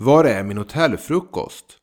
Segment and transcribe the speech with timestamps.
[0.00, 1.78] Var är min hotellfrukost?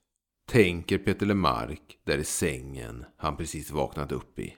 [0.48, 4.56] Tänker Peter Lemark där i sängen han precis vaknat upp i.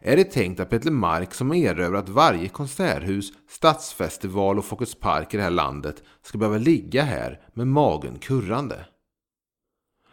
[0.00, 5.36] Är det tänkt att Peter Lemark som erövrat varje konserthus, stadsfestival och Folkets Park i
[5.36, 8.86] det här landet ska behöva ligga här med magen kurrande?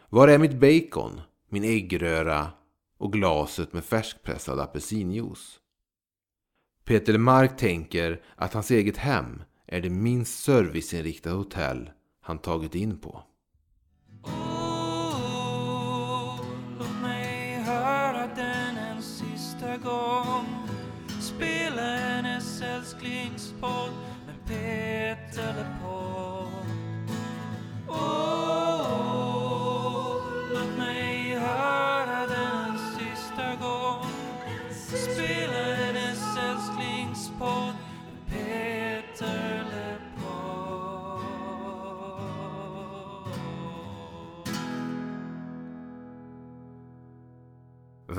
[0.08, 2.46] Var är mitt bacon, min äggröra
[2.98, 5.58] och glaset med färskpressad apelsinjuice?
[6.84, 11.90] Peter Lemark tänker att hans eget hem är det minst serviceinriktade hotell
[12.30, 13.22] han tagit in på.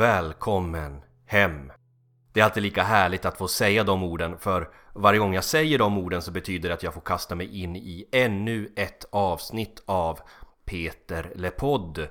[0.01, 1.71] Välkommen hem.
[2.33, 5.79] Det är alltid lika härligt att få säga de orden för varje gång jag säger
[5.79, 9.83] de orden så betyder det att jag får kasta mig in i ännu ett avsnitt
[9.85, 10.19] av
[10.65, 12.07] Peter LePodd.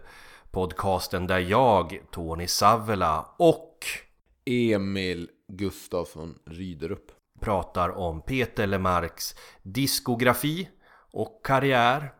[0.50, 3.78] Podcasten där jag, Tony Savela och
[4.44, 7.12] Emil Gustafsson Ryderup.
[7.40, 10.68] pratar om Peter Lemarks diskografi
[11.12, 12.12] och karriär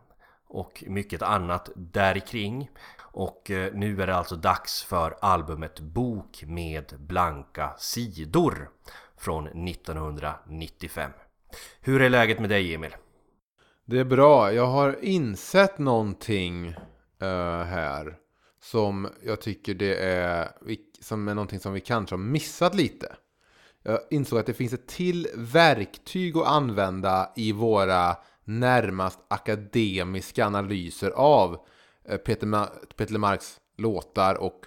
[0.47, 2.69] och mycket annat där kring.
[3.11, 8.69] Och eh, nu är det alltså dags för albumet Bok med blanka sidor
[9.17, 11.11] från 1995.
[11.81, 12.95] Hur är läget med dig Emil?
[13.85, 14.53] Det är bra.
[14.53, 16.67] Jag har insett någonting
[17.21, 18.17] eh, här
[18.63, 20.51] som jag tycker det är,
[21.01, 23.15] som är någonting som vi kanske har missat lite.
[23.83, 31.11] Jag insåg att det finns ett till verktyg att använda i våra närmast akademiska analyser
[31.11, 31.65] av
[32.25, 34.65] Peter, Ma- Peter Lemarks låtar och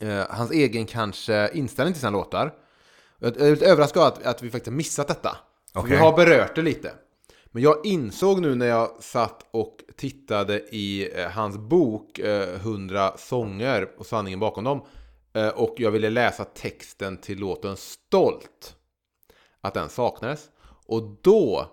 [0.00, 2.54] eh, hans egen kanske inställning till sina låtar.
[3.18, 5.36] Jag är lite överraskad att, att vi faktiskt har missat detta.
[5.74, 5.90] Okej.
[5.90, 6.92] Vi har berört det lite.
[7.46, 13.14] Men jag insåg nu när jag satt och tittade i eh, hans bok eh, 100
[13.18, 14.84] sånger och sanningen bakom dem.
[15.32, 18.76] Eh, och jag ville läsa texten till låten Stolt.
[19.60, 20.50] Att den saknades.
[20.86, 21.66] Och då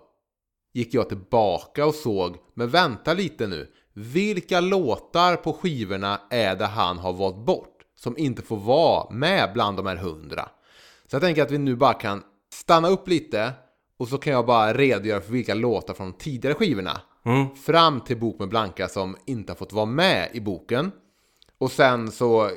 [0.72, 3.72] gick jag tillbaka och såg, men vänta lite nu.
[4.00, 7.76] Vilka låtar på skivorna är det han har valt bort?
[7.96, 10.48] Som inte får vara med bland de här hundra.
[11.06, 12.22] Så jag tänker att vi nu bara kan
[12.52, 13.52] stanna upp lite
[13.98, 17.00] och så kan jag bara redogöra för vilka låtar från de tidigare skivorna.
[17.64, 20.92] Fram till Bok med Blanka som inte har fått vara med i boken.
[21.58, 22.50] Och sen så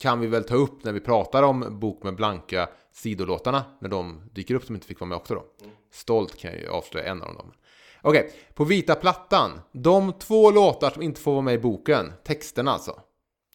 [0.00, 4.30] kan vi väl ta upp när vi pratar om Bok med Blanka sidolåtarna när de
[4.32, 5.44] dyker upp som inte fick vara med också då.
[5.92, 7.52] Stolt kan jag ju avslöja en av dem.
[8.06, 9.60] Okej, på vita plattan.
[9.72, 13.00] De två låtar som inte får vara med i boken, texterna alltså.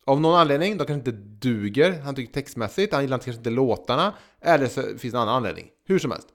[0.06, 4.14] Av någon anledning, de kanske inte duger, han tycker textmässigt, han gillar kanske inte låtarna,
[4.42, 5.68] eller så finns det en annan anledning.
[5.86, 6.28] Hur som helst.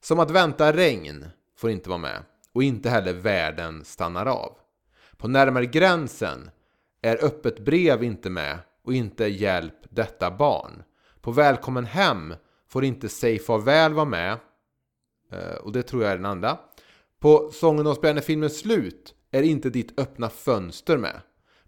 [0.00, 1.26] Som att vänta regn
[1.58, 2.22] får inte vara med,
[2.52, 4.52] och inte heller världen stannar av.
[5.16, 6.50] På närmare gränsen
[7.02, 10.82] är öppet brev inte med, och inte hjälp detta barn.
[11.20, 12.34] På välkommen hem
[12.68, 14.38] får inte säg farväl vara med,
[15.32, 16.58] eh, och det tror jag är den andra.
[17.20, 21.20] På Sången om spelande filmens slut är inte ditt öppna fönster med.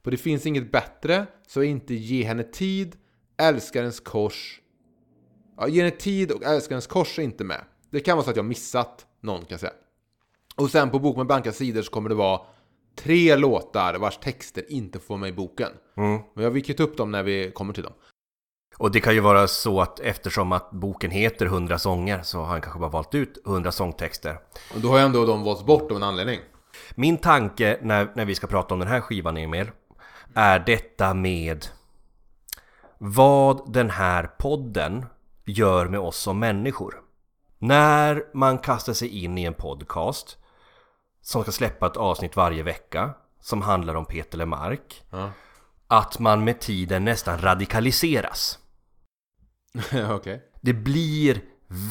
[0.02, 2.96] På Det finns inget bättre så inte Ge henne tid,
[3.38, 4.60] Älskarens kors.
[5.56, 7.64] Ja, Ge henne tid och Älskarens kors är inte med.
[7.90, 9.72] Det kan vara så att jag missat någon kan jag säga.
[10.56, 12.40] Och sen på Bok med blanka sidor så kommer det vara
[12.96, 15.72] tre låtar vars texter inte får vara med i boken.
[16.34, 17.92] Men jag vill ta upp dem när vi kommer till dem.
[18.78, 22.46] Och det kan ju vara så att eftersom att boken heter 100 sånger så har
[22.46, 24.38] han kanske bara valt ut 100 sångtexter.
[24.74, 26.40] Och då har ändå de valts bort av en anledning.
[26.94, 29.70] Min tanke när, när vi ska prata om den här skivan Emil
[30.34, 31.66] är detta med
[32.98, 35.06] vad den här podden
[35.44, 36.94] gör med oss som människor.
[37.58, 40.36] När man kastar sig in i en podcast
[41.22, 43.10] som ska släppa ett avsnitt varje vecka
[43.40, 45.30] som handlar om Peter Lemark Ja.
[45.86, 48.58] att man med tiden nästan radikaliseras.
[50.10, 50.42] Okej.
[50.60, 51.40] Det blir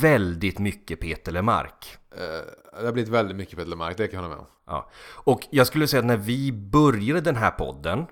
[0.02, 1.98] väldigt mycket Peter Lemark.
[2.12, 4.52] Eh, Det har blivit väldigt mycket Peter Lemark, det kan jag hålla med om.
[4.68, 4.90] Ja.
[5.24, 8.06] Och jag skulle säga att när vi började den här podden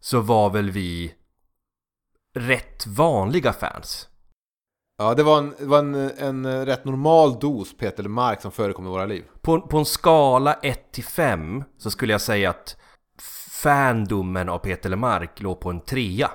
[0.00, 1.14] så var väl vi
[2.34, 4.08] rätt vanliga fans.
[4.98, 8.86] Ja, det var en, det var en, en rätt normal dos Peter Lemark som förekom
[8.86, 9.24] i våra liv.
[9.40, 12.76] På, på en skala 1 till 5 så skulle jag säga att
[13.62, 16.30] fandomen av Peter Lemark låg på en trea.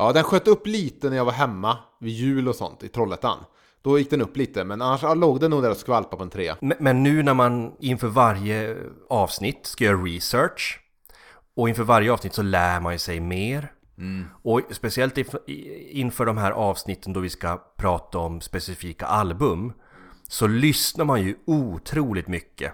[0.00, 3.38] Ja, den sköt upp lite när jag var hemma vid jul och sånt i Trollhättan.
[3.82, 6.30] Då gick den upp lite, men annars låg den nog där och skvalpade på en
[6.30, 6.56] trea.
[6.60, 8.76] Men, men nu när man inför varje
[9.08, 10.80] avsnitt ska göra research
[11.56, 13.72] och inför varje avsnitt så lär man ju sig mer.
[14.42, 15.18] Och speciellt
[15.90, 19.72] inför de här avsnitten då vi ska prata om specifika album
[20.28, 22.72] så lyssnar man ju otroligt mycket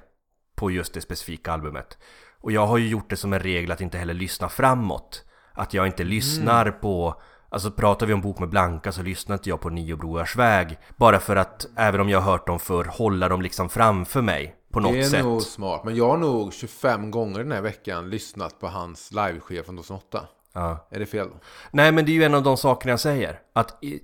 [0.55, 1.99] på just det specifika albumet.
[2.40, 5.22] Och jag har ju gjort det som en regel att inte heller lyssna framåt.
[5.56, 9.49] Att jag inte lyssnar på Alltså pratar vi om Bok med Blanka så lyssnar inte
[9.49, 12.85] jag på Nio Broars väg Bara för att, även om jag har hört dem förr,
[12.85, 16.17] hålla dem liksom framför mig På något det är sätt nog smart, men jag har
[16.17, 20.26] nog 25 gånger den här veckan lyssnat på hans liveskiva från 2008.
[20.53, 20.88] ja.
[20.91, 21.41] Är det fel då?
[21.70, 24.00] Nej men det är ju en av de sakerna jag säger Att i,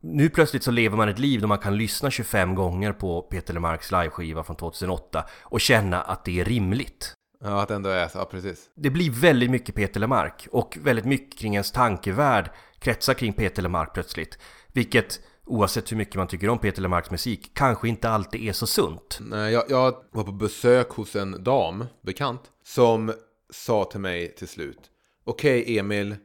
[0.00, 3.54] nu plötsligt så lever man ett liv då man kan lyssna 25 gånger på Peter
[3.54, 8.08] Lemarks liveskiva från 2008 Och känna att det är rimligt Ja, att det ändå är
[8.08, 8.70] så, ja precis.
[8.74, 13.62] Det blir väldigt mycket Peter Lemark och väldigt mycket kring ens tankevärld kretsar kring Peter
[13.62, 14.38] Lemark plötsligt.
[14.72, 18.66] Vilket, oavsett hur mycket man tycker om Peter Lemarks musik, kanske inte alltid är så
[18.66, 19.18] sunt.
[19.20, 23.12] Nej, jag, jag var på besök hos en dam, bekant, som
[23.50, 24.80] sa till mig till slut.
[25.24, 26.16] Okej Emil,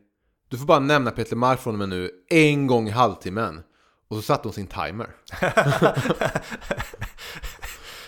[0.49, 3.61] du får bara nämna Peter Mark från och med nu en gång i halvtimmen.
[4.07, 5.09] Och så satte hon sin timer.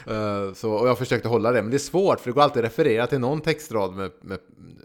[0.07, 2.65] Eh, så, och jag försökte hålla det, men det är svårt för det går alltid
[2.65, 4.39] att referera till någon textrad med, med,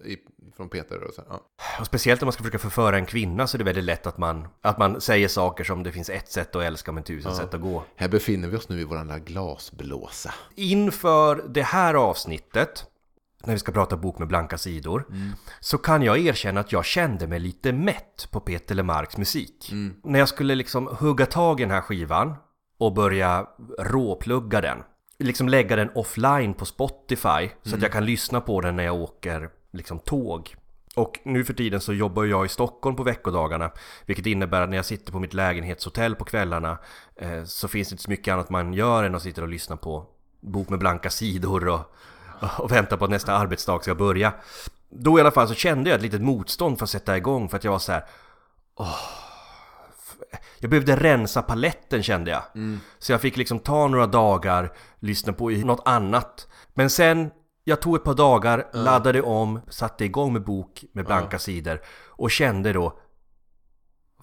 [0.05, 0.17] i,
[0.56, 1.03] från Peter.
[1.03, 1.41] Och så, ja.
[1.81, 4.19] Och speciellt om man ska försöka förföra en kvinna så är det väldigt lätt att
[4.19, 7.55] man, att man säger saker som det finns ett sätt att älska men tusen sätt
[7.55, 7.85] att gå.
[7.97, 10.35] Här befinner vi oss nu i våran lilla glasblåsa.
[10.55, 12.85] Inför det här avsnittet,
[13.44, 15.06] när vi ska prata bok med blanka sidor,
[15.61, 19.73] så kan jag erkänna att jag kände mig lite mätt på Peter Lemarks musik.
[20.05, 22.35] När jag skulle liksom hugga tag i den här skivan
[22.79, 23.47] och börja
[23.79, 24.79] råplugga den,
[25.19, 28.94] liksom lägga den offline på Spotify så att jag kan lyssna på den när jag
[28.94, 30.55] åker liksom tåg.
[30.94, 33.70] Och nu för tiden så jobbar jag i Stockholm på veckodagarna
[34.06, 36.79] Vilket innebär att när jag sitter på mitt lägenhetshotell på kvällarna
[37.17, 39.76] eh, Så finns det inte så mycket annat man gör än att sitta och lyssna
[39.76, 40.06] på
[40.41, 41.81] Bok med blanka sidor och,
[42.59, 44.32] och vänta på att nästa arbetsdag ska börja
[44.88, 47.56] Då i alla fall så kände jag ett litet motstånd för att sätta igång för
[47.56, 48.05] att jag var så här.
[50.59, 52.43] Jag behövde rensa paletten kände jag.
[52.99, 56.49] Så jag fick liksom ta några dagar, lyssna på något annat.
[56.75, 57.31] Men sen,
[57.65, 62.31] jag tog ett par dagar, laddade om, satte igång med bok med blanka sidor och
[62.31, 62.99] kände då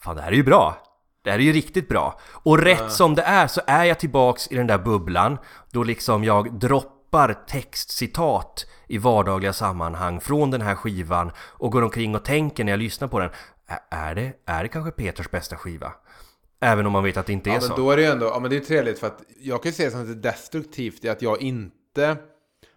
[0.01, 0.77] Fan det här är ju bra!
[1.23, 2.19] Det här är ju riktigt bra!
[2.31, 5.37] Och rätt som det är så är jag tillbaks i den där bubblan
[5.71, 12.15] då liksom jag droppar textcitat i vardagliga sammanhang från den här skivan och går omkring
[12.15, 13.33] och tänker när jag lyssnar på den "Ä-
[13.89, 15.93] Är det, är det kanske Peters bästa skiva?
[16.59, 17.67] Även om man vet att det inte är Ja, så.
[17.67, 19.69] men då är det ju ändå, ja men det är trevligt för att jag kan
[19.69, 22.17] ju se det som lite destruktivt i att jag inte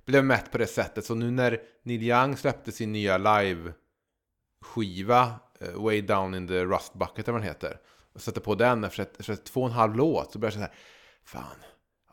[0.06, 1.04] blev mätt på det sättet.
[1.04, 5.22] Så nu när Neil Young släppte sin nya live-skiva,
[5.60, 7.78] eh, Way Down in the Rust Bucket eller vad den heter,
[8.14, 10.60] och satte på den efter, ett, efter ett två och en halv låt, så började
[10.60, 10.78] jag så här,
[11.24, 11.56] fan,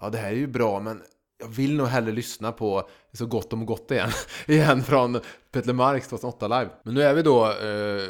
[0.02, 1.02] ja det här är ju bra, men
[1.38, 4.10] jag vill nog hellre lyssna på Så gott om gott igen,
[4.48, 5.20] igen från
[5.52, 6.70] Peter Marks 2008 live.
[6.84, 8.10] Men nu är vi då eh,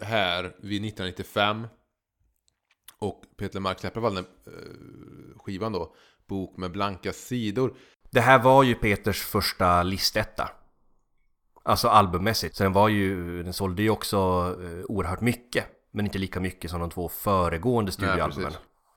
[0.00, 1.66] här vid 1995
[2.98, 4.22] och Peter Mark den eh,
[5.36, 5.94] skivan då,
[6.28, 7.74] Bok med blanka sidor.
[8.10, 10.50] Det här var ju Peters första listetta.
[11.62, 12.56] Alltså albummässigt.
[12.56, 14.16] Så den var ju, den sålde ju också
[14.62, 15.66] eh, oerhört mycket.
[15.90, 18.52] Men inte lika mycket som de två föregående studioalbumen.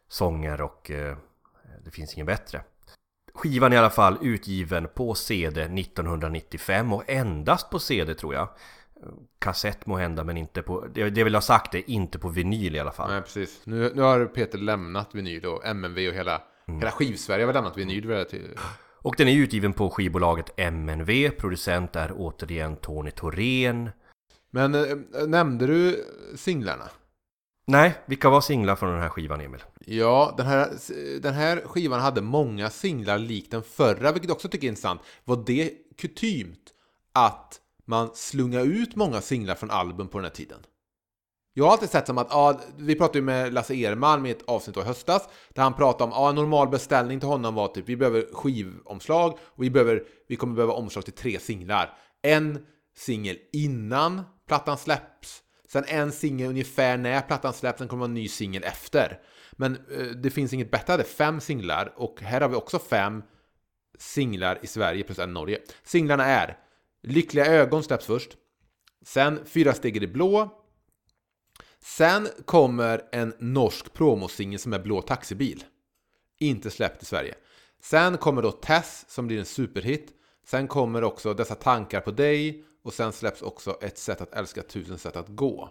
[0.07, 1.17] Sånger och eh,
[1.85, 2.63] Det finns ingen bättre.
[3.33, 8.49] Skivan är i alla fall utgiven på CD 1995 och endast på CD tror jag.
[9.39, 12.75] Kassett må hända men inte på, det, det vill ha sagt det, inte på vinyl
[12.75, 13.11] i alla fall.
[13.11, 13.61] Nej, precis.
[13.65, 18.07] Nu, nu har Peter lämnat vinyl och MNV och hela, hela skivsverige har lämnat vinyl.
[18.07, 18.57] vid det till-
[19.01, 23.89] Och den är utgiven på skivbolaget MNV, producent är återigen Tony Thorén.
[24.51, 26.05] Men eh, nämnde du
[26.35, 26.89] singlarna?
[27.67, 29.63] Nej, vilka var singlar från den här skivan Emil?
[29.85, 30.69] Ja, den här,
[31.19, 35.01] den här skivan hade många singlar likt den förra, vilket jag också tycker är intressant.
[35.23, 36.59] Var det kutymt
[37.13, 40.59] att man slunga ut många singlar från album på den här tiden?
[41.55, 44.43] Jag har alltid sett som att, ja, vi pratade ju med Lasse Erman i ett
[44.47, 47.67] avsnitt av i höstas, där han pratade om, ja, en normal beställning till honom var
[47.67, 51.97] typ, vi behöver skivomslag och vi, behöver, vi kommer behöva omslag till tre singlar.
[52.21, 52.65] En
[52.97, 58.27] singel innan plattan släpps, sen en singel ungefär när plattan släpps, sen kommer en ny
[58.27, 59.19] singel efter.
[59.51, 62.79] Men eh, det finns inget bättre, det är fem singlar och här har vi också
[62.79, 63.23] fem
[63.99, 65.59] singlar i Sverige plus en i Norge.
[65.83, 66.57] Singlarna är
[67.03, 68.37] Lyckliga ögon släpps först,
[69.05, 70.63] sen Fyra steg i det blå,
[71.85, 75.63] Sen kommer en norsk promosingel som är Blå taxibil.
[76.39, 77.35] Inte släppt i Sverige.
[77.81, 80.11] Sen kommer då Tess som blir en superhit.
[80.47, 82.65] Sen kommer också Dessa tankar på dig.
[82.83, 85.69] Och sen släpps också Ett sätt att älska, tusen sätt att gå.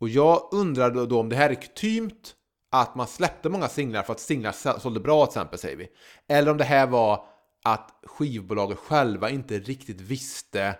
[0.00, 2.34] Och jag undrar då, om det här är kutymt
[2.70, 5.88] att man släppte många singlar för att singlar sålde bra till exempel, säger vi.
[6.28, 7.26] Eller om det här var
[7.64, 10.76] att skivbolaget själva inte riktigt visste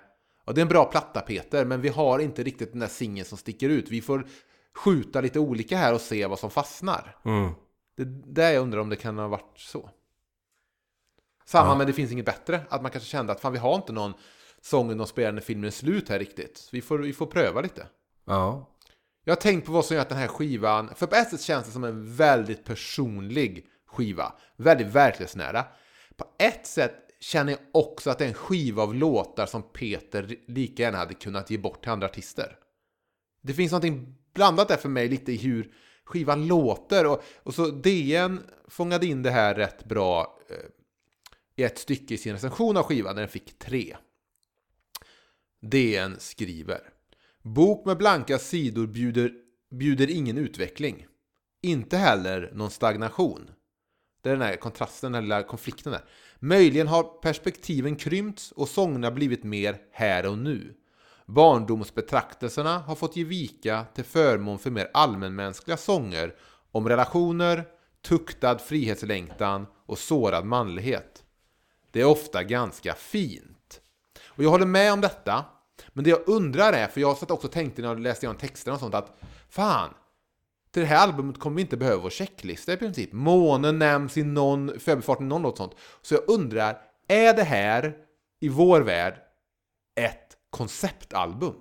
[0.47, 3.27] Ja, det är en bra platta Peter, men vi har inte riktigt den där singeln
[3.27, 3.91] som sticker ut.
[3.91, 4.27] Vi får
[4.75, 7.17] skjuta lite olika här och se vad som fastnar.
[7.25, 7.53] Mm.
[7.97, 9.91] Det är där jag undrar om det kan ha varit så.
[11.45, 11.75] Samma Ja.
[11.75, 12.61] med Det finns inget bättre.
[12.69, 14.15] Att man kanske kände att fan, vi har inte någon
[14.61, 16.69] sången de spelar när filmen är slut här riktigt.
[16.73, 17.87] Vi får, vi får pröva lite.
[18.25, 18.71] Ja.
[19.25, 21.41] Jag har tänkt på vad som gör att den här skivan, för på ett sätt
[21.41, 24.33] känns det som en väldigt personlig skiva.
[24.57, 25.65] Väldigt verklighetsnära.
[26.17, 30.37] På ett sätt känner jag också att det är en skiva av låtar som Peter
[30.47, 32.59] lika gärna hade kunnat ge bort till andra artister.
[33.43, 35.73] Det finns någonting blandat där för mig lite i hur
[36.05, 37.07] skivan låter.
[37.07, 40.57] Och, och så DN fångade in det här rätt bra eh,
[41.57, 43.97] i ett stycke i sin recension av skivan, där den fick tre.
[45.61, 46.81] DN skriver
[47.43, 49.33] Bok med blanka sidor bjuder,
[49.71, 51.07] bjuder ingen utveckling.
[51.63, 53.51] Inte heller någon stagnation.
[54.25, 56.05] Det är den här kontrasten, den här lilla konflikten där.
[56.39, 60.75] Möjligen har perspektiven krympts och sångerna blivit mer här och nu.
[61.27, 66.35] Barndomsbetraktelserna har fått ge vika till förmån för mer allmänmänskliga sånger
[66.73, 67.65] om relationer,
[68.03, 71.25] tuktad frihetslängtan och sårad manlighet.
[71.91, 73.81] Det är ofta ganska fint.
[74.27, 75.45] Och jag håller med om detta.
[75.89, 78.41] Men det jag undrar är, för jag satt också och tänkte när jag läste igenom
[78.41, 79.95] texterna och sånt att fan,
[80.75, 83.13] till det här albumet kommer vi inte behöva vår checklista i princip.
[83.13, 85.73] Månen nämns i någon, förbifarten i någon låt sånt.
[86.03, 86.79] Så jag undrar,
[87.09, 87.95] är det här
[88.41, 89.15] i vår värld
[90.01, 91.55] ett konceptalbum?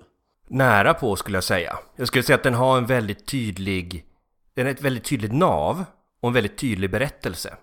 [0.48, 1.80] Nära på skulle jag säga.
[1.96, 4.06] Jag skulle säga att den har en väldigt tydlig...
[4.54, 5.86] Den är ett väldigt tydligt nav
[6.22, 7.58] och en väldigt tydlig berättelse.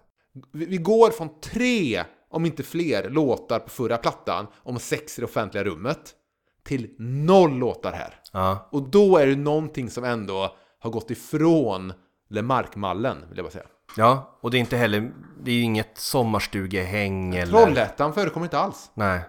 [0.52, 5.20] Vi vi går från tre, om inte fler, låtar på förra plattan om sex i
[5.20, 6.14] det offentliga rummet
[6.62, 8.14] till noll låtar här.
[8.32, 8.68] Ja.
[8.72, 11.92] Och då är det någonting som ändå har gått ifrån
[12.28, 13.66] Lemark-mallen, vill jag bara säga.
[13.96, 15.12] Ja, och det är inte heller...
[15.42, 17.52] Det är ju inget sommarstugehäng eller...
[17.52, 18.90] Trollhättan förekommer inte alls.
[18.94, 19.20] Nej.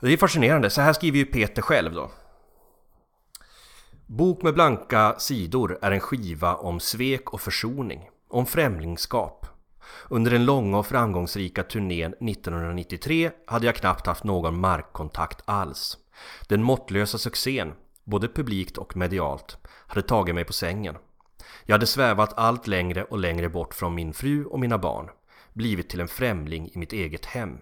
[0.00, 0.70] Det är fascinerande.
[0.70, 2.10] Så här skriver ju Peter själv då.
[4.06, 8.08] Bok med blanka sidor är en skiva om svek och försoning.
[8.28, 9.46] Om främlingskap.
[10.08, 15.98] Under den långa och framgångsrika turnén 1993 hade jag knappt haft någon markkontakt alls.
[16.48, 17.72] Den måttlösa succén,
[18.04, 20.96] både publikt och medialt, hade tagit mig på sängen.
[21.64, 25.10] Jag hade svävat allt längre och längre bort från min fru och mina barn.
[25.52, 27.58] Blivit till en främling i mitt eget hem.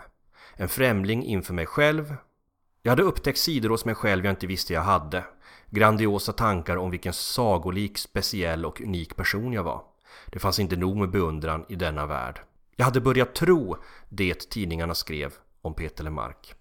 [0.55, 2.15] En främling inför mig själv.
[2.83, 5.25] Jag hade upptäckt sidor hos mig själv jag inte visste jag hade.
[5.67, 9.83] Grandiosa tankar om vilken sagolik, speciell och unik person jag var.
[10.27, 12.41] Det fanns inte nog med beundran i denna värld.
[12.77, 13.77] Jag hade börjat tro
[14.09, 16.55] det tidningarna skrev om Peter Lemark.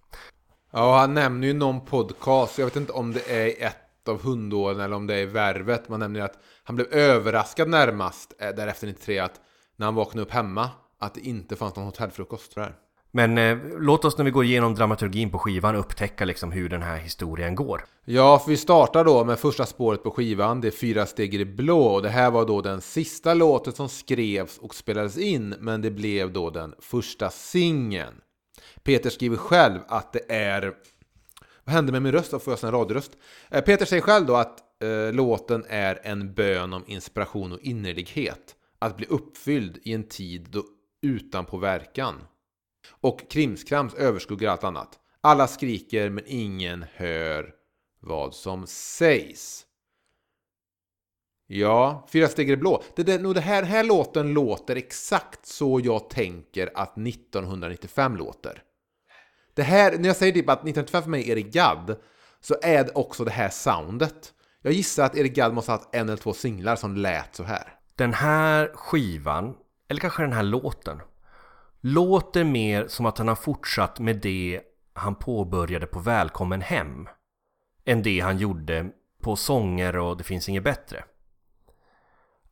[0.72, 4.22] Ja, han nämner ju någon podcast, jag vet inte om det är i ett av
[4.22, 5.90] hundåren eller om det är i Värvet.
[5.90, 9.42] Man nämner att han blev överraskad närmast eh, därefter 93 att
[9.76, 12.76] när han vaknade upp hemma att det inte fanns någon hotellfrukost för det här.
[13.12, 16.82] Men eh, låt oss när vi går igenom dramaturgin på skivan upptäcka liksom hur den
[16.82, 17.86] här historien går.
[18.06, 21.38] Ja, för vi startar då med första spåret på skivan, det är Fyra steg i
[21.38, 21.82] det blå.
[21.82, 25.92] Och det här var då den sista låten som skrevs och spelades in, men det
[25.92, 28.16] blev då den första singeln.
[28.84, 30.74] Peter skriver själv att det är...
[31.64, 32.32] Vad hände med min röst?
[32.32, 33.12] Då får jag en radioröst.
[33.50, 38.56] Eh, Peter säger själv då att eh, låten är en bön om inspiration och innerlighet.
[38.80, 40.64] Att bli uppfylld i en tid då
[41.02, 42.16] utan påverkan.
[42.90, 45.00] Och krimskrams överskuggar allt annat.
[45.22, 47.54] Alla skriker men ingen hör
[48.00, 49.66] vad som sägs.
[51.48, 52.84] Ja, Fyra steg i det blå.
[52.96, 58.64] Det, det, nog det här, här låten låter exakt så jag tänker att 1995 låter.
[59.60, 61.96] Det här, när jag säger typ att 1995 för mig är Eric Gadd,
[62.42, 64.34] så är det också det här soundet.
[64.62, 67.44] Jag gissar att Eric Gadd måste ha haft en eller två singlar som lät så
[67.44, 67.76] här.
[67.96, 69.56] Den här skivan,
[69.90, 71.02] eller kanske den här låten,
[71.82, 74.62] låter mer som att han har fortsatt med det
[74.94, 77.08] han påbörjade på Välkommen Hem
[77.86, 78.90] än det han gjorde
[79.24, 81.04] på Sånger och Det finns inget bättre.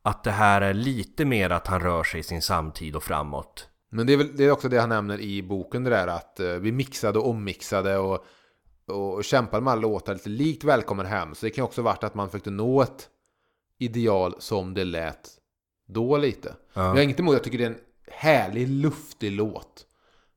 [0.02, 3.68] Att det här är lite mer att han rör sig i sin samtid och framåt.
[3.90, 6.40] Men det är, väl, det är också det han nämner i boken det där att
[6.40, 8.24] eh, vi mixade och ommixade och,
[8.86, 11.34] och kämpade med alla låtar lite likt Välkommen hem.
[11.34, 13.08] Så det kan också varit att man försökte nå ett
[13.78, 15.30] ideal som det lät
[15.88, 16.54] då lite.
[16.74, 16.82] Ja.
[16.82, 17.78] Jag har inget emot, jag tycker det är en
[18.10, 19.84] härlig, luftig låt.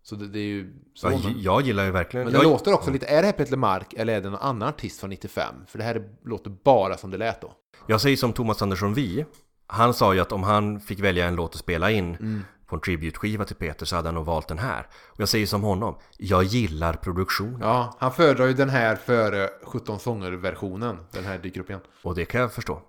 [0.04, 1.12] Så det, det är ju så.
[1.12, 2.26] Ja, men jag gillar ju verkligen...
[2.26, 4.40] men det jag, låter också lite, är det här Peter Lemark eller är det någon
[4.40, 5.56] annan artist från 95?
[5.68, 7.54] För det här är, låter bara som det lät då.
[7.88, 9.26] jag säger som Thomas Andersson Vi.
[9.68, 12.42] Han sa ju att om han fick välja en låt att spela in Mm.
[12.72, 14.88] På en tribute-skiva till Peter så hade han nog valt den här.
[15.08, 15.98] Och jag säger som honom.
[16.18, 17.62] Jag gillar produktionen.
[17.62, 20.98] Ja, han föredrar ju den här före 17 sånger-versionen.
[21.12, 21.82] Den här dyker upp igen.
[22.04, 22.82] Och det kan jag förstå.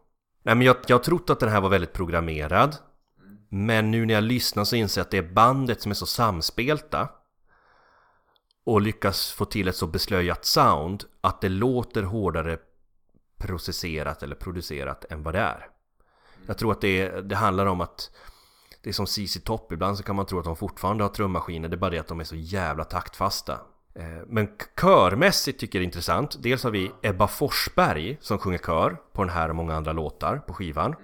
[0.42, 2.76] Nej men jag, jag har trott att den här var väldigt programmerad
[3.48, 6.06] Men nu när jag lyssnar så inser jag att det är bandet som är så
[6.06, 7.08] samspelta
[8.64, 12.58] Och lyckas få till ett så beslöjat sound Att det låter hårdare
[13.38, 15.68] processerat eller producerat än vad det är
[16.46, 18.10] Jag tror att det, det handlar om att
[18.82, 21.68] Det är som CC Top, ibland så kan man tro att de fortfarande har trummaskiner
[21.68, 23.52] Det är bara det att de är så jävla taktfasta.
[23.94, 24.48] Eh, Men
[24.80, 26.36] körmässigt tycker jag det är intressant.
[26.42, 30.36] Dels har vi Ebba Forsberg som sjunger kör på den här och många andra låtar
[30.36, 30.94] på skivan.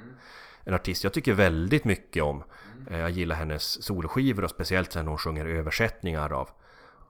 [0.65, 2.45] En artist jag tycker väldigt mycket om.
[2.91, 6.49] Eh, Jag gillar hennes soloskivor och speciellt sen hon sjunger översättningar av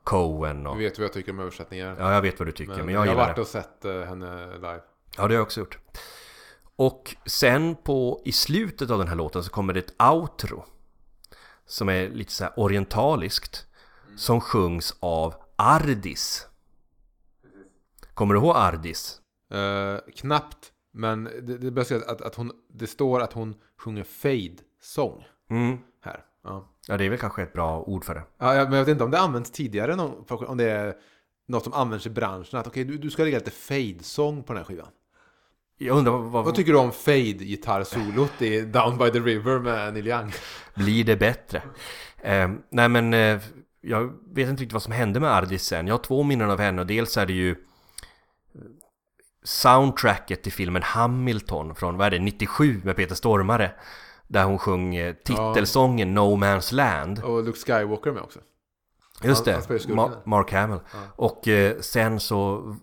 [0.04, 0.76] Cohen och...
[0.76, 1.96] Du vet vad jag tycker om översättningar.
[1.98, 3.40] Ja, jag vet vad du tycker men, men jag jag har varit det.
[3.42, 4.80] och sett eh, henne live.
[5.16, 5.78] Ja, det har jag också gjort
[6.80, 10.64] Och sen på, i slutet av den här låten så kommer det ett outro
[11.66, 13.66] Som är lite så orientaliskt
[14.16, 16.46] Som sjungs av Ardis
[18.14, 19.20] Kommer du ihåg Ardis?
[19.50, 25.24] Eh, knappt, men det, det bästa att, att hon, det står att hon sjunger fade-sång
[25.50, 25.78] Mm.
[26.04, 26.24] här.
[26.44, 26.68] Ja.
[26.88, 29.04] Ja, det är väl kanske ett bra ord för det Ja, men jag vet inte
[29.04, 30.96] om det används tidigare, någon, om det är
[31.46, 32.58] något som används i branschen.
[32.58, 34.88] Att okej, du, du ska lägga lite fade-sång på den här skivan.
[35.78, 40.06] Jag undrar vad, vad tycker du om fade-gitarrsolot i Down by the River med Neil
[40.06, 40.32] Young?
[40.74, 41.62] blir det bättre?
[42.22, 43.40] Eh, nej men eh,
[43.80, 46.60] jag vet inte riktigt vad som hände med Ardis sen Jag har två minnen av
[46.60, 47.56] henne och dels är det ju
[49.44, 53.70] Soundtracket till filmen Hamilton från, vad är det, 97 med Peter Stormare
[54.28, 58.40] Där hon sjöng eh, titelsången No Man's Land Och Luke Skywalker med också.
[59.22, 60.22] Just Han- det, Ma-.
[60.24, 60.80] Mark Hamill
[61.16, 62.74] Och eh, sen så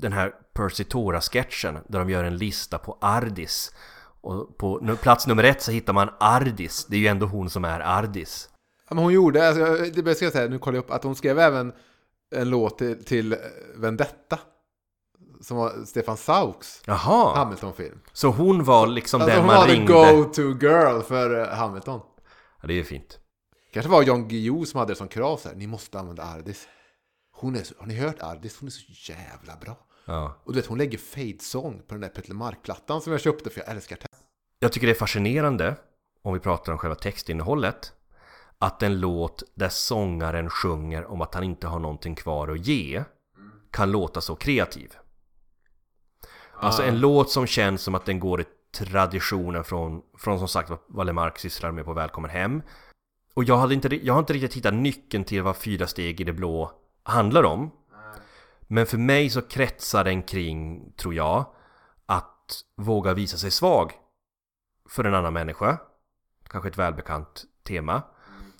[0.00, 3.74] den här Percy Tora-sketchen där de gör en lista på Ardis
[4.20, 7.64] Och på plats nummer ett så hittar man Ardis Det är ju ändå hon som
[7.64, 8.48] är Ardis
[8.88, 11.16] Ja, men hon gjorde, alltså, det bästa jag säga, nu kollar jag upp, att hon
[11.16, 11.72] skrev även
[12.34, 13.36] en låt till, till
[13.76, 14.38] Vendetta.
[15.40, 17.36] Som var Stefan Sauks Jaha!
[17.36, 18.00] Hamilton-film.
[18.12, 21.48] Så hon var liksom Alltså den hon man var the ringde go-to girl för eh,
[21.48, 22.00] Hamilton.
[22.62, 23.18] Ja det är fint
[23.72, 26.68] Kanske var Jan Guillou som hade det som krav så här, ni måste använda Ardis.
[27.32, 28.56] Hon är så, har ni hört Ardis?
[28.60, 29.76] Hon är så jävla bra.
[30.08, 30.40] Ja.
[30.44, 33.60] Och du vet, hon lägger fade-sång på den där Petter Mark-plattan som jag köpte för
[33.60, 34.06] jag älskar det.
[34.60, 35.76] Jag tycker det är fascinerande
[36.22, 37.92] Om vi pratar om själva textinnehållet
[38.58, 43.04] Att en låt där sångaren sjunger om att han inte har någonting kvar att ge
[43.70, 44.92] Kan låta så kreativ
[46.54, 46.86] Alltså Ah.
[46.86, 50.78] en låt som känns som att den går i traditionen från, från som sagt vad
[50.88, 52.62] Valle Mark sysslar med på Välkommen Hem
[53.34, 56.24] Och jag, hade inte, jag har inte riktigt hittat nyckeln till vad Fyra steg i
[56.24, 57.70] det blå handlar om
[58.68, 61.46] men för mig så kretsar den kring, tror jag
[62.06, 63.92] Att våga visa sig svag
[64.88, 65.78] För en annan människa.
[66.48, 68.02] Kanske ett välbekant tema.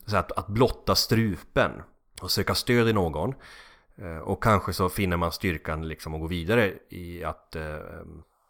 [0.06, 1.82] Så att, att blotta strupen
[2.20, 3.34] Och söka stöd i någon.
[3.96, 7.78] Eh, och kanske så finner man styrkan liksom att gå vidare i att eh,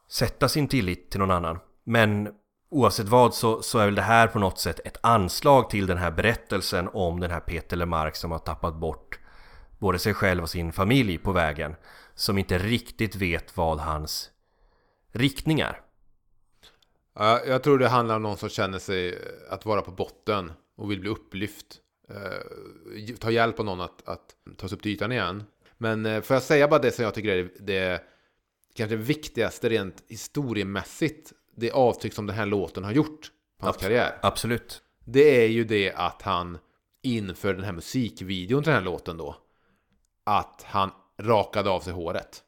[0.09, 1.59] sätta sin tillit till någon annan.
[1.85, 2.29] Men
[2.71, 5.99] oavsett vad så, så är väl det här på något sätt ett anslag till den
[5.99, 9.18] här berättelsen om den här Peter Lemark som har tappat bort
[9.79, 11.77] både sig själv och sin familj på vägen.
[12.15, 14.31] Som inte riktigt vet vad hans
[15.13, 15.81] riktning är.
[17.15, 19.19] Ja, jag tror det handlar om någon som känner sig eh,
[19.51, 21.67] att vara på botten och vill bli upplyft.
[22.09, 25.45] Eh, ta hjälp av någon att, att ta sig upp till ytan igen.
[25.79, 28.03] Men eh, får jag säga bara det som jag tycker är det
[28.75, 31.33] kanske viktigaste rent historiemässigt.
[31.57, 34.19] Det avtryck som den här låten har gjort på hans karriär.
[34.23, 34.83] Absolut.
[35.05, 36.59] Det är ju det att han
[37.03, 39.37] inför den här musikvideon till den här låten då.
[40.29, 42.43] Att han rakade av sig håret.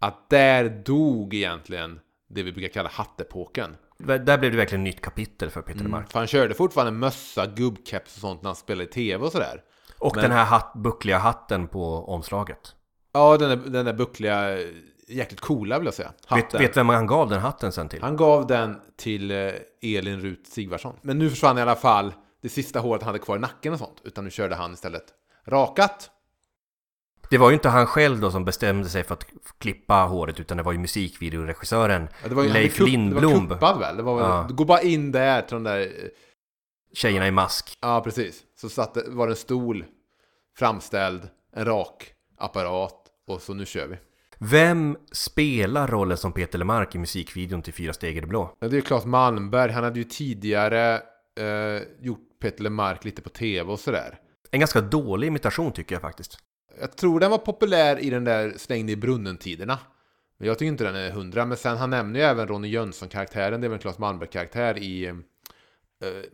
[0.00, 3.76] Att där dog egentligen det vi brukar kalla hattepoken.
[3.98, 6.12] Där blev det verkligen nytt kapitel för Peter Lemark.
[6.12, 9.62] För han körde fortfarande mössa, gubbkeps och sånt när han spelade i tv och sådär.
[9.98, 12.74] Och Men- den här hatt, buckliga hatten på omslaget.
[13.12, 14.58] Ja, den där, den där buckliga,
[15.08, 16.12] jäkligt coola vill jag säga.
[16.26, 16.60] Hatten.
[16.60, 18.02] vet vem han gav den hatten sen till?
[18.02, 20.96] Han gav den till eh, Elin Rut Sigvardsson.
[21.02, 23.78] Men nu försvann i alla fall det sista håret han hade kvar i nacken och
[23.78, 24.00] sånt.
[24.04, 25.04] Utan nu körde han istället
[25.46, 26.10] rakat.
[27.30, 29.26] Det var ju inte han själv då som bestämde sig för att
[29.58, 33.32] klippa håret utan det var ju musikvideoregissören Ja, det var ju, Leif kupp- Lindblom.
[33.32, 33.96] Det var kuppad väl?
[33.96, 34.48] Det var väl Ja.
[34.50, 35.80] Går bara in där till de där...
[35.80, 35.86] eh,
[36.94, 37.78] Tjejerna i mask.
[37.80, 38.42] Ja, precis.
[38.60, 39.84] Så satt var det en stol
[40.58, 42.94] framställd, en rak apparat
[43.26, 43.96] och så nu kör vi.
[44.38, 48.56] Vem spelar rollen som Peter Lemark i musikvideon till Fyra steg i det blå?
[48.60, 49.72] Ja, det är Claes Malmberg.
[49.72, 50.94] Han hade ju tidigare
[51.40, 54.18] eh, gjort Peter Lemark lite på tv och sådär.
[54.50, 56.38] En ganska dålig imitation tycker jag faktiskt.
[56.80, 59.78] Jag tror den var populär i den där slängd i brunnen-tiderna.
[60.38, 61.44] Men jag tycker inte den är hundra.
[61.44, 63.60] Men sen han nämner ju även Ronny Jönsson-karaktären.
[63.60, 65.06] Det är väl en Claes Malmberg-karaktär i...
[65.06, 65.14] Eh,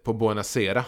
[0.04, 0.84] på Buonasera.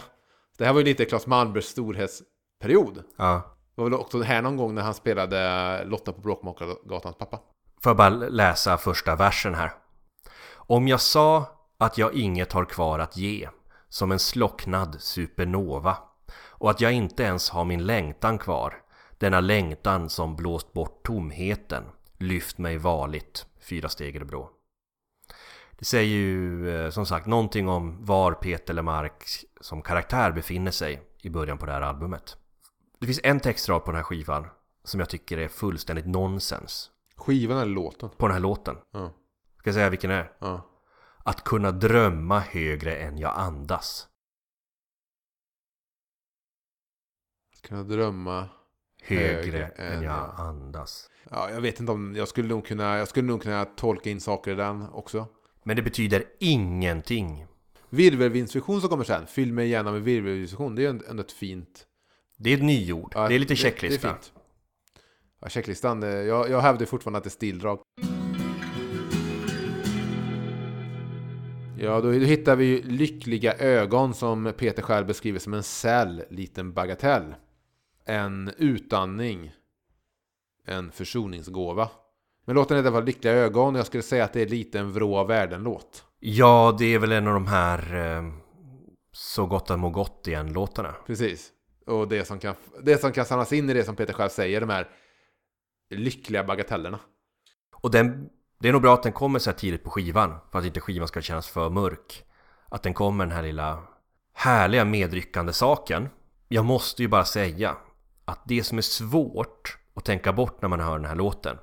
[0.57, 3.03] Det här var ju lite Claes Malmbergs storhetsperiod.
[3.17, 3.57] Ja.
[3.75, 7.39] Det var väl också här någon gång när han spelade Lotta på Bråkmakargatans pappa.
[7.83, 9.71] Får jag bara läsa första versen här.
[10.53, 11.45] Om jag sa
[11.77, 13.49] att jag inget har kvar att ge
[13.89, 15.97] Som en slocknad supernova
[16.49, 18.73] Och att jag inte ens har min längtan kvar
[19.17, 21.83] Denna längtan som blåst bort tomheten
[22.17, 24.49] Lyft mig varligt Fyra steg Örebro
[25.79, 29.23] Det säger ju eh, som sagt någonting om var Peter Lemark
[29.61, 32.37] som karaktär befinner sig i början på det här albumet
[32.99, 34.47] Det finns en textrad på den här skivan
[34.83, 38.09] som jag tycker är fullständigt nonsens Skivan eller låten?
[38.09, 39.13] På den här låten Ja.
[39.57, 40.31] Ska jag säga vilken det är?
[40.39, 40.69] ja.
[41.25, 44.07] Att kunna drömma högre än jag andas
[47.61, 48.49] Kunna drömma.
[49.07, 52.15] Högre, än jag andas Ja, jag vet inte om...
[52.15, 55.27] Jag skulle nog kunna, jag skulle nog kunna tolka in saker i den också.
[55.63, 57.45] Men det betyder ingenting
[57.89, 59.27] Virvelvindsvision som kommer sen.
[59.27, 60.75] Fyll mig gärna med virvelvindsvision.
[60.75, 61.83] Det är ju ändå ett fint...
[62.37, 64.31] Det är ett nyord, Ja, det är lite Det, checklista är fint.
[65.41, 66.03] Ja, checklistan.
[66.03, 67.79] eh, Jag, jag hävdar fortfarande att det är stildrag.
[71.79, 77.35] Ja, då, hittar vi lyckliga ögon som Peter själv beskriver som en säll, liten bagatell.
[78.07, 79.51] En utandning.
[80.65, 81.89] En försoningsgåva.
[82.45, 84.47] Men låten heter i alla fall Lyckliga ögon och jag skulle säga att det är
[84.47, 86.03] lite en vrå av världen-låt.
[86.19, 88.23] Ja, det är väl en av de här eh,
[89.11, 91.51] Så gott att må gott igen låtarna Precis.
[91.85, 94.61] Och det som, kan, det som kan samlas in i det som Peter själv säger,
[94.61, 94.89] de här
[95.89, 96.99] lyckliga bagatellerna.
[97.71, 100.59] Och den, det är nog bra att den kommer så här tidigt på skivan För
[100.59, 102.23] att inte skivan ska kännas för mörk
[102.69, 103.83] Att den kommer den här lilla
[104.33, 106.09] härliga medryckande saken
[106.47, 107.75] Jag måste ju bara säga
[108.27, 111.57] Att det som är svårt att tänka bort när man hör den här låten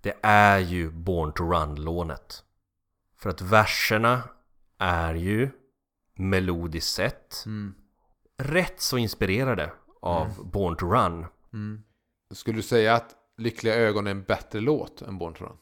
[0.00, 2.44] Det är ju Born to Run-lånet.
[3.16, 4.22] För att verserna
[4.78, 5.50] är ju
[6.14, 7.44] melodiskt sett
[8.38, 9.72] rätt så inspirerade
[10.02, 11.26] av Born to Run.
[12.34, 15.56] Skulle du säga att Lyckliga ögon är en bättre låt än Born to Run?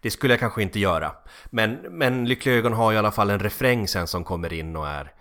[0.00, 1.16] Det skulle jag kanske inte göra.
[1.50, 4.88] Men, men Lyckliga Ögon har i alla fall en refräng sen som kommer in och
[4.88, 5.13] är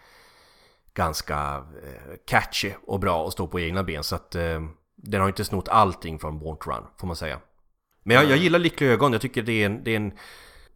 [0.94, 4.04] ganska eh, catchy och bra och står på egna ben.
[4.04, 4.62] Så att eh,
[4.96, 7.40] den har inte snott allting från Born to Run, får man säga.
[8.04, 9.12] Men jag, jag gillar Lyckliga Ögon.
[9.12, 10.14] Jag tycker det är en, det är en,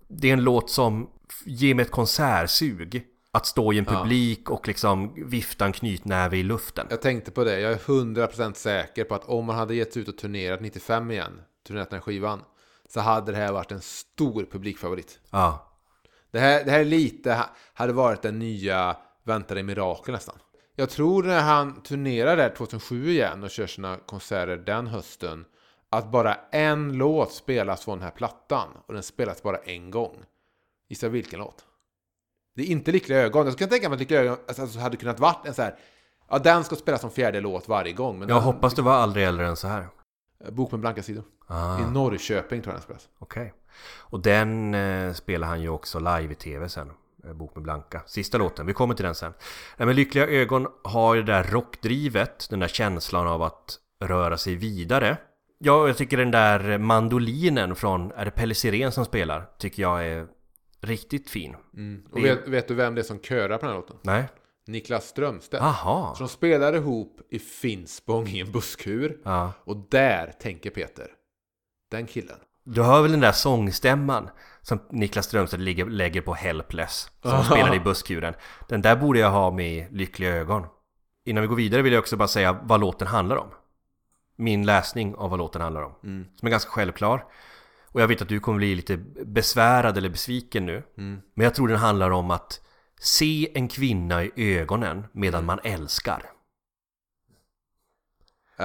[0.08, 1.10] det är en låt som
[1.46, 3.06] ger mig ett konsertsug.
[3.32, 6.88] Att stå i en publik och liksom vifta en knytnäve i luften.
[6.90, 10.02] Jag tänkte på det, jag är 100% säker på att om man hade gett sig
[10.02, 12.42] ut och turnerat 95 igen, turnerat den här skivan,
[12.90, 15.20] så hade det här varit en stor publikfavorit.
[15.30, 15.78] Ja,
[16.32, 18.98] Det här, det här är lite, hade varit den nya
[19.28, 20.36] Väntade mirakel nästan.
[20.76, 25.46] Jag tror när han turnerar där 2007 igen och kör sina konserter den hösten,
[25.90, 30.24] att bara en låt spelas från den här plattan och den spelas bara en gång.
[30.90, 31.66] Gissa vilken låt?
[32.56, 33.46] Det är inte Lyckliga ögon.
[33.46, 35.76] Jag skulle tänka mig att Lyckliga ögon alltså, hade kunnat varit en så här,
[36.30, 38.20] ja den ska spelas som fjärde låt varje gång.
[38.20, 39.88] Men jag den, hoppas det var aldrig äldre än så här.
[40.50, 41.24] Bok med blanka sidor.
[41.48, 41.80] Ah.
[41.80, 43.10] I Norrköping tror jag den spelas.
[43.20, 43.54] Okej.
[43.98, 46.92] Och den eh, spelar han ju också live i tv sen.
[47.26, 48.02] eh, Bok med Blanka.
[48.06, 49.34] Sista låten, vi kommer till den sen.
[49.78, 54.38] Nej, men Lyckliga ögon har ju det där rockdrivet, den där känslan av att röra
[54.38, 55.18] sig vidare.
[55.60, 59.50] Ja, jag tycker den där mandolinen från, är det Pelle Sirén som spelar?
[59.58, 60.28] Tycker jag är
[60.82, 61.56] riktigt fin.
[62.12, 63.98] Och vet, vet du vem det är som körar på den här låten?
[64.02, 64.30] Nej?
[64.68, 65.64] Niklas Strömstedt.
[65.64, 66.16] Aha.
[66.20, 69.20] De spelar ihop i Finspång i en busskur.
[69.24, 69.54] Ja.
[69.64, 71.08] Och där tänker Peter.
[71.92, 72.38] Den killen.
[72.68, 74.30] Du hör väl den där sångstämman
[74.62, 78.34] som Niklas Strömstedt ligger, lägger på Helpless Som han spelade i busskuren.
[78.68, 80.66] Den där borde jag ha med i Lyckliga ögon.
[81.26, 83.48] Innan vi går vidare vill jag också bara säga vad låten handlar om.
[84.38, 85.94] Min läsning av vad låten handlar om.
[86.36, 87.26] Som är ganska självklar.
[87.86, 90.84] Och jag vet att du kommer bli lite besvärad eller besviken nu.
[91.34, 92.62] Men jag tror den handlar om att
[93.00, 96.24] Se en kvinna i ögonen medan man älskar
[98.58, 98.64] Det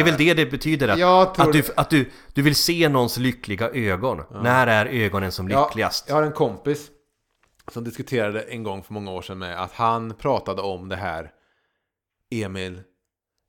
[0.00, 3.16] är väl det det betyder att, Jag att, du, att du, du vill se någons
[3.16, 6.08] lyckliga ögon När är ögonen som Ja, lyckligast?
[6.08, 6.90] jag har en kompis
[7.72, 11.30] som diskuterade en gång för många år sedan med att han pratade om det här.
[12.30, 12.82] Emil,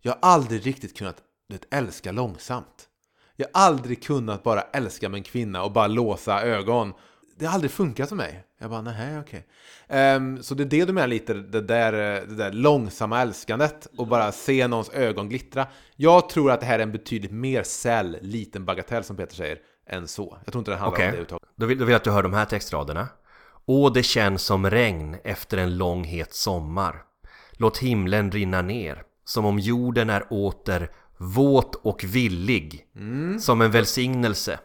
[0.02, 1.18] jag har aldrig riktigt kunnat
[1.50, 2.90] vet, älska långsamt.
[3.36, 6.94] Jag har aldrig kunnat bara älska med en kvinna och bara låsa ögon.
[7.38, 8.45] Det har aldrig funkat för mig.
[8.60, 9.48] Jag bara, nej, okej.
[9.88, 13.88] Ehm, så det är det du menar lite, det där, eh, det där långsamma älskandet
[13.98, 15.68] och bara se någons ögon glittra.
[15.96, 19.58] Jag tror att det här är en betydligt mer säll, liten bagatell som Peter säger,
[19.90, 20.38] än så.
[20.46, 21.50] Jag tror inte det handlar Okej, om det överhuvudtaget.
[21.56, 23.08] då, vill, då vill jag att du hör de här textraderna
[23.68, 26.96] Åh, det känns som regn efter en lång het sommar
[27.52, 32.86] Låt himlen rinna ner Som om jorden är åter våt och villig
[33.40, 34.60] Som en välsignelse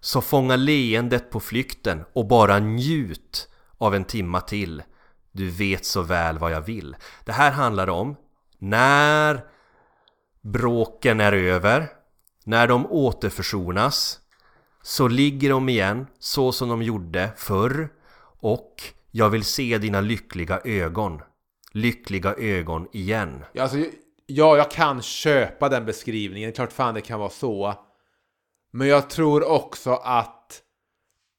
[0.00, 4.82] så fånga leendet på flykten och bara njut av en timma till
[5.32, 8.16] Du vet så väl vad jag vill Det här handlar om
[8.58, 9.44] när
[10.42, 11.88] bråken är över
[12.44, 14.18] När de återförsonas
[14.82, 17.88] Så ligger de igen så som de gjorde förr
[18.40, 21.20] och jag vill se dina lyckliga ögon.
[21.72, 23.44] Lyckliga ögon igen.
[23.52, 23.78] Ja, alltså,
[24.26, 26.52] ja, jag kan köpa den beskrivningen.
[26.52, 27.74] Klart fan det kan vara så.
[28.70, 30.62] Men jag tror också att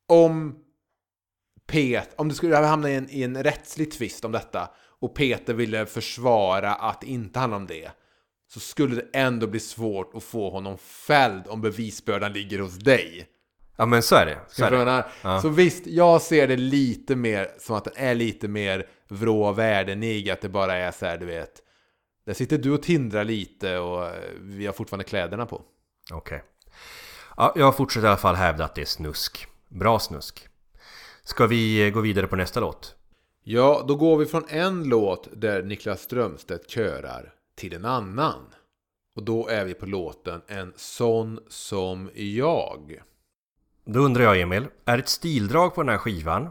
[0.07, 0.55] om
[1.67, 5.53] Pet, om det skulle hamna i en, i en rättslig tvist om detta och Peter
[5.53, 7.91] ville försvara att det inte handlar om det
[8.47, 13.27] så skulle det ändå bli svårt att få honom fälld om bevisbördan ligger hos dig.
[13.77, 14.39] Ja men så är det.
[14.47, 15.05] Så, är det.
[15.21, 15.41] Ja.
[15.41, 20.29] så visst, jag ser det lite mer som att den är lite mer vrå världenig,
[20.29, 21.61] att det bara är så här, du vet.
[22.25, 24.11] Där sitter du och tindrar lite och
[24.41, 25.61] vi har fortfarande kläderna på.
[26.11, 26.43] Okej.
[27.41, 29.47] Ja, jag fortsätter i alla fall hävda att det är snusk.
[29.67, 30.47] Bra snusk.
[31.23, 32.95] Ska vi eh, gå vidare på nästa låt?
[33.43, 38.41] Ja, då går vi från en låt där Niklas Strömstedt körar till en annan.
[39.15, 43.01] Och då är vi på låten En sån som jag.
[43.85, 46.49] Då undrar jag Emil, är ett stildrag på den här skivan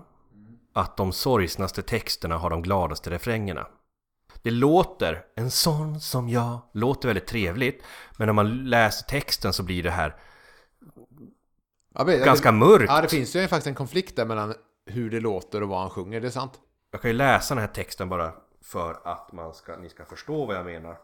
[0.72, 3.66] att de sorgsnaste texterna har de gladaste refrängerna?
[4.42, 7.83] Det låter, en sån som jag, låter väldigt trevligt
[8.16, 10.16] Men när man läser texten så blir det här
[11.94, 14.55] Ja, men- ganska mörkt Ja, det finns ju faktiskt en konflikt där mellan
[14.87, 16.53] hur det låter och vad han sjunger, det är sant.
[16.90, 20.46] Jag kan ju läsa den här texten bara för att man ska, ni ska förstå
[20.46, 20.98] vad jag menar.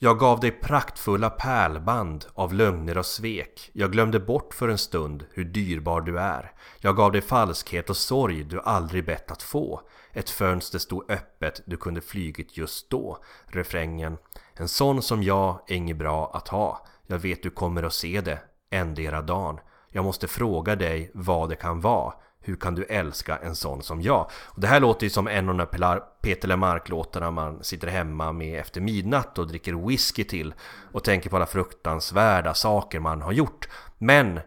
[0.00, 3.70] Jag gav dig praktfulla pärlband av lögner och svek.
[3.72, 6.52] Jag glömde bort för en stund hur dyrbar du är.
[6.80, 9.80] Jag gav dig falskhet och sorg du aldrig bett att få.
[10.12, 13.18] Ett fönster stod öppet, du kunde flygit just då.
[13.46, 14.18] Refrängen.
[14.54, 16.86] En sån som jag är inget bra att ha.
[17.10, 18.40] Jag vet du kommer att se det,
[18.70, 19.60] endera dagen.
[19.90, 22.14] Jag måste fråga dig vad det kan vara.
[22.40, 24.30] Hur kan du älska en sån som jag?
[24.32, 28.32] Och det här låter ju som en av de där Peter Lemark-låtarna man sitter hemma
[28.32, 30.54] med efter midnatt och dricker whisky till
[30.92, 33.68] och tänker på alla fruktansvärda saker man har gjort.
[33.98, 34.40] Men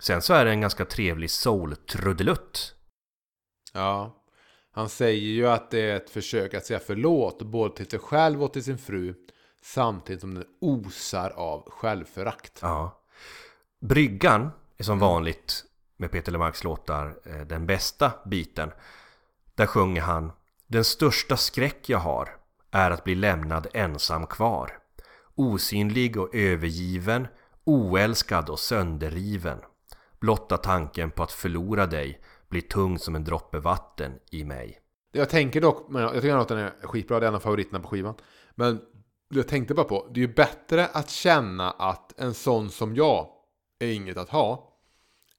[0.00, 2.74] sen så är det en ganska trevlig soul-trudelutt.
[3.72, 4.20] Ja.
[4.72, 8.42] Han säger ju att det är ett försök att säga förlåt både till sig själv
[8.42, 9.14] och till sin fru
[9.64, 12.58] samtidigt som den osar av självförakt.
[12.62, 13.02] Ja.
[13.80, 15.64] Bryggan är som vanligt
[15.96, 18.70] med Peter Lemarks låtar eh, den bästa biten.
[19.54, 20.32] Där sjunger han
[20.66, 22.36] Den största skräck jag har
[22.70, 24.78] är att bli lämnad ensam kvar.
[25.34, 27.26] Osynlig och övergiven,
[27.64, 29.58] oälskad och sönderriven.
[30.20, 34.80] Blotta tanken på att förlora dig blir tung som en droppe vatten i mig.
[35.12, 37.88] Jag tänker dock, jag tycker att den är skitbra, det är en av favoriterna på
[37.88, 38.14] skivan.
[38.54, 38.80] Men
[39.28, 43.28] jag tänkte bara på, det är ju bättre att känna att en sån som jag
[43.78, 44.70] är inget att ha.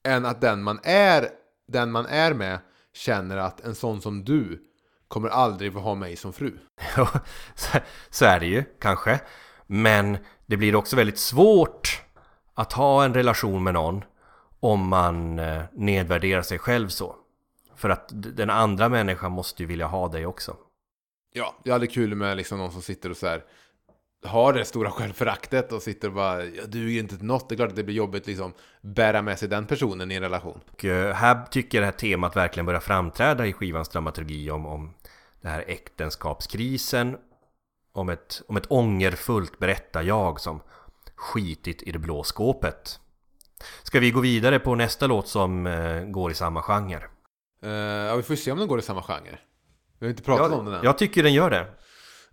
[0.03, 1.29] Än att den man är,
[1.67, 2.59] den man är med
[2.93, 4.61] känner att en sån som du
[5.07, 6.57] kommer aldrig få ha mig som fru.
[7.55, 9.19] Så- så är det ju kanske.
[9.67, 12.01] Men det blir också väldigt svårt
[12.53, 14.03] att ha en relation med någon
[14.59, 17.15] om man eh, nedvärderar sig själv så.
[17.75, 20.57] För att den andra människan måste ju vilja ha dig också.
[21.33, 23.43] Ja, det är aldrig kul med liksom någon som sitter och så här
[24.23, 27.49] har det stora självföraktet och sitter och bara jag duger inte till något.
[27.49, 30.21] Det är klart att det blir jobbigt liksom bära med sig den personen i en
[30.21, 30.59] relation.
[30.71, 34.65] Och eh, här tycker jag det här temat verkligen börjar framträda i skivans dramaturgi om,
[34.65, 34.93] om
[35.41, 37.17] det här äktenskapskrisen.
[37.93, 40.61] Om ett, om ett ångerfullt berättar-jag som
[41.15, 42.99] skitit i det blå skåpet.
[43.83, 47.03] Ska vi gå vidare på nästa låt som eh, går i samma genre?
[47.63, 49.39] Eh, ja, vi får se om den går i samma genre.
[49.99, 50.73] Vi har inte pratat om den än.
[50.73, 51.67] Jag, jag tycker den gör det.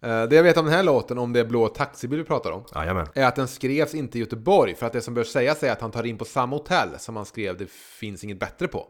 [0.02, 2.50] Eh, det jag vet om den här låten, om det är Blå taxibil vi pratar
[2.50, 3.06] om, Jajamän.
[3.14, 4.74] är att den skrevs inte i Göteborg.
[4.74, 7.16] För att det som bör sägas är att han tar in på samma hotell som
[7.16, 8.86] han skrev Det finns inget bättre på.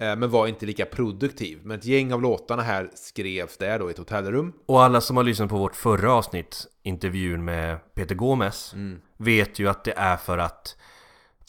[0.00, 1.60] Eh, men var inte lika produktiv.
[1.62, 4.52] Men ett gäng av låtarna här skrevs där då i ett hotellrum.
[4.66, 9.00] Och alla som har lyssnat på vårt förra avsnitt, intervjun med Peter Gomes, Mm.
[9.16, 10.76] vet ju att det är för att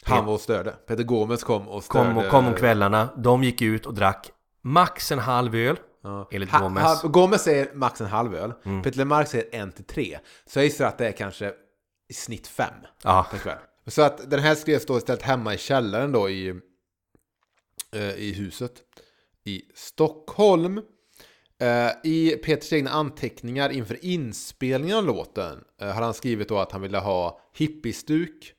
[0.04, 0.70] Han var och störde.
[0.70, 2.04] Peter Gomes kom och störde.
[2.08, 4.30] kom, och kom om kvällarna, de gick ut och drack
[4.62, 6.28] max en halv öl, Ja.
[6.30, 8.52] enligt Ha, ha, Gomes säger max en halv öl.
[8.64, 8.82] Mm.
[8.82, 10.18] Peter Lemark säger en till tre.
[10.46, 11.52] Så jag gissar att det är kanske
[12.08, 13.58] i snitt fem Ja, per kväll.
[13.86, 16.48] Så att den här skrevs då istället hemma i källaren då i,
[17.92, 18.72] eh, i huset
[19.44, 20.82] i Stockholm.
[21.60, 26.72] Eh, I Peters egna anteckningar inför inspelningen av låten eh, har han skrivit då att
[26.72, 28.52] han ville ha hippiestuk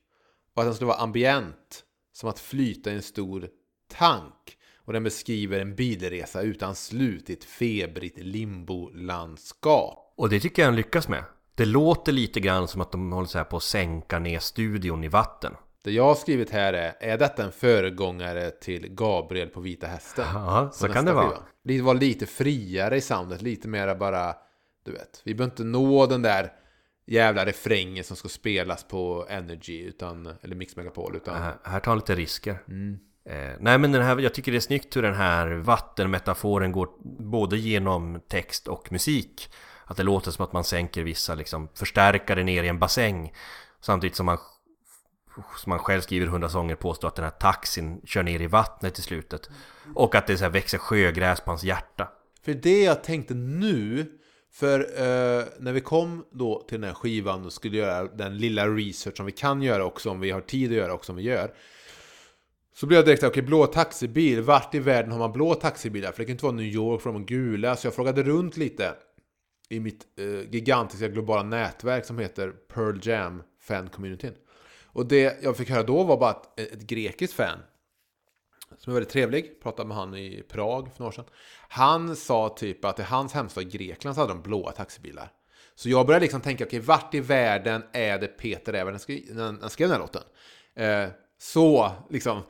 [0.54, 3.48] och att den skulle vara ambient, som att flyta i en stor
[3.92, 4.58] tank.
[4.84, 10.14] Och den beskriver en bilresa utan slut i ett febrigt limbolandskap.
[10.16, 11.24] och det tycker jag han lyckas med.
[11.54, 15.04] Det låter lite grann som att de håller så här på att sänka ner studion
[15.04, 15.54] i vatten.
[15.84, 20.24] Det jag har skrivit här är, är detta en föregångare till Gabriel på Vita Hästen?
[20.34, 21.38] Ja, så kan det vara.
[21.64, 24.34] Det var lite friare i soundet, lite mera bara,
[24.84, 26.52] du vet, vi behöver inte nå den där
[27.06, 31.90] jävla refränger som ska spelas på Energy utan, eller Mix Megapol utan Här, här tar
[31.90, 32.58] han lite risker.
[32.68, 32.98] mm.
[33.24, 36.88] Eh, nej men den här, jag tycker det är snyggt hur den här vattenmetaforen går
[37.22, 39.50] både genom text och musik.
[39.84, 43.32] Att det låter som att man sänker vissa liksom förstärkare ner i en bassäng.
[43.80, 44.38] Samtidigt som man,
[45.34, 48.98] som man själv skriver hundra sånger påstår att den här taxin kör ner i vattnet
[48.98, 49.50] i slutet.
[49.94, 52.08] Och att det så här växer sjögräs på hans hjärta.
[52.44, 54.06] För det jag tänkte nu,
[54.52, 58.68] för eh, när vi kom då till den här skivan och skulle göra den lilla
[58.68, 61.22] research som vi kan göra också om vi har tid att göra också om vi
[61.22, 61.54] gör.
[62.74, 66.12] Så blev jag direkt okej, blå taxibil, vart i världen har man blå taxibilar?
[66.12, 67.76] För det kan inte vara New York, för de har gula.
[67.76, 68.94] Så jag frågade runt lite
[69.68, 74.34] i mitt eh, gigantiska globala nätverk som heter Pearl Jam Fan Communityn.
[74.84, 77.58] Och det jag fick höra då var bara att ett, ett grekiskt fan
[78.78, 81.24] som är väldigt trevlig, pratade med han i Prag för några år sedan.
[81.68, 85.32] Han sa typ att i hans hemstad Grekland så hade de blåa taxibilar.
[85.74, 89.00] Så jag började liksom tänka, okej, vart i världen är det Peter är när han
[89.00, 90.22] skrev, när han skrev den här låten?
[90.74, 91.08] Eh,
[91.38, 92.42] så, liksom,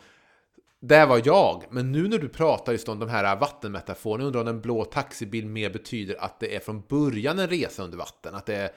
[0.82, 1.64] där var jag.
[1.70, 5.46] Men nu när du pratar just om de här vattenmetaforerna, undrar om en blå taxibil
[5.46, 8.34] mer betyder att det är från början en resa under vatten.
[8.34, 8.70] Att det är,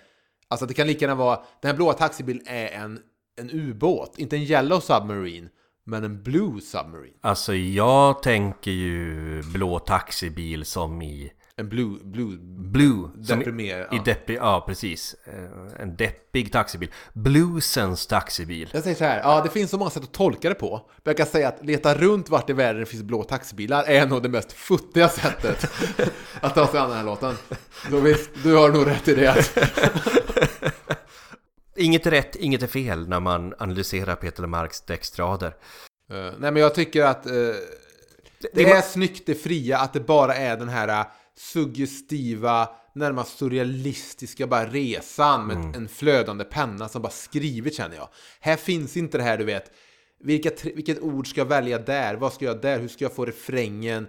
[0.47, 2.99] alltså det kan lika gärna vara, den här blåa taxibilen är en,
[3.37, 5.49] en ubåt, inte en yellow submarine,
[5.85, 7.17] men en blue submarine.
[7.21, 13.09] Alltså jag tänker ju blå taxibil som i en blue, blue, Blue.
[13.23, 13.93] Som i, deprimerad.
[13.93, 15.15] i deppig, ja precis.
[15.25, 16.91] Eh, En deppig taxibil.
[17.13, 18.69] Bluesens taxibil.
[18.73, 20.69] Jag säger så här, ja det finns så många sätt att tolka det på.
[20.77, 24.05] Men jag kan säga att leta runt vart i världen det finns blå taxibilar är
[24.07, 25.71] nog det mest futtiga sättet
[26.41, 27.35] att ta sig an den här låten.
[27.89, 29.35] Så visst, du har nog rätt i det.
[31.77, 35.55] Inget är rätt, inget är fel när man analyserar Peter Lemarks textrader.
[36.11, 37.57] Eh, nej men jag tycker att eh, det,
[38.53, 41.05] det är var- snyggt, det fria, att det bara är den här
[41.37, 45.73] suggestiva, närmast surrealistiska bara resan med Mm.
[45.73, 48.09] en flödande penna som bara skrivit känner jag.
[48.39, 49.71] Här finns inte det här du vet,
[50.19, 53.25] vilka, vilket ord ska jag välja där, vad ska jag där, hur ska jag få
[53.25, 54.07] refrängen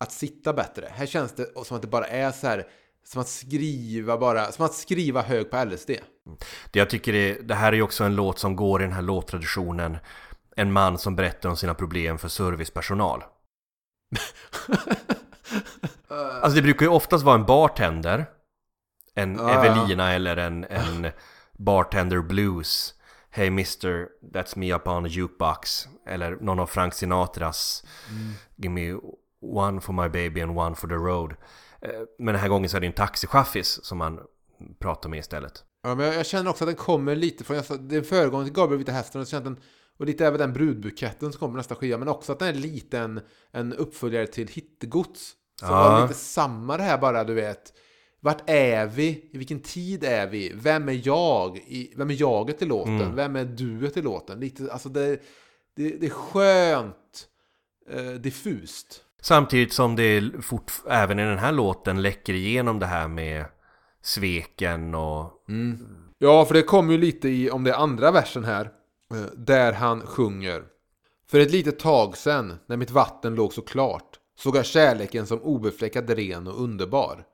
[0.00, 0.88] att sitta bättre?
[0.92, 2.66] Här känns det som att det bara är så här,
[3.04, 5.90] som att skriva bara, som att skriva hög på LSD.
[6.72, 8.92] Det jag tycker är, det här är ju också en låt som går i den
[8.92, 9.96] här låttraditionen.
[10.56, 13.24] En man som berättar om sina problem för servicepersonal.
[16.08, 18.26] Alltså det brukar ju oftast vara en bartender.
[19.14, 19.64] En Ja, ja.
[19.64, 21.06] Evelina eller en, en
[21.58, 22.94] bartender blues.
[23.30, 25.88] Hey mister, that's me up on a jukebox.
[26.06, 27.84] Eller någon av Frank Sinatras
[28.56, 28.94] Give me
[29.42, 31.34] one for my baby and one for the road.
[31.82, 34.20] Eh, Men den här gången så är det en taxichaffis som man
[34.78, 35.64] pratar med istället.
[35.82, 38.54] Ja, men jag, jag känner också att den kommer lite från, jag är föregången till
[38.54, 39.64] Gabriel Vita Hästen och, så känner jag att den,
[39.98, 42.98] och lite även den brudbuketten som kommer nästa skiva, men också att den är lite
[42.98, 45.34] en, en uppföljare till Hittegods.
[45.60, 45.70] Så Ja.
[45.70, 47.72] var lite samma det här bara, du vet.
[48.20, 49.28] Vart är vi?
[49.32, 50.52] I vilken tid är vi?
[50.54, 51.56] Vem är jag?
[51.56, 53.00] I, vem är jaget i låten?
[53.00, 53.14] Mm.
[53.14, 54.40] Vem är duet i låten?
[54.40, 55.22] Lite, alltså det,
[55.76, 57.28] det, det är skönt
[57.90, 59.04] eh, diffust.
[59.20, 63.44] Samtidigt som det fort, även i den här låten läcker igenom det här med
[64.02, 65.32] sveken och...
[66.18, 68.70] Ja, för det kommer ju lite i, om det är andra versen här,
[69.14, 70.64] Eh, där han sjunger.
[71.26, 75.42] För ett litet tag sen, när mitt vatten låg så klart, såg jag kärleken som
[75.42, 77.24] obefläckad ren och underbar.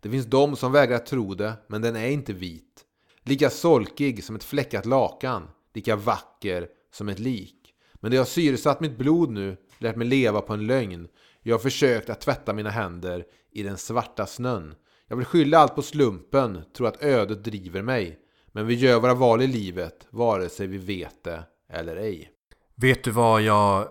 [0.00, 2.84] Det finns de som vägrar tro det, men den är inte vit.
[3.22, 7.74] Lika solkig som ett fläckat lakan, lika vacker som ett lik.
[7.94, 11.08] Men det har syresatt mitt blod nu, lärt mig leva på en lögn.
[11.42, 14.74] Jag har försökt att tvätta mina händer i den svarta snön.
[15.08, 18.18] Jag vill skylla allt på slumpen, tro att ödet driver mig.
[18.54, 22.30] Men vi gör våra val i livet, vare sig vi vet det eller ej.
[22.74, 23.86] Vet du vad jag eh,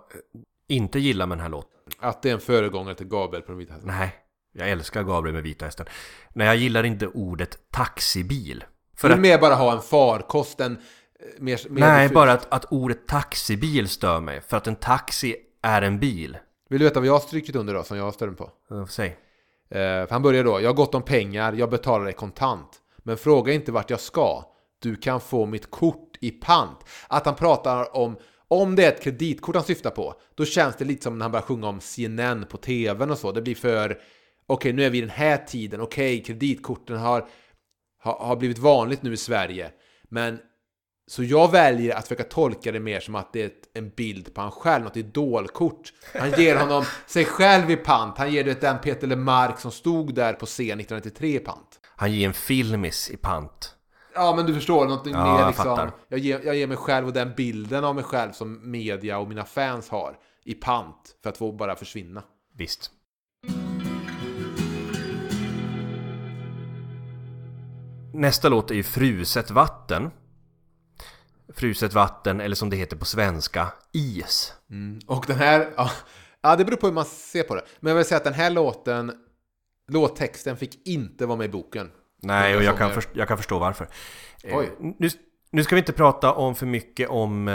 [0.68, 1.70] inte gillar med den här låten?
[2.00, 3.92] Att det är en föregångare till Gabriel på den vita hästen.
[3.98, 4.16] Nej,
[4.52, 5.86] jag älskar Gabriel med Vita Hästen.
[6.34, 8.64] Nej, jag gillar inte ordet taxibil.
[8.98, 10.80] För du att, mer bara ha en farkost, en eh,
[11.40, 12.16] mer, mer nej, diffus.
[12.16, 14.42] bara att, att ordet taxibil stör mig.
[14.42, 16.38] För att en taxi är en bil.
[16.70, 18.52] Vill du veta vad jag har strykit under då, som jag stör mig på?
[18.72, 19.18] Eh, Säg.
[19.70, 22.80] För han börjar då, jag har gott om pengar, jag betalar dig kontant.
[22.98, 24.53] Men fråga inte vart jag ska.
[24.84, 26.80] Du kan få mitt kort i pant.
[27.08, 28.18] Att han pratar om,
[28.48, 31.32] om det är ett kreditkort han syftar på, då känns det lite som när han
[31.32, 33.32] börjar sjunga om CNN på tvn och så.
[33.32, 34.00] Det blir för,
[34.48, 37.28] okej nu är vi i den här tiden, okej kreditkorten har,
[38.00, 39.72] har, har blivit vanligt nu i Sverige.
[40.10, 40.40] Men
[41.08, 44.34] så jag väljer att försöka tolka det mer som att det är ett, en bild
[44.34, 45.94] på han själv, något idolkort.
[46.14, 48.18] Han ger honom sig själv i pant.
[48.18, 51.80] Han ger det den Peter Lemark som stod där på scen 1993 i pant.
[51.96, 53.76] Han ger en filmis i pant.
[54.16, 55.66] Ja, men du förstår, någonting Ja, mer jag liksom.
[55.66, 55.92] fattar.
[56.08, 59.28] Jag ger, jag ger mig själv och den bilden av mig själv som media och
[59.28, 62.24] mina fans har i pant för att få bara försvinna.
[62.58, 62.92] Visst.
[68.14, 70.12] nästa låt är ju Fruset vatten.
[71.56, 74.54] Fruset vatten, eller som det heter på svenska, is.
[74.70, 75.00] Mm.
[75.08, 75.92] Och den här, ja,
[76.42, 77.62] ja, det beror på hur man ser på det.
[77.80, 79.12] Men jag vill säga att den här låten,
[79.92, 81.92] låttexten fick inte vara med i boken.
[82.24, 83.88] Nej, och jag kan, först, jag kan förstå varför.
[84.44, 84.72] Eh, Oj.
[85.00, 85.10] Nu,
[85.52, 87.54] nu ska vi inte prata om för mycket om eh,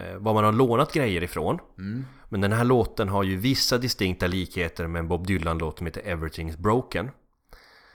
[0.00, 1.58] eh, var man har lånat grejer ifrån.
[1.78, 2.04] Mm.
[2.28, 6.02] Men den här låten har ju vissa distinkta likheter med en Bob Dylan-låt som heter
[6.02, 7.10] Everything's Broken.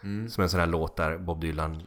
[0.03, 0.29] Mm.
[0.29, 1.81] Som är en sån här låt där Bob Dylan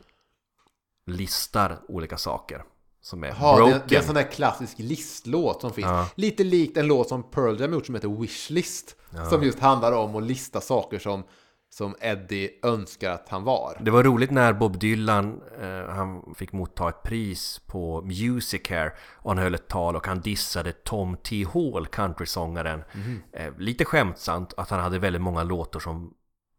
[1.06, 2.62] listar olika saker.
[3.02, 3.74] Som är Ja, det, broken.
[3.80, 5.86] är- det är en sån där klassisk listlåt som finns.
[5.86, 6.06] Ja.
[6.14, 8.96] Lite likt en låt som Pearl Jam gjort som heter Wishlist.
[9.30, 11.22] Som just handlar om att lista saker som,
[11.70, 13.76] som Eddie önskar att han var.
[13.80, 18.94] Det var roligt när Bob Dylan eh, han fick motta ett pris på Music här
[19.16, 21.46] och han höll ett tal och han dissade Tom T.
[21.54, 22.82] Hall, countrysångaren.
[23.32, 26.14] Eh, lite skämtsamt att han hade väldigt många låtar som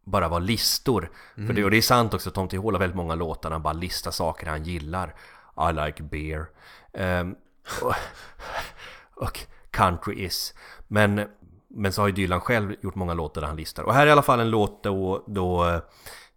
[0.06, 1.12] bara var listor.
[1.36, 2.58] För det, och det är sant också, Tom T.
[2.58, 5.16] Hall har väldigt många låtar där han bara listar saker han gillar.
[5.70, 6.46] I like beer.
[6.94, 7.36] Ehm,
[7.82, 7.94] och,
[9.24, 9.40] och
[9.72, 10.54] country is.
[10.88, 11.28] Men,
[11.74, 13.84] men så har ju Dylan själv gjort många låtar där han listar.
[13.84, 15.66] Och här är i alla fall en låt då, då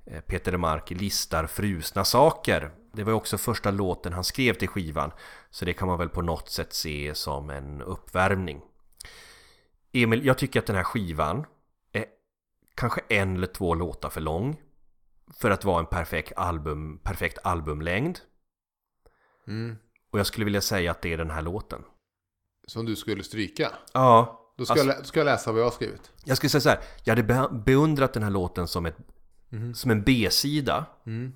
[0.07, 2.70] eh, Peter Lemark listar frusna saker.
[2.93, 5.11] Det var ju också första låten han skrev till skivan.
[5.51, 8.61] Så det kan man väl på något sätt se som en uppvärmning.
[9.93, 11.47] Emil, jag tycker att den här skivan
[11.93, 12.05] är
[12.74, 14.61] kanske en eller två låtar för lång.
[15.41, 18.18] För att vara en perfekt, album, perfekt albumlängd.
[19.47, 19.76] Mm.
[20.11, 21.85] Och jag skulle vilja säga att det är den här låten.
[22.66, 23.70] Som du skulle stryka.
[23.93, 24.43] Ja.
[24.57, 26.11] Då ska, Alltså- jag, då ska jag läsa vad jag har skrivit.
[26.24, 26.78] Jag skulle säga så här.
[27.05, 28.96] Jag hade be- beundrat den här låten som, ett,
[29.74, 30.86] som en B-sida.
[31.07, 31.32] Mm.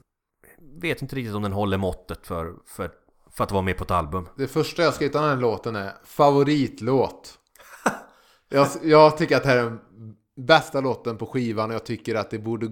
[0.81, 2.91] Vet inte riktigt om den håller måttet för, för,
[3.31, 4.29] för att vara med på ett album.
[4.37, 7.39] Det första jag skrivit om den här låten är favoritlåt.
[8.49, 9.81] jag, jag tycker att det här är den
[10.37, 12.67] bästa låten på skivan och jag tycker att det borde...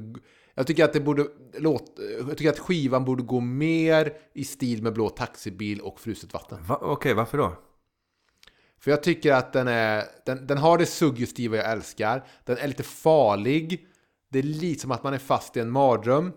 [0.54, 1.26] Jag tycker att det borde
[1.58, 1.84] låt,
[2.28, 6.58] Jag tycker att skivan borde gå mer i stil med Blå taxibil och Fruset vatten.
[6.64, 6.78] Va?
[6.82, 7.52] Okej, varför då?
[8.80, 10.04] För jag tycker att den är...
[10.26, 12.26] Den, den har det suggestiva jag älskar.
[12.44, 13.86] Den är lite farlig.
[14.30, 16.32] Det är lite som att man är fast i en mardröm.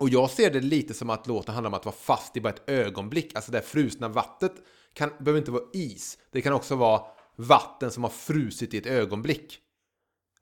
[0.00, 2.52] Och jag ser det lite som att låten handlar om att vara fast i bara
[2.52, 3.34] ett ögonblick.
[3.34, 4.52] Alltså det frusna vattnet
[4.92, 6.18] kan, behöver inte vara is.
[6.32, 7.02] Det kan också vara
[7.36, 9.58] vatten som har frusit i ett ögonblick.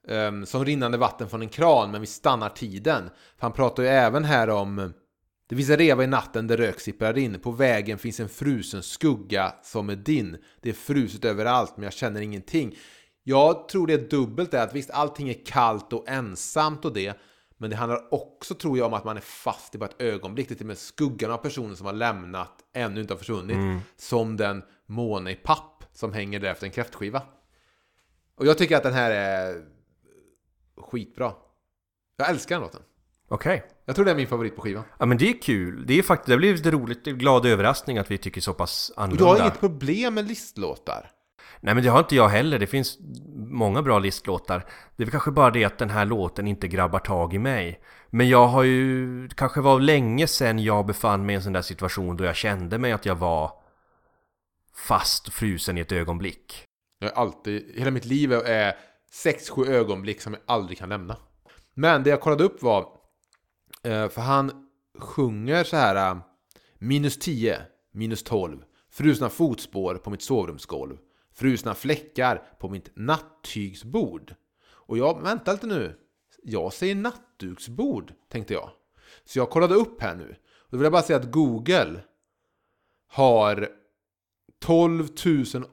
[0.08, 3.10] Um, som rinnande vatten från en kran, men vi stannar tiden.
[3.36, 4.92] För han pratar ju även här om
[5.46, 7.40] det finns en reva i natten där rök sipprar in.
[7.40, 10.36] På vägen finns en frusen skugga som är din.
[10.60, 12.76] Det är fruset överallt, men jag känner ingenting.
[13.22, 17.20] Jag tror det är dubbelt det, att visst allting är kallt och ensamt och det.
[17.56, 20.48] Men det handlar också, tror jag, om att man är fast i bara ett ögonblick.
[20.48, 23.56] Det är till och med skuggan av personen som har lämnat, ännu inte har försvunnit.
[23.96, 27.22] Som den måne i papp som hänger där efter en kräftskiva.
[28.36, 29.64] Och jag tycker att den här är
[30.76, 31.32] skitbra.
[32.16, 32.82] Jag älskar den låten.
[33.28, 33.64] Okej.
[33.84, 34.84] Jag tror det är min favorit på skivan.
[34.98, 35.86] Ja men det är kul.
[35.86, 39.02] Det är faktiskt, det blir lite roligt, glad överraskning att vi tycker så pass Och
[39.02, 39.24] annorlunda.
[39.24, 41.10] du har inget problem med listlåtar?
[41.60, 42.58] Nej men det har inte jag heller.
[42.58, 42.98] Det finns
[43.36, 44.66] många bra listlåtar.
[44.96, 47.80] Det är väl kanske bara det att den här låten inte grabbar tag i mig.
[48.10, 49.28] Men jag har ju...
[49.28, 52.78] kanske var länge sedan jag befann mig i en sån där situation då jag kände
[52.78, 53.52] mig att jag var
[54.76, 56.64] fast frusen i ett ögonblick.
[56.98, 58.74] Jag är alltid, hela mitt liv är
[59.24, 61.16] 6-7 ögonblick som jag aldrig kan lämna.
[61.74, 62.86] Men det jag kollade upp var,
[64.08, 64.66] för han
[64.98, 66.18] sjunger så här eh,
[66.78, 67.60] minus 10,
[67.92, 70.96] minus 12, frusna fotspår på mitt sovrumsgolv,
[71.34, 74.34] frusna fläckar på mitt nattygsbord.
[74.66, 75.96] Och jag, vänta lite nu,
[76.42, 78.70] jag säger nattduksbord, tänkte jag.
[79.24, 80.36] Så jag kollade upp här nu.
[80.70, 82.00] Då vill jag bara säga att Google
[83.06, 83.68] har
[84.60, 85.08] 12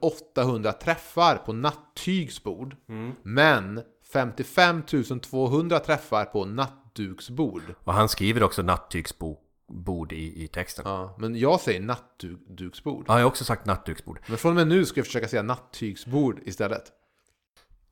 [0.00, 2.76] 800 träffar på nattygsbord.
[3.22, 3.82] Men
[4.12, 4.82] 55
[5.22, 6.44] 200 träffar på
[6.92, 7.62] nattduksbord.
[7.84, 10.84] Och han skriver också nattygsbord i, i texten.
[10.86, 10.90] Ja.
[10.92, 13.04] Ja, men jag säger nattduksbord.
[13.08, 14.18] jag har också sagt nattduksbord.
[14.26, 16.82] Men från och med nu ska jag försöka säga nattygsbord istället.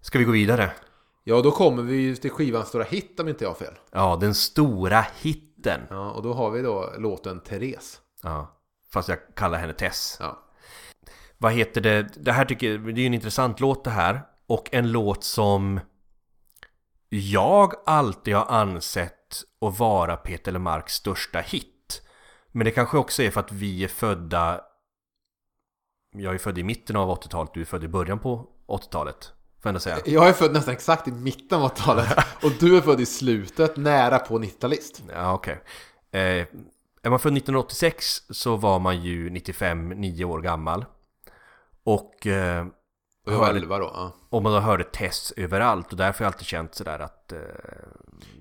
[0.01, 0.73] Ska vi gå vidare?
[1.25, 3.75] Ja, då kommer vi till skivans stora hit om inte jag har fel.
[3.91, 5.81] Ja, den stora hitten.
[5.91, 8.01] Ja, och då har vi då låten Therese.
[8.23, 8.57] Ja.
[8.93, 10.17] Fast jag kallar henne Tess.
[10.21, 10.39] Ja.
[11.39, 12.03] Vad heter det?
[12.03, 14.23] Det här tycker jag, det är en intressant låt det här.
[14.47, 15.81] Och en låt som
[17.13, 22.03] jag alltid har ansett att vara Peter Lemarks största hit.
[22.53, 24.61] Men det kanske också är för att vi är födda...
[26.13, 29.33] Jag är född i mitten av 80-talet, du är född i början på 80-talet.
[29.63, 29.99] Får jag säga.
[30.05, 32.19] Jag är född nästan exakt i mitten av 80-talet.
[32.43, 35.03] och du är född i slutet, nära på 90-talist.
[35.15, 35.63] Ja, okej.
[36.13, 36.47] Eh,
[37.03, 40.85] är man född 1986 så var man ju 95, 9 år gammal.
[41.85, 42.27] Och...
[42.27, 42.67] Eh,
[43.27, 43.91] 11 då.
[43.95, 44.17] Ja.
[44.29, 47.39] Och man hörde Tess överallt och därför har jag alltid känt sådär att eh,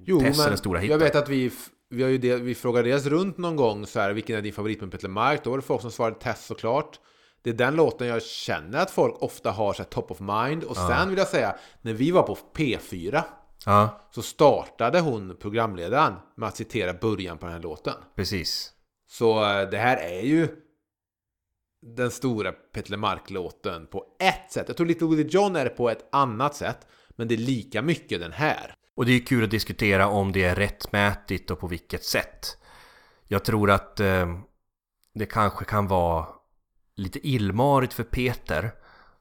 [0.06, 0.92] Jo, Tess är men den stora hitten.
[1.00, 1.52] jag vet att vi
[1.90, 4.54] vi, har ju del, vi frågade dels runt någon gång så här, vilken är din
[4.54, 5.44] favorit med Peter Mark?
[5.44, 7.00] Då var det folk som svarade Tess såklart.
[7.42, 10.64] Det är den låten jag känner att folk ofta har så här, top of mind.
[10.64, 13.24] Och sen vill jag säga, när vi var på P4
[13.66, 17.94] Ja, så startade hon programledaren med att citera början på den här låten.
[18.16, 18.72] precis.
[19.10, 20.48] Så eh, det här är ju
[21.82, 24.68] den stora Peter Mark-låten på ett sätt.
[24.68, 26.88] Jag tror Little Willie John är det på ett annat sätt.
[27.10, 28.74] Men det är lika mycket den här.
[28.96, 32.58] Och det är kul att diskutera om det är rättmätigt och på vilket sätt.
[33.28, 34.28] Jag tror att eh,
[35.14, 36.28] det kanske kan vara
[36.96, 38.72] lite illmarigt för Peter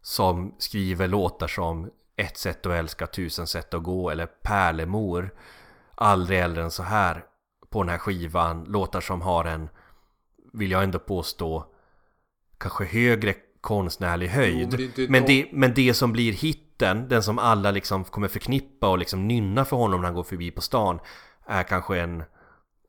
[0.02, 5.30] som skriver låtar som Ett sätt att älska, tusen sätt att gå eller Pärlemor
[6.00, 7.24] Aldrig äldre än så här
[7.70, 8.64] på den här skivan.
[8.64, 9.68] Låtar som har en,
[10.52, 11.66] vill jag ändå påstå,
[12.58, 14.68] kanske högre konstnärlig höjd.
[14.70, 18.88] men det men, det, men det som blir hitten, den som alla liksom kommer förknippa
[18.88, 20.98] och liksom nynna för honom när han går förbi på stan,
[21.46, 22.22] är kanske en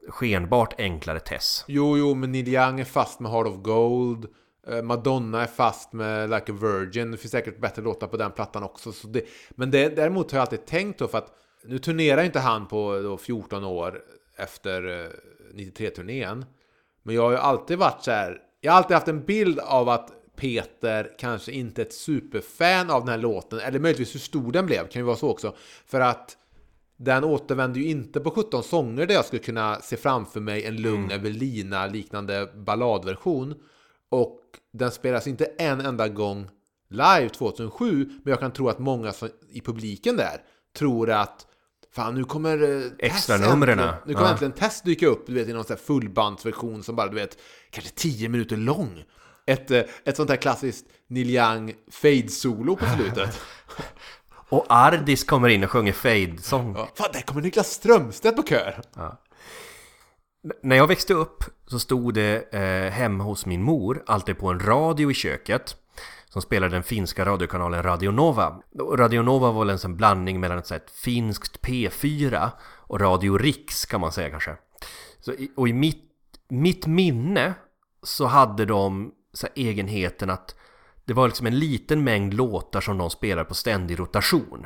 [0.09, 1.65] skenbart enklare Tess.
[1.67, 4.28] Jo, jo, men Neil Young är fast med Heart of Gold.
[4.67, 7.11] Eh, Madonna är fast med Like a Virgin.
[7.11, 8.91] Det finns säkert bättre låtar på den plattan också.
[8.91, 12.39] Så det, men det, däremot har jag alltid tänkt då för att nu turnerar inte
[12.39, 14.01] han på då 14 år
[14.38, 15.09] efter eh,
[15.55, 16.45] 93-turnén.
[17.03, 18.41] Men jag har ju alltid varit så här.
[18.62, 23.01] Jag har alltid haft en bild av att Peter kanske inte är ett superfan av
[23.01, 23.60] den här låten.
[23.60, 24.88] Eller möjligtvis hur stor den blev.
[24.88, 25.55] Kan ju vara så också.
[25.86, 26.38] För att
[26.97, 30.76] den återvänder ju inte på 17 sånger där jag skulle kunna se framför mig en
[30.76, 33.55] lugn Evelina liknande balladversion.
[34.10, 34.41] Och
[34.72, 36.49] den spelas inte en enda gång
[36.89, 38.05] live 2007.
[38.24, 40.43] Men jag kan tro att många som, i publiken där
[40.78, 41.47] tror att
[41.91, 44.31] Fan nu kommer eh, Extranumren, äntligen- Nu kommer ja.
[44.31, 47.37] äntligen Tess dyka upp du vet, i någon sån här fullbandsversion som bara du vet
[47.69, 49.03] Kanske 10 minuter lång.
[49.47, 53.39] Ett, eh, ett sånt här klassiskt Neil Young fade-solo på slutet.
[54.51, 56.73] Och Ardis kommer in och sjunger Fade-sång.
[56.77, 56.89] Ja.
[56.95, 58.81] Fan, där kommer Niklas Strömstedt på kör!
[60.63, 64.59] När jag växte upp så stod det eh, hemma hos min mor alltid på en
[64.59, 65.75] radio i köket
[66.30, 68.61] som spelade den finska radiokanalen Radio Nova.
[68.95, 73.86] Radio Nova var väl en blandning mellan ett, så ett finskt P4 och Radio Riks
[73.86, 74.55] kan man säga kanske.
[75.19, 76.03] Så, och i mitt,
[76.49, 77.53] mitt minne
[78.03, 80.55] så hade de så egenheten att
[81.05, 84.65] det var liksom en liten mängd låtar som de spelade på ständig rotation.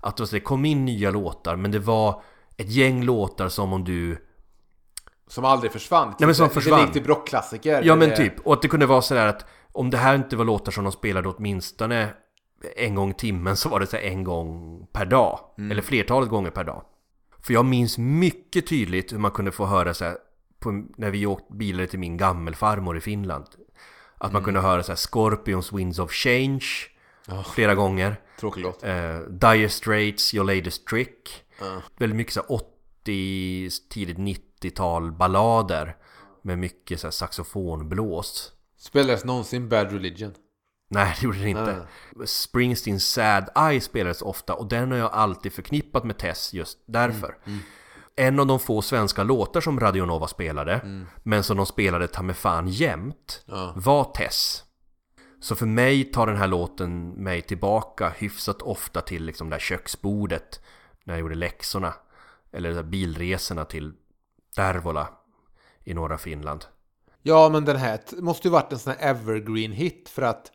[0.00, 2.22] Att det det kom in nya låtar men det var
[2.56, 4.26] ett gäng låtar som om du
[5.28, 6.08] Som aldrig försvann.
[6.18, 6.80] Nej, men som Lite försvann.
[6.80, 7.82] likt i rockklassiker.
[7.82, 10.36] Ja men Det- typ, och att det kunde vara sådär att om det här inte
[10.36, 12.14] var låtar som de spelade åtminstone
[12.76, 15.40] en gång i timmen så var det så en gång per dag.
[15.70, 16.84] Eller flertalet gånger per dag.
[17.42, 20.16] För jag minns mycket tydligt hur man kunde få höra så här,
[20.58, 23.44] på, när vi åkte bilar till min gammelfarmor i Finland.
[24.18, 26.64] Att man kunde höra så här Scorpions Winds of Change
[27.54, 28.16] flera gånger.
[28.40, 28.82] Tråkig låt.
[28.82, 31.44] Eh, dire Straits, Your Latest Trick.
[31.98, 35.96] Väldigt mycket så här 80, tidigt 90-tal ballader.
[36.42, 38.53] Med mycket så här saxofonblås.
[38.84, 40.34] Spelades någonsin Bad Religion?
[40.88, 41.86] Nej, det gjorde det inte.
[42.24, 47.36] Springsteens Sad Eye spelades ofta och den har jag alltid förknippat med Tess just därför.
[48.16, 52.34] En av de få svenska låtar som Radionova spelade, men som de spelade ta mig
[52.34, 54.64] fan jämt, var Tess.
[55.40, 59.60] Så för mig tar den här låten mig tillbaka hyfsat ofta till liksom det där
[59.60, 60.60] köksbordet
[61.04, 61.94] när jag gjorde läxorna.
[62.52, 63.92] Eller bilresorna till
[64.56, 65.08] Tervola
[65.84, 66.66] i norra Finland.
[67.26, 70.52] Ja, men den här måste ju varit en sån här evergreen hit för att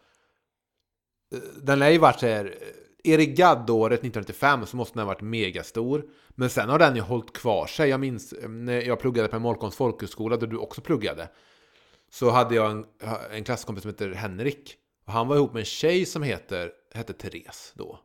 [1.34, 5.14] eh, den lär ju varit så här eh, Erik Gadd-året 1995 så måste den ha
[5.14, 6.06] varit megastor.
[6.30, 7.90] Men sen har den ju hållit kvar sig.
[7.90, 11.30] Jag minns eh, när jag pluggade på Molkoms folkhögskola där du också pluggade.
[12.12, 12.86] Så hade jag en,
[13.32, 14.76] en klasskompis som heter Henrik.
[15.06, 18.00] Och han var ihop med en tjej som heter, hette Therese då.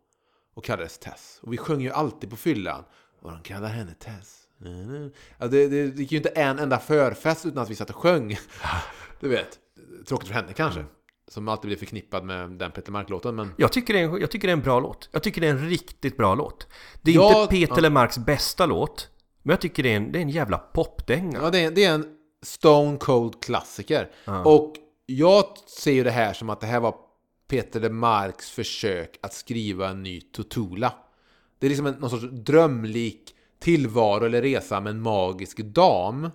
[0.54, 1.38] Och kallades Tess.
[1.42, 2.84] Och vi sjöng ju alltid på fyllan.
[3.20, 4.43] Och de kallar henne Tess.
[5.38, 7.96] Ja, det, det, det gick ju inte en enda förfest utan att vi satt och
[7.96, 8.36] sjöng.
[9.20, 9.58] Du vet.
[10.06, 10.84] Tråkigt för henne kanske.
[11.28, 13.34] Som alltid blir förknippad med den Peter Mark-låten.
[13.34, 15.08] Men Jag tycker, det är en, jag tycker det är en bra låt.
[15.12, 16.66] Jag tycker det är en riktigt bra låt.
[17.02, 17.80] Det är Ja, inte Peter ja.
[17.80, 19.08] Lemarks bästa låt.
[19.42, 21.38] Men jag tycker det är en, det är en jävla popdänga.
[21.42, 22.06] ja, det, är, det är en
[22.42, 24.10] Stone Cold klassiker.
[24.44, 24.74] Och
[25.06, 26.94] jag ser ju det här som att det här var
[27.48, 30.92] Peter Lemarks försök att skriva en ny Tutula.
[31.58, 33.34] Det är liksom en, någon sorts drömlik
[33.64, 36.24] tillvaro eller resa med en magisk dam.
[36.24, 36.30] Eh,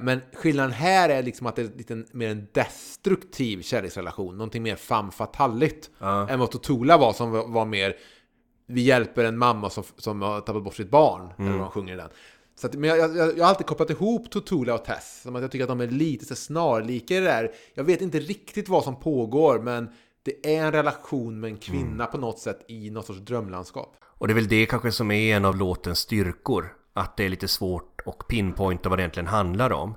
[0.00, 4.36] Men skillnaden här är liksom att det är lite mer en destruktiv kärleksrelation.
[4.36, 5.90] Någonting mer femme fataligt.
[6.28, 7.94] Än vad Totola var som var, mer
[8.66, 11.22] Vi hjälper en mamma som, som har tappat bort sitt barn.
[11.38, 12.08] Eller vad de sjunger den.
[12.60, 15.22] Så att, men jag, jag, jag har alltid kopplat ihop Totola och Tess.
[15.22, 17.52] Som att jag tycker att de är lite så snarlika i det där.
[17.74, 19.58] Jag vet inte riktigt vad som pågår.
[19.58, 19.88] Men
[20.22, 23.96] det är en relation med en kvinna på något sätt i något sorts drömlandskap.
[24.24, 26.74] Och det är väl det kanske som är en av låtens styrkor.
[26.92, 29.94] Att det är lite svårt och pinpointa vad det egentligen handlar om.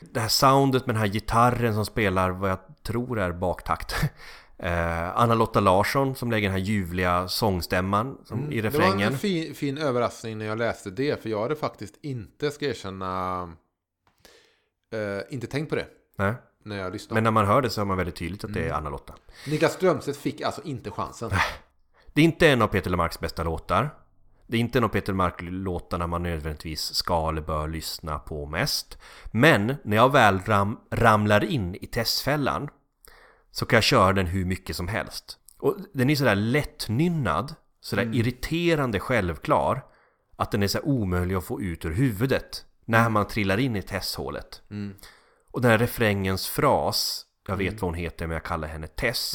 [0.00, 3.94] Det här soundet med den här gitarren som spelar vad jag tror är baktakt.
[4.58, 8.50] Eh, Anna-Lotta Larsson som lägger den här ljuvliga sångstämman som i Mm.
[8.50, 9.12] Det var refrängen.
[9.12, 11.22] en fin, fin överraskning när jag läste det.
[11.22, 13.42] För jag hade faktiskt inte, ska jag erkänna,
[14.92, 15.86] eh, inte tänkt på det
[16.18, 16.34] Nej.
[16.64, 17.14] när jag lyssnade.
[17.14, 18.72] Men när man hör det så hör man väldigt tydligt att det Mm.
[18.72, 19.14] är Anna-Lotta.
[19.46, 21.30] Niklas Strömstedt fick alltså inte chansen.
[22.16, 23.90] Det är inte en av Peter Lemarks bästa låtar.
[24.46, 28.98] Det är inte en av Peter Lemark-låtarna man nödvändigtvis ska eller bör lyssna på mest.
[29.30, 32.68] Men när jag väl ram, ramlar in i testfällan
[33.50, 35.38] så kan jag köra den hur mycket som helst.
[35.58, 39.84] Och den är sådär lättnynnad, sådär irriterande självklar
[40.36, 43.82] att den är så omöjlig att få ut ur huvudet när man trillar in i
[43.82, 44.62] testhålet.
[45.50, 49.34] Och den här refrängens fras, jag vet vad hon heter men jag kallar henne Tess,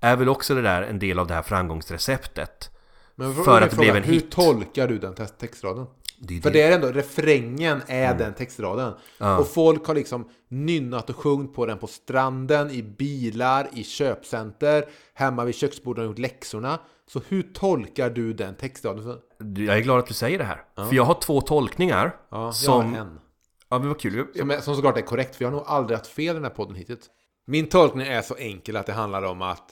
[0.00, 2.70] är väl också det där en del av det här framgångsreceptet.
[3.14, 4.30] Men För att det blev en hur hit.
[4.30, 5.86] tolkar du den text- textraden?
[6.18, 6.58] Det För det.
[6.58, 8.92] det är ändå, refrängen är den textraden.
[9.38, 14.84] Och folk har liksom nynnat och sjungit på den på stranden, i bilar, i köpcenter,
[15.14, 16.78] hemma vid köksbordet och gjort läxorna.
[17.08, 19.18] Så hur tolkar du den textraden?
[19.56, 20.64] Jag är glad att du säger det här.
[20.88, 22.16] För jag har två tolkningar.
[22.30, 22.92] Ja, jag som...
[22.94, 23.18] har en.
[23.68, 24.26] Ja men vad kul.
[24.36, 26.42] Som, är, som såklart är korrekt, för jag har nog aldrig haft fel i den
[26.44, 27.10] här podden hittills.
[27.46, 29.64] Min tolkning är så enkel att det handlar om att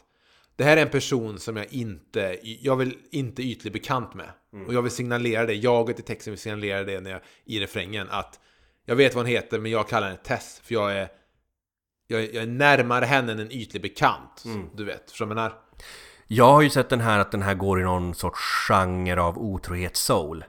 [0.56, 4.28] det här är en person som jag inte, jag vill inte ytligt bekant med.
[4.66, 8.06] Och jag vill signalera det, jaget i texten vill signalera det när jag, i refrängen
[8.10, 8.40] att
[8.86, 11.08] jag vet vad hon heter men jag kallar henne Tess för jag är
[12.06, 14.44] jag är, jag är närmare henne än en ytlig bekant.
[14.74, 15.50] Du vet, förstår du
[16.26, 19.38] jag har ju sett den här att den här går i någon sorts genre av
[19.38, 20.44] otrohets-soul.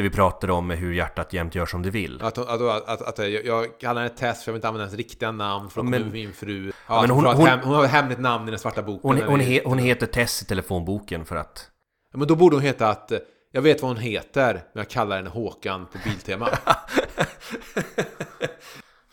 [0.00, 2.22] Det vi pratade om hur hjärtat jämt gör som det vill.
[2.22, 4.84] Att, hon- att, att, att, att jag, kallar henne Tess för jag vill inte använda
[4.84, 6.72] hennes riktiga namn för att Men- min fru.
[6.88, 9.10] Ja, men hon- hon, hon- hem, hon har ett hemligt namn i den svarta boken.
[9.10, 11.70] Hon, hon, he, hon heter Tess i telefonboken för att...
[12.12, 13.12] Ja, Men då borde hon heta att
[13.52, 16.48] jag vet vad hon heter, men jag kallar henne Håkan på Biltema.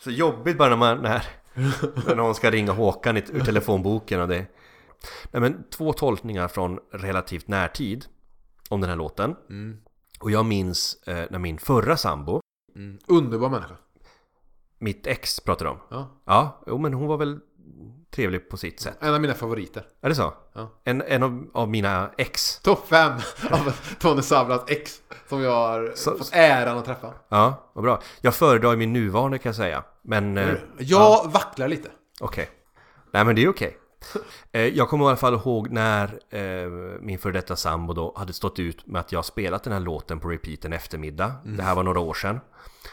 [0.04, 0.98] Så jobbigt bara när man...
[1.02, 1.22] När,
[2.06, 4.46] när någon ska ringa Håkan i- ur telefonboken och det...
[5.30, 8.04] Nej men två tolkningar från relativt närtid
[8.68, 9.36] om den här låten.
[10.20, 12.40] Och jag minns eh, när min förra sambo,
[12.76, 12.98] Mm.
[13.06, 13.76] Underbar människa.
[14.78, 15.78] mitt ex pratade om.
[15.90, 16.08] Ja.
[16.26, 17.38] Ja, jo men hon var väl
[18.10, 18.96] trevlig på sitt sätt.
[19.00, 19.86] En av mina favoriter.
[20.00, 20.32] Är det så?
[20.52, 20.70] Ja.
[20.84, 22.58] En, en av, av mina ex.
[22.58, 23.12] Topp fem
[23.50, 27.12] av Tony Savlas ex som jag har Så- fått äran att träffa.
[27.28, 28.00] Ja, vad bra.
[28.20, 29.84] Jag föredrar min nuvarande kan jag säga.
[30.02, 30.38] Men...
[30.38, 31.90] Eh, Jag vacklar lite.
[32.20, 32.50] Okej.
[33.12, 33.68] Nej men det är okej.
[33.68, 33.87] Eh,
[34.52, 36.70] Jag kommer i alla fall ihåg när eh,
[37.00, 40.20] min före detta sambo då hade stått ut med att jag spelat den här låten
[40.20, 41.32] på repeat en eftermiddag.
[41.44, 42.40] Det här var några år sedan.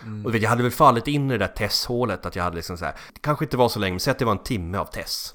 [0.02, 2.56] Och du vet, jag hade väl fallit in i det där Tess-hålet att jag hade
[2.56, 4.44] liksom så här, det kanske inte var så länge, men säg att det var en
[4.44, 5.34] timme av Tess.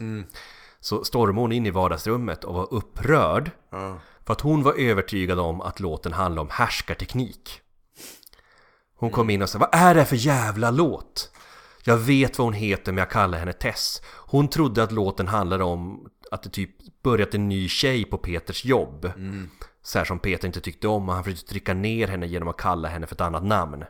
[0.80, 3.50] Så stormade hon in i vardagsrummet och var upprörd.
[4.26, 7.60] För att hon var övertygad om att låten handlade om härskarteknik.
[8.96, 11.30] Hon kom in och sa Vad är det för jävla låt?
[11.84, 14.02] Jag vet vad hon heter men jag kallar henne Tess.
[14.26, 16.70] Hon trodde att låten handlade om att det typ
[17.02, 19.12] börjat en ny tjej på Peters jobb.
[19.82, 22.56] Så här som Peter inte tyckte om och han försökte trycka ner henne genom att
[22.56, 23.84] kalla henne för ett annat namn.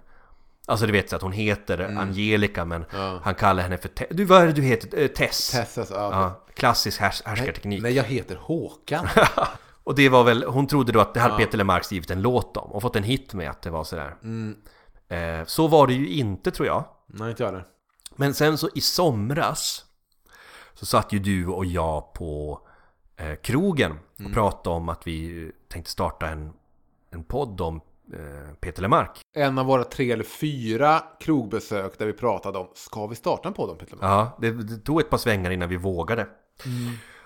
[0.67, 2.85] Alltså du vet så att hon heter Angelica men
[3.23, 4.07] han kallar henne för Tess.
[4.11, 4.99] Du vad är det du heter?
[4.99, 5.51] Eh, Tess.
[5.51, 5.95] Tess alltså.
[5.95, 6.11] Ja.
[6.13, 7.83] Ja, klassisk härs- härskarteknik.
[7.83, 9.07] Nej, jag heter Håkan.
[9.85, 12.57] Och det var väl, hon trodde då att det hade Peter Lemark skrivit en låt
[12.57, 14.17] om och fått en hit med att det var sådär.
[15.09, 16.85] Eh, så var det ju inte tror jag.
[17.07, 17.65] Nej, inte jag heller.
[18.21, 19.85] Men sen så i somras
[20.75, 22.61] så satt ju du och jag på
[23.17, 26.53] eh, krogen och pratade om att vi eh, tänkte starta en,
[27.11, 27.81] en podd om
[28.13, 29.21] eh, Peter Lemark.
[29.37, 33.55] En av våra tre eller fyra krogbesök där vi pratade om, ska vi starta en
[33.55, 34.11] podd om Peter Lemark?
[34.11, 36.27] Ja, det, det tog ett par svängar innan vi vågade.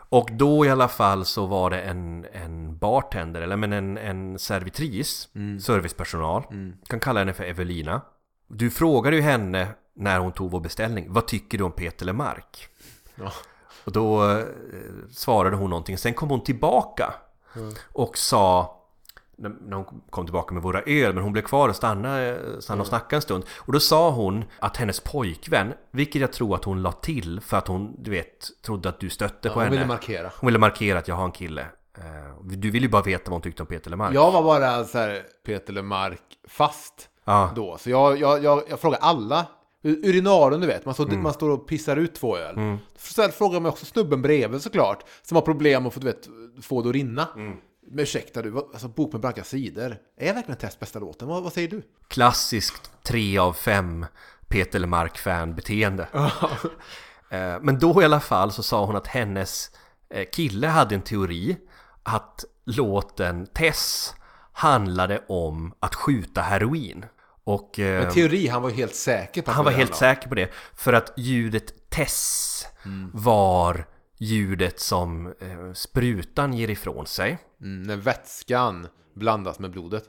[0.09, 4.39] Och då i alla fall så var det en, en bartender, eller men en, en
[4.39, 5.29] servitris,
[5.61, 6.43] servicepersonal.
[6.87, 8.01] Kan kalla henne för Evelina.
[8.49, 12.69] Du frågade ju henne när hon tog vår beställning, vad tycker du om Peter Lemark?
[13.15, 13.33] Ja.
[13.85, 14.45] Och då eh,
[15.11, 17.15] svarade hon någonting, sen kom hon tillbaka
[17.93, 18.81] och sa
[19.37, 22.87] när hon kom tillbaka med våra öl, men hon blev kvar och stannade, stannade och
[22.89, 23.45] snackade en stund.
[23.57, 27.57] Och då sa hon att hennes pojkvän, vilket jag tror att hon la till för
[27.57, 29.77] att hon, du vet, trodde att du stötte på hon henne.
[29.77, 30.31] ville markera.
[30.41, 31.67] Hon ville markera att jag har en kille.
[31.99, 32.05] Eh,
[32.43, 34.15] Du vill ju bara veta vad hon tyckte om Peter Lemark.
[34.15, 37.51] Jag var bara så här Peter Lemark fast Ja.
[37.57, 37.79] då.
[37.79, 39.47] Så jag, jag, jag, jag frågade alla.
[39.85, 41.09] Urinaren du vet, man, Mm.
[41.11, 42.79] står, man står och pissar ut två öl.
[42.97, 45.05] Sen frågade man också snubben bredvid såklart.
[45.23, 46.29] Som har problem att få, du vet,
[46.63, 47.29] få det att rinna.
[47.37, 47.57] Mm.
[47.91, 49.97] Men ursäkta du, alltså bok med blanka sidor.
[50.19, 51.29] Är verkligen Tess bästa låten?
[51.29, 51.83] Vad, vad säger du?
[52.09, 54.07] Klassiskt 3 av 5
[54.49, 56.09] Peter Lemark-fan beteende.
[57.31, 59.71] Eh, Men då i alla fall så sa hon att hennes
[60.11, 61.57] eh, kille hade en teori
[62.03, 64.15] att låten Tess
[64.53, 67.05] handlade om att skjuta heroin.
[67.45, 69.95] Och eh, Men teori, han var ju helt säker på att han det var helt
[69.95, 70.51] säker på det.
[70.75, 72.67] För att ljudet Tess
[73.13, 73.87] var
[74.19, 77.39] ljudet som eh, sprutan ger ifrån sig.
[77.61, 80.05] Mm, när vätskan blandas med blodet.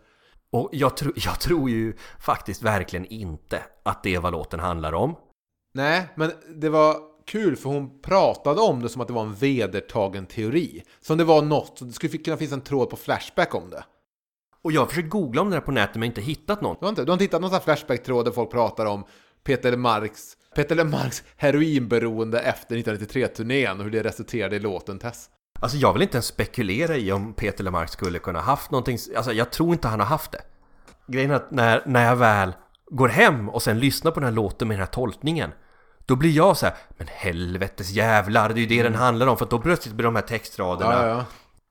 [0.51, 4.93] Och jag, tro, jag tror ju faktiskt verkligen inte att det är vad låten handlar
[4.93, 5.15] om.
[5.73, 9.33] Nej, men det var kul för hon pratade om det som att det var en
[9.33, 10.83] vedertagen teori.
[11.01, 13.83] Som det var något, det skulle kunna finnas en tråd på Flashback om det.
[14.65, 16.79] Och jag har försökt googla om det här på nätet men inte hittat något.
[16.79, 19.05] Du har inte, du har inte hittat någon sån här Flashback-tråd där folk pratar om
[19.43, 25.29] Peter Marks, Peter Marks heroinberoende efter 1993-turnén och hur det resulterade i låten Tess?
[25.59, 29.33] Alltså jag vill inte ens spekulera i om Peter Lemark skulle kunna haft någonting, alltså
[29.33, 30.41] jag tror inte han har haft det.
[31.07, 32.53] Grejen är att när, när jag väl
[32.91, 35.51] går hem och sen lyssnar på den här låten med den här tolkningen
[36.05, 39.37] Då blir jag så här, men helvetes jävlar, det är ju det den handlar om
[39.37, 41.25] för då plötsligt blir de här textraderna ja, ja.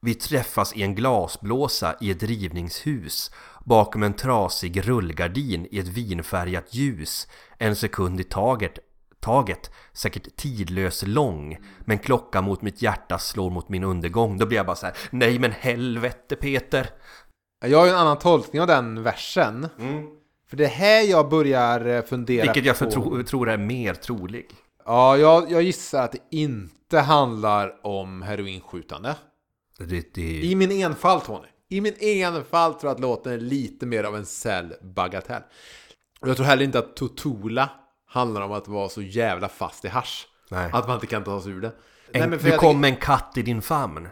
[0.05, 3.31] Vi träffas i en glasblåsa i ett rivningshus
[3.65, 7.29] Bakom en trasig rullgardin i ett vinfärgat ljus.
[7.59, 8.79] En sekund i taget,
[9.21, 14.39] taget Säkert tidlös lång Men klocka mot mitt hjärta slår mot min undergång.
[14.39, 16.91] Då blir jag bara så här, Nej men helvete Peter.
[17.65, 19.69] Jag har ju en annan tolkning av den versen.
[20.49, 22.91] För det är här jag börjar eh, fundera Vilket jag på...
[22.91, 24.47] tro, tror är mer trolig.
[24.85, 29.15] Ja, jag, jag gissar att det inte handlar om heroinskjutande.
[29.79, 31.49] Det, det, I min enfald Tony.
[31.69, 35.43] I min enfald tror jag att låten är lite mer av en cell bagatell.
[36.21, 37.71] Och jag tror heller inte att Totula
[38.07, 40.29] handlar om att vara så jävla fast i hasch.
[40.51, 40.71] Nej.
[40.73, 41.67] Att man inte kan ta sig ur det.
[41.69, 44.09] en, Nej, men för Du kom med en katt i din famn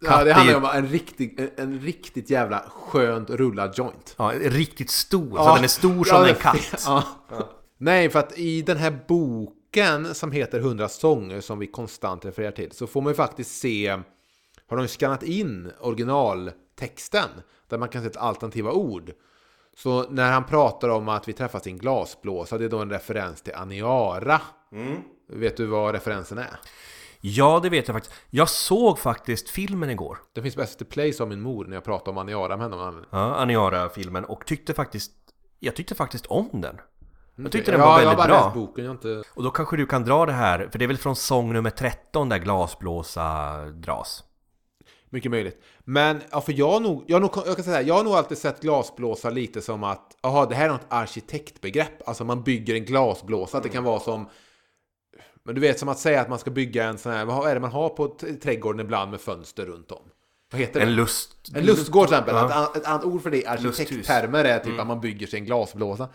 [0.00, 4.14] Ja, det handlar ju- om en, riktig, en, en riktigt jävla skönt rullad joint.
[4.18, 6.82] Ja, riktigt stor, så Ja, den är stor ja, som det en katt.
[6.86, 7.04] Ja.
[7.78, 12.52] Nej, för att i den här boken som heter 100 sånger som vi konstant refererar
[12.52, 13.98] till så får man ju faktiskt se
[14.70, 17.28] har de skannat in originaltexten
[17.68, 19.12] där man kan ett alternativa ord.
[19.76, 22.90] Så när han pratar om att vi träffas i en glasblåsa, det är då en
[22.90, 24.40] referens till Aniara.
[25.28, 26.60] Vet du vad referensen är?
[27.20, 28.16] Ja, det vet jag faktiskt.
[28.30, 30.18] Jag såg faktiskt filmen igår.
[30.32, 32.94] Det finns på SVT Play sa min mor när jag pratade om Aniara med henne.
[33.10, 35.12] Ja, Aniara-filmen och tyckte faktiskt
[35.58, 36.80] Jag tyckte faktiskt om den.
[37.36, 38.44] Jag tyckte Ja, den var jag har väldigt bara bra.
[38.44, 39.22] läst boken, jag inte...
[39.34, 41.70] Och då kanske du kan dra det här, för det är väl från sång nummer
[41.70, 44.24] 13 där glasblåsa dras.
[45.12, 45.62] Mycket möjligt.
[45.84, 48.12] Men ja, för jag har nog, jag nog, jag kan säga, här, jag har nog
[48.12, 52.08] alltid sett glasblåsa lite som att, jaha, det här är något arkitektbegrepp.
[52.08, 54.28] Alltså man bygger en glasblåsa, att det kan vara som,
[55.42, 57.54] men du vet som att säga att man ska bygga en sån här, vad är
[57.54, 58.08] det man har på
[58.42, 60.02] trädgården ibland med fönster runt om?
[60.52, 60.86] Vad heter det?
[60.86, 61.36] En lust...
[61.54, 62.34] En lustgård till exempel.
[62.34, 62.46] Ja.
[62.46, 65.38] Ett, an- ett annat ord för det i arkitekttermer är typ att man bygger sig
[65.38, 66.08] en glasblåsa.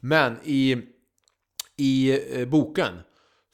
[0.00, 0.76] Men i,
[1.76, 3.00] i eh, boken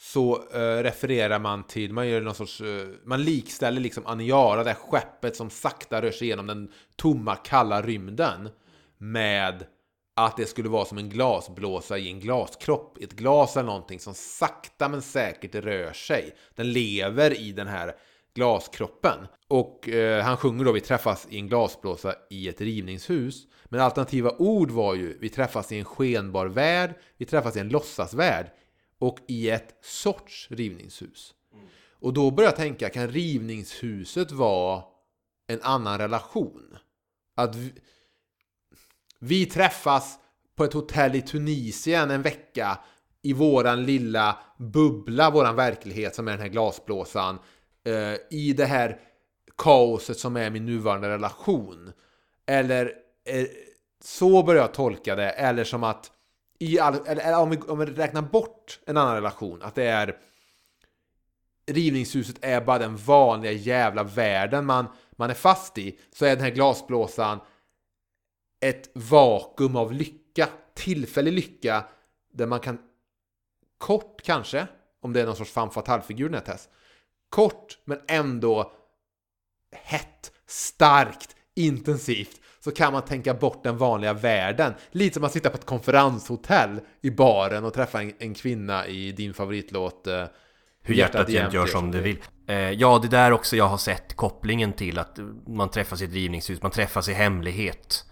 [0.01, 4.70] så eh, refererar man till, man gör någon sorts, eh, man likställer liksom Aniara, det
[4.70, 8.49] här skeppet som sakta rör sig genom den tomma kalla rymden
[8.99, 9.66] med
[10.16, 12.99] att det skulle vara som en glasblåsa i en glaskropp.
[13.01, 16.34] Ett glas eller någonting som sakta men säkert rör sig.
[16.55, 17.94] Den lever i den här
[18.34, 19.18] glaskroppen.
[19.49, 23.46] Och eh, han sjunger då vi träffas i en glasblåsa i ett rivningshus.
[23.64, 27.68] Men alternativa ord var ju vi träffas i en skenbar värld, vi träffas i en
[27.68, 28.46] låtsasvärld
[28.99, 31.34] och i ett sorts rivningshus.
[32.01, 34.82] Och då börjar jag tänka, kan rivningshuset vara
[35.46, 36.76] en annan relation?
[37.34, 37.72] Att vi,
[39.18, 40.18] vi träffas
[40.57, 42.78] på ett hotell i Tunisien en vecka
[43.22, 47.38] i våran lilla bubbla, våran verklighet som är den här glasblåsan.
[47.84, 49.01] Eh, I det här
[49.57, 51.92] kaoset som är min nuvarande relation.
[52.46, 52.92] Eller
[53.24, 53.46] eh,
[54.03, 55.30] så börjar jag tolka det.
[55.30, 56.11] Eller som att
[56.59, 59.62] i all, eller, eller om, vi, om vi räknar bort en annan relation.
[59.62, 60.16] Att det är
[61.66, 64.86] rivningshuset är bara den vanliga jävla världen man,
[65.16, 65.98] man är fast i.
[66.12, 67.40] Så är den här glasblåsan
[68.61, 71.84] ett vakuum av lycka, tillfällig lycka,
[72.32, 72.78] där man kan
[73.78, 74.66] kort kanske,
[75.00, 76.68] om det är någon sorts femme fatale-figur den här Tess,
[77.28, 78.72] kort men ändå
[79.72, 84.74] hett, starkt, intensivt, så kan man tänka bort den vanliga världen.
[84.90, 89.12] Lite som att sitta på ett konferenshotell i baren och träffa en, en kvinna i
[89.12, 90.24] din favoritlåt eh,
[90.82, 92.18] Hur hjärtat jämt gör som det vill.
[92.46, 96.12] Eh, ja, det där också jag har sett kopplingen till att man träffas i ett
[96.12, 98.04] rivningshus, man träffas i hemlighet.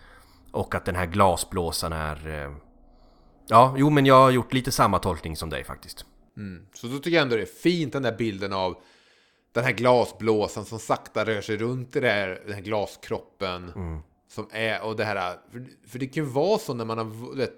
[0.52, 2.44] Och att den här glasblåsan är...
[2.44, 2.52] Eh...
[3.48, 6.04] Ja, jo men jag har gjort lite samma tolkning som dig faktiskt.
[6.74, 8.76] Så då tycker jag ändå det är fint den där bilden av
[9.52, 13.72] den här glasblåsan som sakta rör sig runt i det här, den här glaskroppen.
[14.28, 17.36] Som är, och det här, för, för det kan ju vara så när man har,
[17.36, 17.56] vet,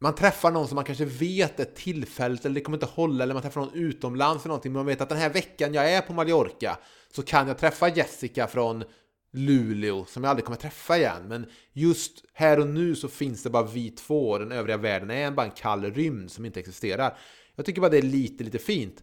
[0.00, 3.34] man träffar någon som man kanske vet är tillfälligt eller det kommer inte hålla eller
[3.34, 6.00] man träffar någon utomlands eller någonting men man vet att den här veckan jag är
[6.00, 6.78] på Mallorca
[7.12, 8.84] så kan jag träffa Jessica från
[9.32, 11.28] Luleå som jag aldrig kommer träffa igen.
[11.28, 15.10] Men just här och nu så finns det bara vi två och den övriga världen
[15.10, 17.18] är bara en kall rymd som inte existerar.
[17.56, 19.02] Jag tycker bara det är lite, lite fint.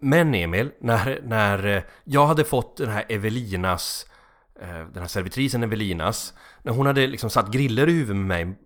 [0.00, 4.15] Men Emil, när, när eh, jag hade fått den här Evelinas eh,
[4.92, 8.58] den här servitrisen Evelinas När hon hade liksom satt griller i huvudet med mig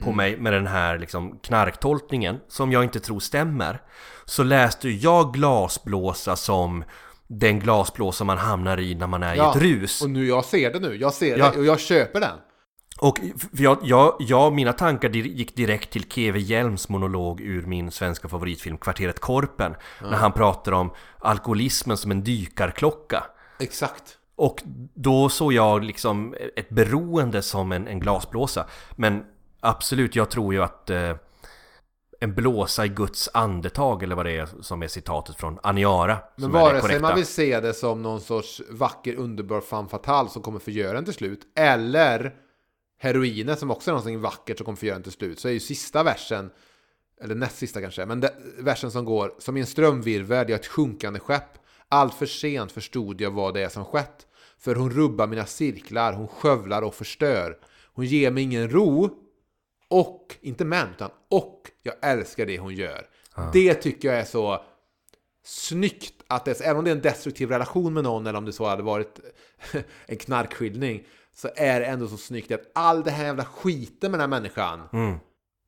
[0.00, 3.82] På mig med den här liksom knarktolkningen Som jag inte tror stämmer
[4.24, 6.84] Så läste jag glasblåsa som
[7.26, 10.72] Den glasblåsa man hamnar i när man är i ett rus Och nu, jag ser
[10.72, 10.96] det nu.
[10.96, 11.50] Jag ser Ja.
[11.50, 12.38] det och jag köper den.
[12.98, 13.18] Och
[13.52, 18.78] jag, jag, jag, mina tankar gick direkt till Keve Hjelms monolog ur min svenska favoritfilm
[18.78, 23.24] Kvarteret Korpen När han pratar om alkoholismen som en dykarklocka
[23.60, 24.18] Exakt.
[24.36, 24.62] Och
[24.94, 28.66] då såg jag liksom ett beroende som en, en glasblåsa
[28.96, 29.24] Men
[29.60, 31.16] absolut, jag tror ju att eh,
[32.20, 36.50] En blåsa i Guds andetag eller vad det är som är citatet från Aniara Men
[36.50, 40.58] vare sig man vill se det som någon sorts vacker, underbar femme fatale som kommer
[40.58, 42.34] förgöra en till slut, eller
[42.98, 45.60] heroinet som också är någonting vackert som kommer förgöra en till slut, så är ju
[45.60, 46.50] sista versen,
[47.20, 48.24] eller näst sista kanske, men
[48.58, 51.58] versen som går Som i en strömvirvel, jag är ett sjunkande skepp.
[51.94, 54.26] Allt för sent förstod jag vad det är som skett.
[54.58, 57.58] För hon rubbar mina cirklar, hon skövlar och förstör.
[57.94, 59.10] Hon ger mig ingen ro.
[59.88, 63.06] Och, inte men, utan och jag älskar det hon gör.
[63.52, 64.64] Det tycker jag är så
[65.44, 68.52] snyggt att det, även om det är en destruktiv relation med någon eller om det
[68.52, 69.20] så hade varit
[70.06, 74.20] en knarkskiljning så är det ändå så snyggt att all det här jävla skiten med
[74.20, 75.18] den här människan Mm.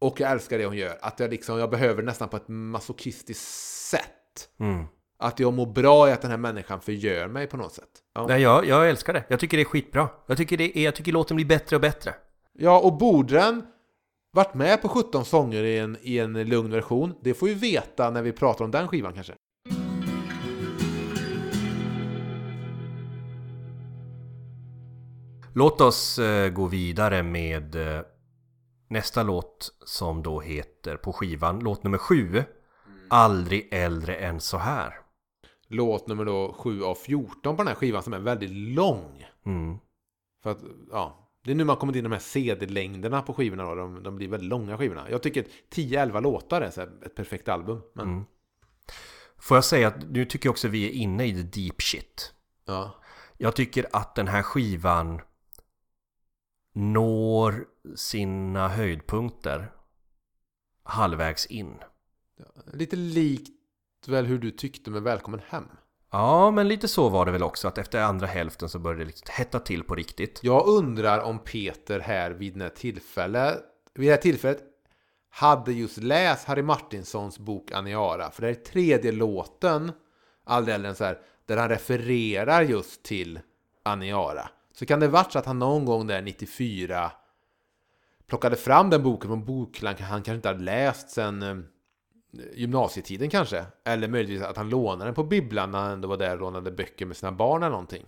[0.01, 0.99] och jag älskar det hon gör.
[1.01, 3.45] Att jag liksom, jag behöver nästan på ett masochistiskt
[3.91, 4.49] sätt.
[4.61, 4.85] Mm.
[5.19, 7.89] Att jag mår bra i att den här människan förgör mig på något sätt.
[8.15, 9.25] Ja, Nej, jag, jag älskar det.
[9.29, 10.09] Jag tycker det är skitbra.
[10.27, 12.15] Jag tycker, det är, jag tycker låten blir bättre och bättre.
[12.53, 13.63] ja och borde den
[14.33, 17.15] varit med på 17 sånger i en, i en lugn version?
[17.23, 19.35] Det får vi veta när vi pratar om den skivan kanske.
[25.55, 28.03] Låt oss eh, gå vidare med eh,
[28.89, 32.45] nästa låt som då heter på skivan, låt nummer sju.
[33.11, 35.06] Aldrig äldre än så här.
[35.69, 39.27] Låt nummer då 7 av 14 på den här skivan som är väldigt lång.
[39.47, 39.79] Mm.
[40.43, 43.65] För att, ja, det är nu man kommit in i de här CD-längderna på skivorna
[43.65, 43.75] då.
[43.75, 45.11] De, de blir väldigt långa skivorna.
[45.11, 47.83] Jag tycker att 10-11 låtar är så ett perfekt album.
[47.95, 48.25] Men, Mm.
[49.39, 52.33] Får jag säga att nu tycker jag också vi är inne i the deep shit.
[52.65, 52.91] ja.
[53.39, 55.21] Jag tycker att den här skivan
[56.73, 59.73] når sina höjdpunkter
[60.83, 61.75] halvvägs in.
[62.73, 63.56] Lite likt
[64.09, 65.65] väl hur du tyckte med Välkommen Hem.
[66.11, 69.07] Ja, men lite så var det väl också att efter andra hälften så började det
[69.07, 70.41] liksom hetta till på riktigt.
[70.43, 73.59] Jag undrar om Peter här vid det här tillfället,
[73.95, 74.63] vid det här tillfället
[75.31, 78.31] hade just läst Harry Martinsons bok Aniara.
[78.31, 79.93] För det är tredje låten,
[80.45, 83.41] aldrig så här, där han refererar just till
[83.83, 84.49] Aniara.
[84.73, 87.13] Så kan det varit så att han någon gång där 94
[88.27, 91.57] plockade fram den boken från bokhyllan han kanske inte hade läst sen eh,
[92.55, 93.67] gymnasietiden kanske.
[93.85, 96.71] Eller möjligtvis att han lånade den på bibblan när han ändå var där och lånade
[96.71, 98.05] böcker med sina barn eller någonting.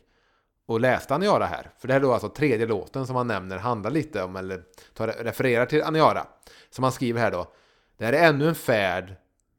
[0.67, 1.71] Och läste Aniara här.
[1.79, 4.63] För det här är då alltså tredje låten som han nämner handlar lite om, eller
[4.95, 6.27] tar, refererar till Aniara.
[6.71, 7.53] Som han skriver här då.
[7.97, 9.17] Det här är ännu en färd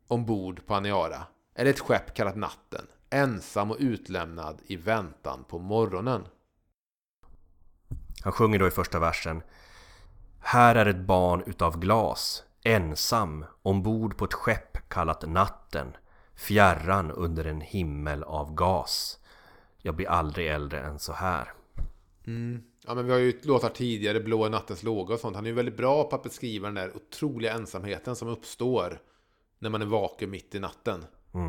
[0.07, 1.23] ombord på Aniara.
[1.55, 2.87] Eller ett skepp kallat Natten.
[3.09, 6.23] Ensam och utlämnad i väntan på morgonen.
[8.23, 9.43] Han sjunger då i första versen
[10.39, 15.97] Här är ett barn utav glas Ensam ombord på ett skepp kallat Natten
[16.35, 19.19] Fjärran under en himmel av gas
[19.77, 21.53] Jag blir aldrig äldre än så här
[22.85, 25.35] Ja, men vi har ju låtar tidigare, Blå är nattens låga och sånt.
[25.35, 29.01] Han är ju väldigt bra på att beskriva den där otroliga ensamheten som uppstår
[29.59, 31.05] när man är vaken mitt i natten.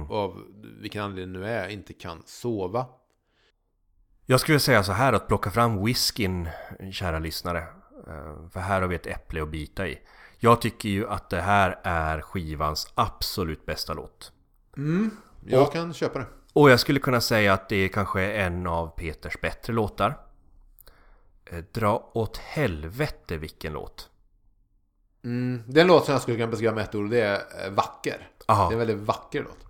[0.09, 0.45] Och av
[0.81, 2.87] vilken anledning nu är, inte kan sova.
[4.27, 6.49] Jag skulle säga så här att plocka fram whiskyn,
[6.93, 7.67] kära lyssnare
[8.07, 9.99] Eh, För här har vi ett äpple att bita i
[10.43, 14.32] Jag tycker ju att det här är skivans absolut bästa låt
[15.47, 16.26] Jag Och- kan köpa det.
[16.53, 20.18] Och jag skulle kunna säga att det är kanske en av Peters bättre låtar.
[21.45, 24.11] Eh, Dra åt helvete vilken låt.
[25.24, 27.66] Mm, det är en låt som jag skulle kunna beskriva med ett ord det är
[27.66, 28.28] eh, vacker.
[28.47, 28.62] Aha.
[28.68, 29.66] Det är en väldigt vacker låt.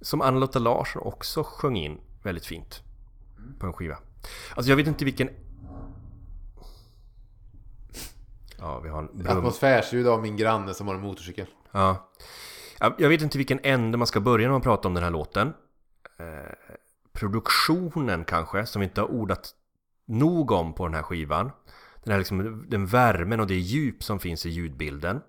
[0.00, 2.82] Som Anna-Lotta Larsson också sjöng in väldigt fint.
[3.58, 3.98] På en skiva.
[4.54, 5.30] Alltså jag vet inte vilken...
[8.62, 9.38] Ja, vi har brum.
[9.38, 11.46] Atmosfärsljud av min granne som har en motorcykel.
[11.72, 12.10] Ja.
[12.80, 15.10] Ja, Jag vet inte vilken ände man ska börja när man pratar om den här
[15.10, 15.52] låten.
[16.18, 16.26] Eh,
[17.12, 19.50] produktionen kanske, som vi inte har ordat
[20.06, 21.50] nog om på den här skivan.
[22.04, 25.20] Den här liksom, den värmen och det djup som finns i ljudbilden.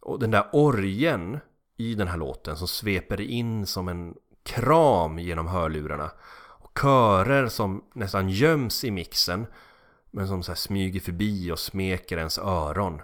[0.00, 1.40] Och den där orgen
[1.76, 6.10] i den här låten som sveper in som en kram genom hörlurarna.
[6.60, 9.46] Och körer som nästan göms i mixen
[10.12, 13.00] men som så smyger förbi och smeker ens öron.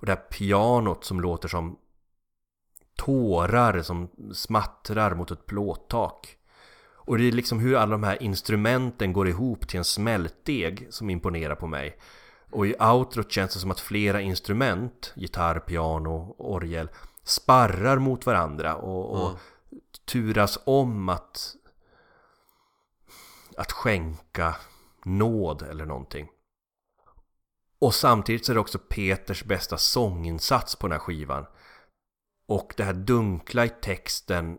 [0.00, 1.78] Och det här pianot som låter som
[2.96, 6.36] tårar som smattrar mot ett plåttak.
[6.94, 11.10] Och det är liksom hur alla de här instrumenten går ihop till en smältdeg som
[11.10, 11.98] imponerar på mig.
[12.50, 16.88] Och i outrot känns det som att flera instrument, gitarr, piano, orgel,
[17.24, 19.40] sparrar mot varandra och, och Mm.
[20.04, 21.56] turas om att,
[23.56, 24.56] att skänka
[25.04, 26.28] nåd eller någonting.
[27.78, 31.46] Och samtidigt så är det också Peters bästa sånginsats på den här skivan.
[32.46, 34.58] Och det här dunkla i texten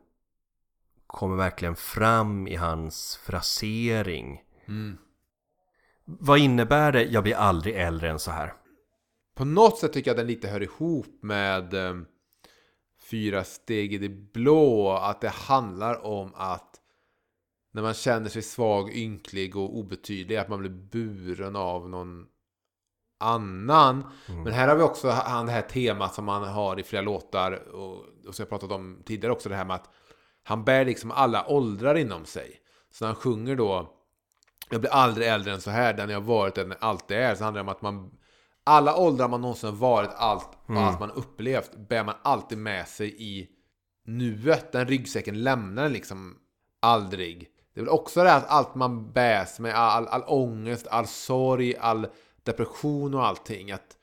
[1.07, 4.43] kommer verkligen fram i hans frasering.
[4.67, 4.97] Mm.
[6.05, 7.03] Vad innebär det?
[7.03, 8.53] Jag blir aldrig äldre än så här.
[9.35, 11.95] På något sätt tycker jag att den lite hör ihop med eh,
[13.01, 14.91] Fyra steg i det blå.
[14.91, 16.75] Att det handlar om att
[17.71, 20.35] när man känner sig svag, ynklig och obetydlig.
[20.35, 22.27] Att man blir buren av någon
[23.19, 24.03] annan.
[24.43, 27.51] Men här har vi också han det här temat som man har i flera låtar.
[27.73, 29.49] Och, och som jag pratat om tidigare också.
[29.49, 29.89] Det här med att
[30.43, 32.51] han bär liksom alla åldrar inom sig.
[32.91, 33.95] Så när han sjunger då
[34.69, 37.35] Jag blir aldrig äldre än så här, den jag varit än alltid är.
[37.35, 38.11] Så handlar det om att man
[38.63, 43.15] Alla åldrar man någonsin varit, allt och allt man upplevt Bär man alltid med sig
[43.17, 43.47] i
[44.05, 44.71] nuet.
[44.71, 46.37] Den ryggsäcken lämnar den liksom
[46.79, 47.49] aldrig.
[47.73, 51.07] Det är väl också det här att allt man bärs med, all, all ångest, all
[51.07, 52.07] sorg, all
[52.51, 53.71] depression och allting.
[53.71, 53.97] Att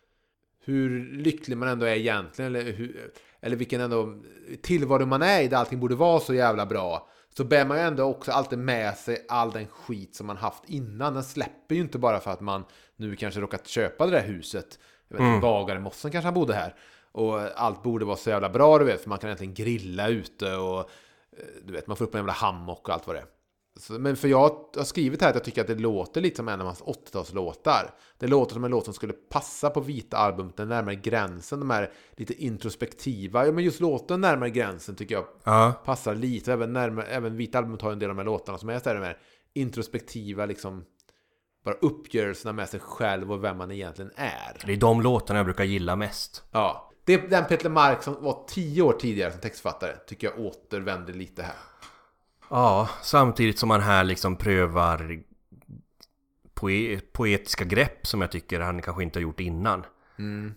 [0.65, 4.15] hur lycklig man ändå är egentligen, eller, hur, eller vilken ändå
[4.63, 7.09] tillvaro man är i, där allting borde vara så jävla bra.
[7.37, 10.63] Så bär man ju ändå också alltid med sig all den skit som man haft
[10.67, 11.15] innan.
[11.15, 12.65] Den släpper ju inte bara för att man
[12.97, 14.79] nu kanske råkat köpa det där huset.
[15.09, 16.75] Jag vet inte, bagare Mossen kanske han bodde här.
[17.13, 20.57] Och allt borde vara så jävla bra, du vet, för man kan egentligen grilla ute
[20.57, 23.27] och eh, du vet, man får upp en jävla hammock och allt vad det är.
[23.91, 24.39] Men för jag
[24.77, 27.91] har skrivit här att jag tycker att det låter lite som en av hans 80-talslåtar.
[28.19, 31.71] Det låter som en låt som skulle passa på vita album, den närmare gränsen, de
[31.71, 33.47] här lite introspektiva.
[33.47, 35.73] Ja, men just låten närmare gränsen tycker jag Ja.
[35.85, 36.53] passar lite.
[36.53, 38.89] Även, närmare, även vita album har en del av de här låtarna som är så
[38.89, 39.19] här, de här
[39.55, 40.85] introspektiva, liksom
[41.65, 44.67] bara uppgörelserna med sig själv och vem man egentligen är.
[44.67, 46.43] Det är de låtarna jag brukar gilla mest.
[46.53, 46.91] Ja.
[47.05, 51.13] Det är den Peter Mark som var tio år tidigare som textförfattare tycker jag återvänder
[51.13, 51.55] lite här.
[52.51, 55.23] Ja, samtidigt som man här liksom prövar
[56.55, 59.85] poe- poetiska grepp som jag tycker han kanske inte har gjort innan.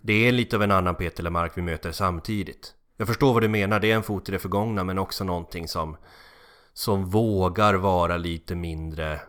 [0.02, 2.74] Det är lite av en annan Peter Lemark vi möter samtidigt.
[2.98, 5.68] Jag förstår vad du menar, det är en fot i det förgångna men också någonting
[5.68, 5.98] som
[6.74, 9.22] som vågar vara lite mindre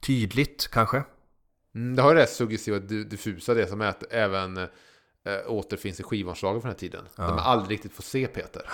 [0.00, 1.02] tydligt kanske.
[1.74, 4.68] Mm, det har ju det suggestiva, diffusa, det som är att även äh,
[5.46, 7.04] återfinns i skivomslagen från den här tiden.
[7.16, 8.62] Där man aldrig riktigt får se Peter.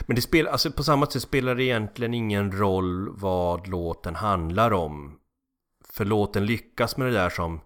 [0.00, 4.72] Men det spelar, alltså på samma sätt spelar det egentligen ingen roll vad låten handlar
[4.72, 5.18] om.
[5.90, 7.60] För låten lyckas med det där som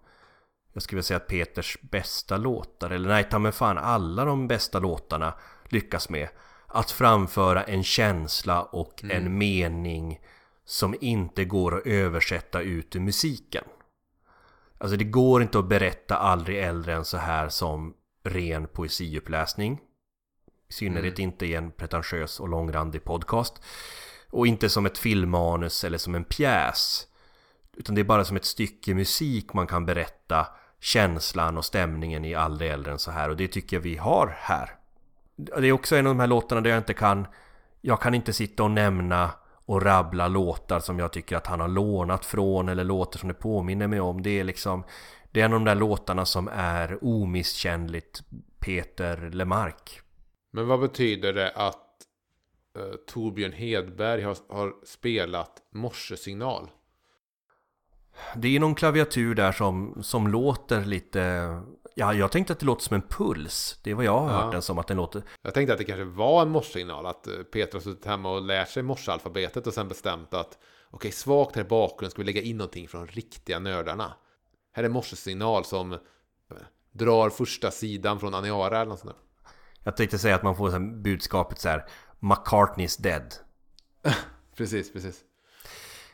[0.72, 4.48] jag skulle vilja säga att Peters bästa låtar, eller nej ta mig fan alla de
[4.48, 6.28] bästa låtarna lyckas med.
[6.66, 10.20] Att framföra en känsla och en mening
[10.64, 13.64] som inte går att översätta ut ur musiken.
[14.78, 17.94] Alltså det går inte att berätta aldrig äldre än så här som
[18.24, 19.80] ren poesiuppläsning.
[20.72, 23.62] I synnerhet inte i en pretentiös och långrandig podcast.
[24.30, 27.06] Och inte som ett filmmanus eller som en pjäs.
[27.76, 30.46] Utan det är bara som ett stycke musik man kan berätta
[30.80, 33.28] känslan och stämningen i aldrig äldre än så här.
[33.28, 34.70] Och det tycker jag vi har här.
[35.36, 37.26] Det är också en av de här låtarna där jag inte kan...
[37.80, 39.30] Jag kan inte sitta och nämna
[39.64, 43.34] och rabbla låtar som jag tycker att han har lånat från eller låtar som det
[43.34, 44.22] påminner mig om.
[44.22, 44.84] Det är liksom...
[45.30, 48.22] Det är en av de där låtarna som är omisskännligt
[48.58, 50.02] Peter Lemark.
[50.54, 52.06] Men vad betyder det att
[52.78, 56.70] uh, Torbjörn Hedberg har, har spelat morsesignal?
[58.36, 61.62] Det är någon klaviatur där som, som låter lite...
[61.94, 63.78] Ja, jag tänkte att det låter som en puls.
[63.82, 65.22] Det är vad jag har hört den som, att den låter...
[65.42, 68.42] Jag tänkte att det kanske var en morsesignal, att eh, Peter har suttit hemma och
[68.42, 70.58] lärt sig morsealfabetet och sen bestämt att
[70.90, 74.14] okej, svagt här i bakgrunden ska vi lägga in någonting från riktiga nördarna.
[74.72, 75.98] Här är morsesignal som eh,
[76.92, 79.22] drar första sidan från Aniara eller något sånt där.
[79.84, 81.84] Jag tänkte säga att man får så budskapet så här
[82.20, 83.34] McCartney's dead.
[84.56, 85.20] Precis, precis.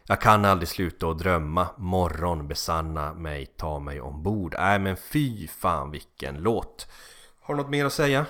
[0.06, 5.48] Jag kan aldrig sluta att drömma Morgon besanna mig, ta mig ombord Nej men fy
[5.48, 6.86] fan vilken låt
[7.40, 8.26] Har du något mer att säga?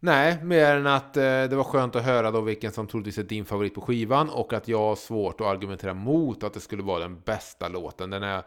[0.00, 3.22] Nej, mer än att eh, det var skönt att höra då vilken som troligtvis är
[3.22, 6.82] din favorit på skivan och att jag har svårt att argumentera mot att det skulle
[6.82, 8.10] vara den bästa låten.
[8.10, 8.42] Den är,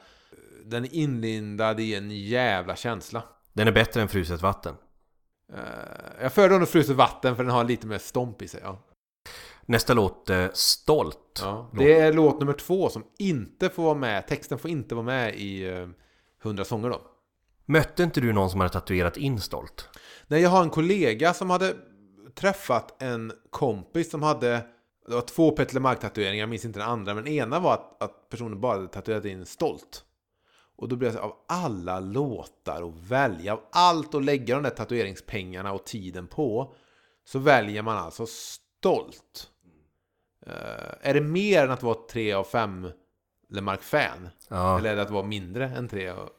[0.65, 3.23] den är inlindad i en jävla känsla.
[3.53, 4.84] Den är bättre än Fruset vatten Eh,
[6.21, 8.61] jag föredrar nog fruset vatten för den har lite mer stomp i sig.
[8.63, 8.79] Ja.
[9.65, 11.39] Nästa låt, eh, Stolt.
[11.41, 14.27] Ja, det är låt nummer två som inte får vara med.
[14.27, 15.87] Texten får inte vara med i eh,
[16.43, 17.01] 100 sånger då.
[17.65, 19.89] Mötte inte du någon som hade tatuerat in Stolt?
[20.27, 21.75] Nej, jag har en kollega som hade
[22.35, 24.65] träffat en kompis som hade
[25.07, 28.29] det var två Petter Mark-tatueringar, jag minns inte den andra, men ena var att, att
[28.29, 30.03] personen bara hade tatuerat in stolt.
[30.75, 34.63] Och då blev det så, av alla låtar att välja, av allt att lägga de
[34.63, 36.73] där tatueringspengarna och tiden på,
[37.25, 39.49] så väljer man alltså stolt.
[40.45, 42.87] Eh, är det mer än att vara ett 3 av 5
[43.49, 44.29] Lemark-fan?
[44.47, 44.77] Ja.
[44.79, 46.09] Eller är det att vara mindre än 3?
[46.09, 46.29] av-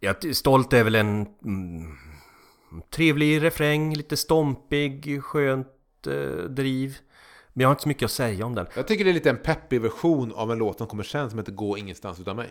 [0.00, 1.96] Ja, Stolt är väl en mm,
[2.90, 6.96] trevlig refräng, lite stompig, skönt eh, driv.
[7.52, 8.66] Men jag har inte så mycket att säga om den.
[8.76, 11.38] Jag tycker det är lite en peppig version av en låt som kommer sen som
[11.38, 12.48] heter Gå ingenstans utan mig.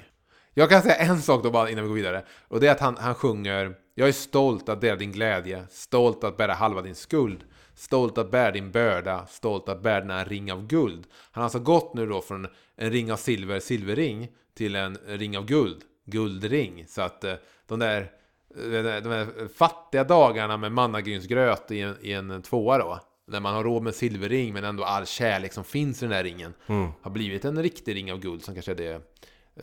[0.53, 2.23] Jag kan säga en sak då bara innan vi går vidare.
[2.47, 6.23] Och det är att han, han sjunger Jag är stolt att dela din glädje, stolt
[6.23, 7.43] att bära halva din skuld.
[7.75, 11.05] Stolt att bära din börda, stolt att bära denna ring av guld.
[11.31, 14.27] Han har alltså gått nu då från en ring av silver, silverring,
[14.57, 16.85] till en ring av guld, guldring.
[16.87, 17.33] Så att eh,
[17.67, 18.11] de där,
[18.55, 23.39] de där, de där fattiga dagarna med mannagrynsgröt i en, i en tvåa då, när
[23.39, 26.53] man har råd med silverring men ändå all kärlek som finns i den där ringen,
[27.01, 28.99] har blivit en riktig ring av guld som kanske är det eh,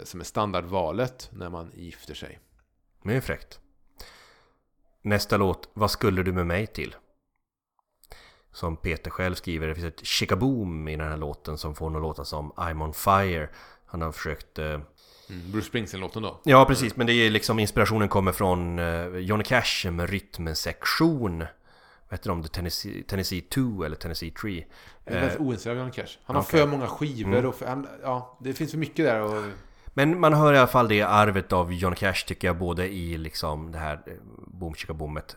[0.05, 2.39] som är standardvalet när man gifter sig.
[3.05, 3.61] Det är fräckt.
[5.03, 6.95] Nästa låt, Vad skulle du med mig till?
[8.53, 11.97] Som Peter själv skriver, det finns ett chickaboom i den här låten som får den
[11.97, 13.49] att låta som I'm on fire.
[13.87, 14.59] Han har försökt...
[14.59, 14.81] Eh...
[15.31, 15.53] Mm.
[15.53, 16.41] Bruce Springsteen-låten då.
[16.45, 21.39] Ja, precis, men det är liksom inspirationen kommer från eh, Johnny Cash med rytmsektion.
[21.39, 22.43] Vad heter de?
[22.43, 24.65] The Tennessee, Tennessee 2 eller Tennessee 3.
[25.05, 26.19] Jag är väldigt ointresserad av Johnny Cash.
[26.25, 26.61] Han har okej.
[26.61, 29.21] för många skivor och för, han, ja, det finns för mycket där.
[29.21, 29.45] Och,
[29.95, 33.19] Men man hör i alla fall det arvet av Johnny Cash tycker jag både i
[33.19, 34.01] liksom det här
[34.47, 35.37] boom chicka boomet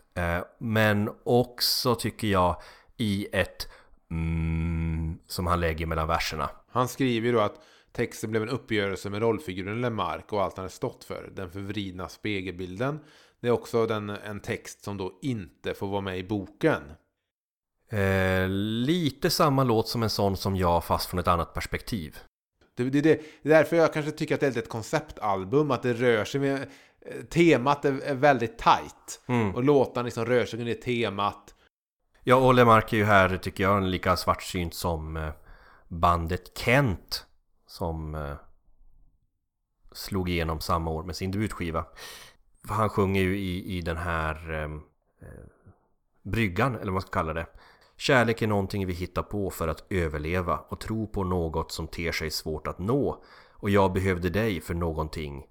[0.58, 2.56] Men också tycker jag
[2.96, 3.68] i ett
[4.10, 6.50] mm, som han lägger mellan verserna.
[6.70, 7.60] han skriver ju då att
[7.92, 11.30] texten blev en uppgörelse med rollfiguren Lemark och allt han hade stått för.
[11.32, 13.00] Den förvridna spegelbilden.
[13.40, 16.82] Det är också den, en text som då inte får vara med i boken.
[17.88, 22.18] Eh, lite samma låt som en sån som jag fast från ett annat perspektiv.
[22.74, 25.82] Det, det, det, det är därför jag kanske tycker att det är ett konceptalbum, att
[25.82, 26.68] det rör sig med...
[27.00, 29.20] eh, Temat är, är väldigt tight.
[29.26, 29.54] Mm.
[29.54, 31.54] Och låtarna liksom rör sig under temat.
[32.24, 35.32] Ja, och Lemark är ju här tycker jag lika svartsynt som eh,
[35.88, 37.26] bandet Kent
[37.66, 38.36] som eh,
[39.92, 41.84] slog igenom samma år med sin debutskiva.
[42.68, 44.68] Han sjunger ju i, i den här eh,
[46.22, 47.46] bryggan, eller vad man ska kalla det.
[47.96, 52.12] Kärlek är någonting vi hittar på för att överleva och tro på något som ter
[52.12, 53.22] sig svårt att nå.
[53.52, 55.46] Och jag behövde dig för någonting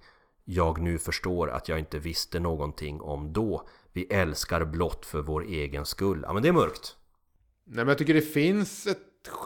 [0.45, 3.67] jag nu förstår att jag inte visste någonting om då.
[3.93, 6.23] Vi älskar blott för vår egen skull.
[6.27, 6.95] Ja men det är mörkt.
[7.65, 8.99] Nej, men jag tycker det finns ett,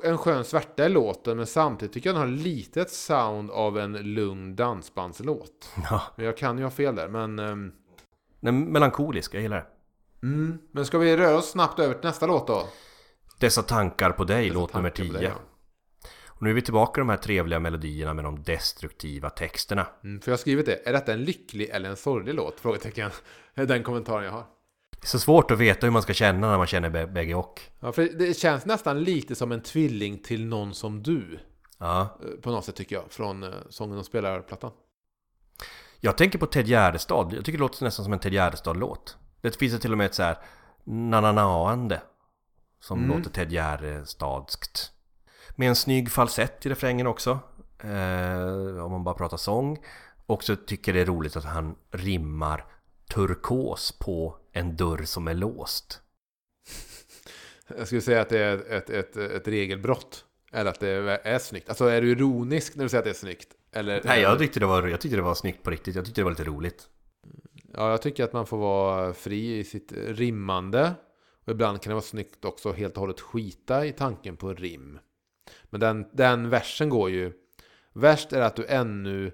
[0.03, 3.77] en skön svärta i låten, men samtidigt tycker jag den har lite ett sound av
[3.77, 5.69] en lugn dansbandslåt.
[5.89, 6.01] Ja.
[6.15, 7.73] Jag kan ju ha fel där, men...
[8.39, 9.67] Den melankolisk, jag gillar det.
[10.27, 10.57] Mm.
[10.71, 12.67] Men ska vi röra oss snabbt över till nästa låt då?
[13.39, 15.19] Dessa tankar på dig, låt nummer tankar på 10.
[15.19, 15.41] dig, ja.
[16.27, 19.87] Och nu är vi tillbaka i de här trevliga melodierna med de destruktiva texterna.
[20.03, 20.87] Mm, för jag har skrivit det.
[20.89, 22.59] Är detta en lycklig eller en sorglig låt?
[22.59, 23.11] Frågetecken.
[23.55, 24.45] Den kommentaren jag har.
[24.91, 27.35] Det är så svårt att veta hur man ska känna när man känner bä- bägge
[27.35, 27.61] och.
[27.79, 31.39] Ja, för det känns nästan lite som en tvilling till någon som du.
[31.77, 32.01] Ja.
[32.23, 33.03] eh, På något sätt tycker jag.
[33.09, 34.71] Från eh, sången och spelarplattan.
[35.99, 37.33] Jag tänker på Ted Gärdestad.
[37.33, 39.17] Jag tycker det låter nästan som en Ted Gärdestad-låt.
[39.41, 40.37] Det finns till och med ett så här
[40.83, 42.01] nananaande
[42.87, 43.17] som Mm.
[43.17, 44.91] låter Ted Gärdestadskt.
[45.55, 47.39] Med en snygg falsett i refrängen också.
[47.79, 49.77] Eh, om man bara pratar sång.
[50.25, 52.65] Och så tycker det är roligt att han rimmar
[53.13, 56.01] turkos på en dörr som är låst.
[57.77, 60.25] Jag skulle säga att det är ett, ett, ett regelbrott.
[60.51, 61.69] Eller att det är snyggt.
[61.69, 63.47] Alltså är du ironisk när du säger att det är snyggt?
[63.71, 65.95] Eller, Nej, jag tyckte, det var, jag tyckte det var snyggt på riktigt.
[65.95, 66.87] Jag tyckte det var lite roligt.
[67.73, 70.93] Ja, jag tycker att man får vara fri i sitt rimmande.
[71.47, 74.53] Och ibland kan det vara snyggt också att helt och hållet skita i tanken på
[74.53, 74.99] rim.
[75.63, 77.33] Men den, den versen går ju.
[77.93, 79.31] Värst är att du ännu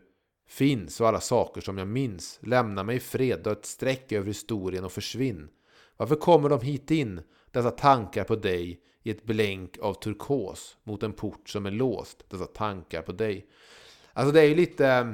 [0.48, 2.40] finns och alla saker som jag minns.
[2.41, 5.49] Lämna mig i fred, dra ett streck över historien och försvinn.
[5.98, 7.22] Varför kommer de hit in,
[7.52, 12.30] dessa tankar på dig, i ett blänk av turkos mot en port som är låst,
[12.30, 13.48] dessa tankar på dig.
[14.14, 15.11] Alltså det är ju lite eh,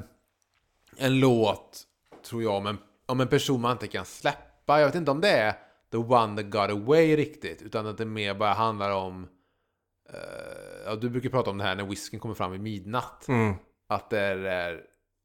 [0.97, 1.83] en låt,
[2.23, 4.79] tror jag, om en, om en person man inte kan släppa.
[4.79, 8.05] Jag vet inte om det är the one that got away riktigt, utan att det
[8.05, 9.27] mer bara handlar om
[10.09, 13.25] eh, ja, du brukar prata om det här när whiskyn kommer fram vid midnatt.
[13.87, 14.81] Att det är,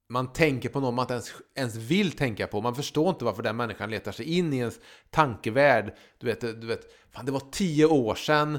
[0.08, 2.60] man tänker på någon man inte ens, ens vill tänka på.
[2.60, 4.80] Man förstår inte varför den människan letar sig in i ens
[5.10, 5.94] tankevärld.
[6.18, 6.80] Du vet, du vet
[7.10, 8.58] fan, det var tio år sedan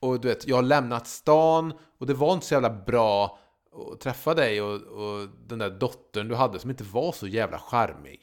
[0.00, 3.38] och du vet, jag har lämnat stan och det var inte så jävla bra
[3.92, 7.58] att träffa dig och, och den där dottern du hade som inte var så jävla
[7.58, 8.20] charmig.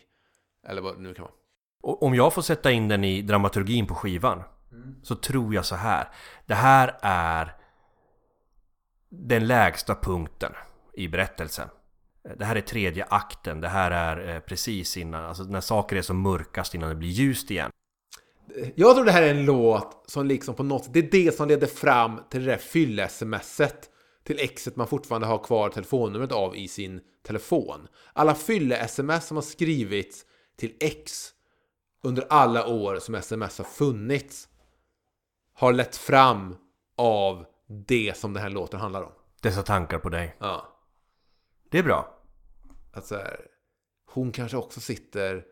[0.68, 1.34] Eller vad nu kan vara.
[1.84, 4.44] Om jag får sätta in den i dramaturgin på skivan
[5.02, 6.08] Så tror jag så här
[6.46, 7.56] Det här är
[9.10, 10.52] Den lägsta punkten
[10.94, 11.68] i berättelsen
[12.38, 16.02] Det här är tredje akten Det här är eh, precis innan Alltså när saker är
[16.02, 17.72] som mörkast innan det blir ljust igen
[18.76, 21.48] Jag tror det här är en låt som liksom på något Det är det som
[21.48, 23.90] leder fram till det där fylle-smset.
[24.24, 27.88] Till exet man fortfarande har kvar telefonnumret av i sin telefon.
[28.14, 30.26] Alla fylle-sms som har skrivits
[30.58, 31.34] till X
[32.04, 34.50] under alla år som sms har funnits
[35.54, 36.56] har lett fram
[36.98, 39.12] av det som den här låten handlar om.
[39.42, 40.68] Dessa tankar på dig Ja.
[41.72, 42.18] Det är bra
[42.94, 43.40] Att så här,
[44.06, 45.46] hon kanske också sitter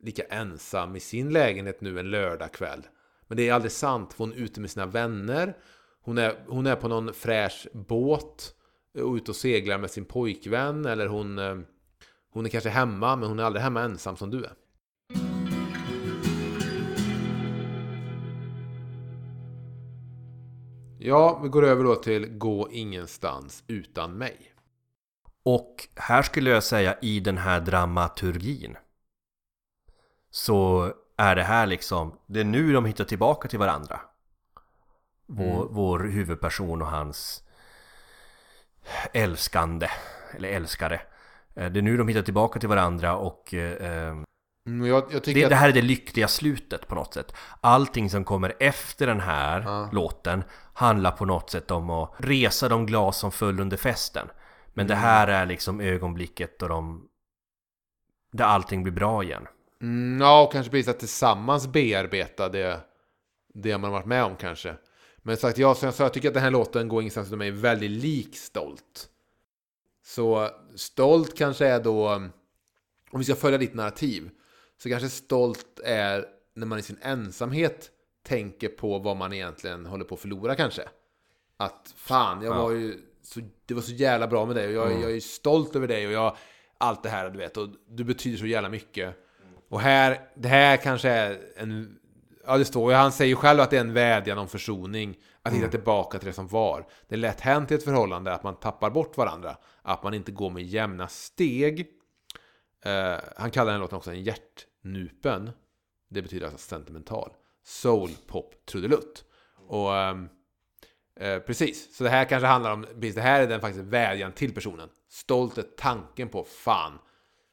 [0.00, 2.86] lika ensam i sin lägenhet nu en lördagkväll.
[3.26, 5.56] Men det är aldrig sant, hon är ute med sina vänner.
[6.02, 8.54] Hon är, hon är på någon fräsch båt
[8.94, 10.86] och ute och seglar med sin pojkvän.
[10.86, 11.58] Eller hon, eh,
[12.30, 14.52] hon är kanske hemma, men hon är aldrig hemma ensam som du är.
[21.00, 24.54] Ja, vi går över då till Gå ingenstans utan mig.
[25.42, 28.76] Och här skulle jag säga i den här dramaturgin
[30.30, 34.00] Så är det här liksom Det är nu de hittar tillbaka till varandra.
[35.26, 37.42] Vår, vår huvudperson och hans
[39.12, 39.88] Älskande
[40.36, 41.00] Eller älskare.
[41.54, 44.24] Eh, Det är nu de hittar tillbaka till varandra och eh, eh, Mm,
[44.86, 45.50] jag, jag tycker det, att...
[45.50, 49.60] det här är det lyckliga slutet på något sätt Allting som kommer efter den här
[49.60, 49.88] Ja.
[49.92, 54.28] låten Handlar på något sätt om att resa de glas som föll under festen
[54.74, 54.88] Men Mm.
[54.88, 57.08] det här är liksom ögonblicket då de
[58.32, 59.46] Där allting blir bra igen
[59.80, 62.80] Mm, ja, och kanske precis att tillsammans bearbeta det,
[63.54, 64.74] det man har varit med om kanske.
[65.18, 67.38] Men sagt, jag, som jag sa, jag tycker att den här låten går ingenstans utan
[67.38, 69.08] mig väldigt lik Stolt.
[70.04, 72.08] Så Stolt kanske är då,
[73.10, 74.30] om vi ska följa ditt narrativ,
[74.82, 76.24] så kanske Stolt är
[76.54, 77.90] när man i sin ensamhet
[78.22, 80.82] tänker på vad man egentligen håller på att förlora kanske.
[81.56, 82.62] Att fan, jag Ja.
[82.62, 85.76] var ju så, det var så jävla bra med dig och jag, jag är stolt
[85.76, 86.36] över dig och jag,
[86.78, 89.14] allt det här du vet och du betyder så jävla mycket.
[89.68, 91.98] Och här, det här kanske är en,
[92.46, 95.18] ja det står ju, han säger själv att det är en vädjan om försoning.
[95.42, 96.86] Att hitta tillbaka till det som var.
[97.08, 99.56] Det är lätt hänt i ett förhållande att man tappar bort varandra.
[99.82, 101.88] Att man inte går med jämna steg.
[102.84, 104.22] Eh, han kallar den låten också en
[104.82, 105.50] hjärtnupen.
[106.08, 107.30] Det betyder alltså sentimental.
[107.64, 109.24] Soul pop trudelutt.
[109.68, 110.28] Och ehm,
[111.20, 114.32] eh, precis, så det här kanske handlar om, precis, det här är den faktiskt vädjan
[114.32, 114.88] till personen.
[115.08, 116.98] Stolt är tanken på fan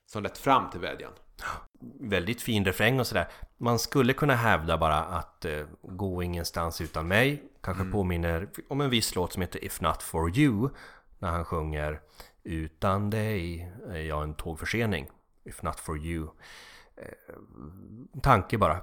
[0.05, 1.11] som lett fram till vädjan.
[1.99, 3.27] Väldigt fin refräng och sådär
[3.57, 7.93] Man skulle kunna hävda bara att eh, Gå ingenstans utan mig Kanske Mm.
[7.93, 10.69] påminner om en viss låt som heter If Not For You
[11.19, 12.01] När han sjunger
[12.43, 15.07] Utan dig är jag en tågförsening
[15.45, 16.27] If Not For You
[16.97, 18.81] eh, Tanke bara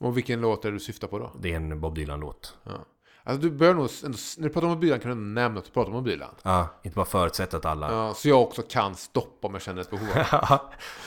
[0.00, 1.32] Och vilken låt är det du syftar på då?
[1.40, 2.84] Det är en Bob Dylan-låt Ja.
[3.28, 5.90] Alltså du bör nog, när du pratar om mobilen kan du nämna att du pratar
[5.90, 6.28] om mobilen.
[6.42, 9.80] Ja, inte bara förutsätta att alla Ja, så jag också kan stoppa om jag känner
[9.80, 10.08] ett behov.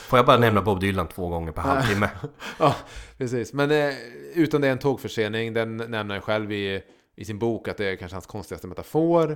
[0.08, 2.10] Får jag bara nämna Bob Dylan två gånger per halvtimme?
[2.58, 2.76] Ja,
[3.18, 3.52] precis.
[3.52, 3.94] Men eh,
[4.34, 6.82] utan det är en tågförsening, den nämner han själv i,
[7.16, 9.30] i sin bok att det är kanske hans konstigaste metafor.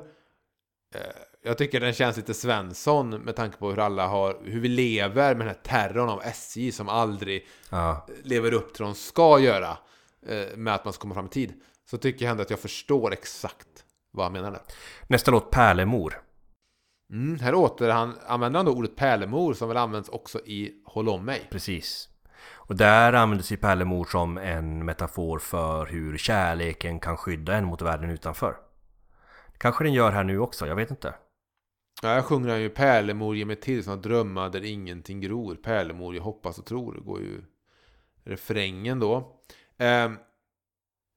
[0.95, 1.01] Eh,
[1.47, 5.35] jag tycker den känns lite Svensson med tanke på hur alla har, hur vi lever
[5.35, 9.79] med den här terrorn av SJ som aldrig Ja, lever upp till de ska göra
[10.27, 11.53] eh, med att man ska komma fram i tid.
[11.91, 13.69] Så tycker jag ändå att jag förstår exakt
[14.13, 14.61] vad han menade.
[15.09, 16.23] Nästa låt Pärlemor
[17.13, 21.09] Mm, här åter han, använder han då ordet pärlemor som väl används också i Håll
[21.09, 21.49] om mig.
[21.51, 22.09] Precis.
[22.55, 27.83] Och där användes ju Pärlemor som en metafor för hur kärleken kan skydda en mot
[27.83, 28.57] världen utanför.
[29.59, 31.15] Kanske den gör här nu också, jag vet inte.
[32.03, 35.55] Ja, jag sjunger han ju Pärlemor ge mig till sådana drömmar där ingenting gror.
[35.55, 36.95] Pärlemor jag hoppas och tror.
[36.95, 37.43] Det går ju
[38.25, 39.41] refrängen då.
[39.79, 40.13] Eh,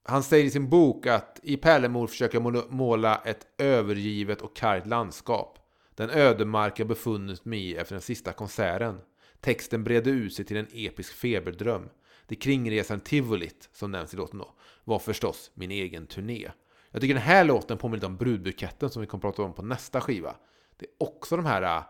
[0.04, 4.56] han säger i sin bok att i Pärlemor försöker jag måla- måla ett övergivet och
[4.56, 5.60] kargt landskap.
[5.96, 9.00] Den ödemark jag befunnit mig i efter den sista konserten.
[9.42, 11.90] Texten bredde ut sig till en episk feberdröm.
[12.28, 14.54] Det kringresande tivolit, som nämns i låten då,
[14.84, 16.52] var förstås min egen turné.
[16.92, 19.54] Jag tycker den här låten påminner lite om Brudbuketten som vi kommer att prata om
[19.54, 20.36] på nästa skiva.
[20.80, 21.78] Det är också de här...
[21.78, 21.84] äh,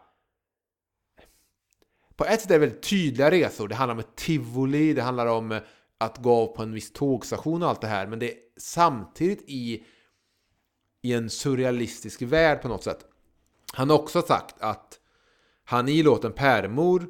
[2.15, 3.67] På ett sätt är det väldigt tydliga resor.
[3.67, 5.61] Det handlar om ett tivoli, det handlar om äh,
[5.97, 8.07] att gå på en viss tågstation och allt det här.
[8.07, 9.83] Men det är samtidigt i,
[11.01, 13.05] i en surrealistisk värld på något sätt.
[13.73, 14.99] Han har också sagt att
[15.63, 17.07] han i låten Pärmor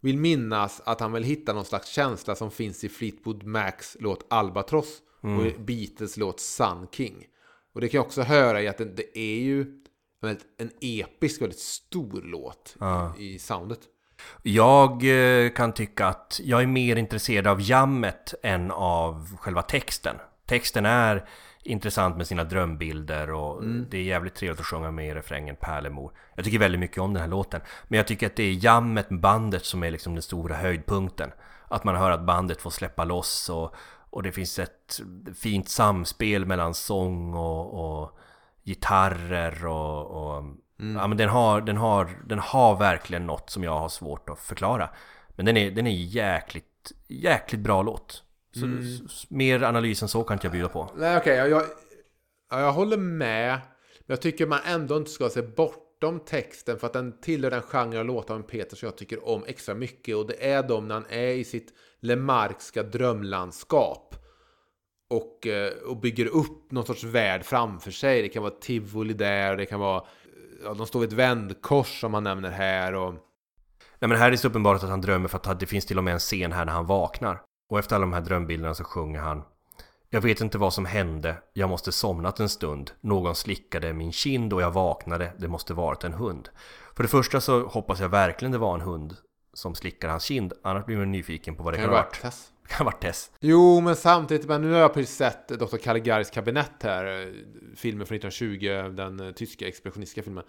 [0.00, 4.26] vill minnas att han vill hitta någon slags känsla som finns i Fleetwood Macs låt
[4.30, 7.26] Albatross och i Beatles låt Sun King.
[7.72, 9.79] Och det kan jag också höra i att det, det är ju
[10.20, 12.76] väldigt, en episk, väldigt stor låt
[13.18, 13.80] i, i soundet.
[14.42, 20.16] Jag eh, kan tycka att jag är mer intresserad av jammet än av själva texten.
[20.46, 21.28] Texten är
[21.62, 26.12] intressant med sina drömbilder och det är jävligt trevligt att sjunga med i refrängen Pärlemor.
[26.34, 27.60] Jag tycker väldigt mycket om den här låten.
[27.88, 31.30] Men jag tycker att det är jammet med bandet som är liksom den stora höjdpunkten.
[31.68, 33.74] Att man hör att bandet får släppa loss och,
[34.10, 35.00] och det finns ett
[35.36, 38.18] fint samspel mellan sång och, och
[38.64, 40.06] gitarrer och,
[40.36, 40.44] och
[40.94, 44.38] Ja men den har, den, har, den har verkligen något som jag har svårt att
[44.40, 44.90] förklara.
[45.36, 48.22] Men den är, den är jäkligt, jäkligt bra låt.
[48.54, 50.90] Så, s- Mer analys än så kan inte jag bjuda på.
[50.96, 51.62] Nej, okej, jag, jag,
[52.50, 53.50] ja, jag håller med.
[53.98, 57.62] Men jag tycker man ändå inte ska se bortom texten för att den tillhör den
[57.62, 60.16] genre av låtar med Peter som jag tycker om extra mycket.
[60.16, 64.14] Och det är de när han är i sitt Lemarkska drömlandskap.
[65.10, 68.22] Och, eh, och bygger upp någon sorts värld framför sig.
[68.22, 70.04] Det kan vara tivoli där, det kan vara...
[70.64, 72.94] Ja, de står vid ett vändkors som han nämner här.
[72.94, 73.14] Och,
[73.98, 75.98] Nej men här är det så uppenbart att han drömmer för att det finns till
[75.98, 77.42] och med en scen här när han vaknar.
[77.70, 79.42] Och efter alla de här drömbilderna så sjunger han
[80.10, 82.90] Jag vet inte vad som hände, jag måste somnat en stund.
[83.00, 86.48] Någon slickade min kind och jag vaknade, det måste varit en hund.
[86.96, 89.16] För det första så hoppas jag verkligen det var en hund
[89.54, 92.20] som slickar hans kind, annars blir man nyfiken på vad det kan kan ha varit.
[92.70, 93.30] Kan Tess.
[93.40, 95.76] Jo, men samtidigt, men nu har jag precis sett Dr.
[95.76, 97.32] Caligaris kabinett här,
[97.76, 100.44] filmen från 1920, den eh, tyska expressionistiska filmen.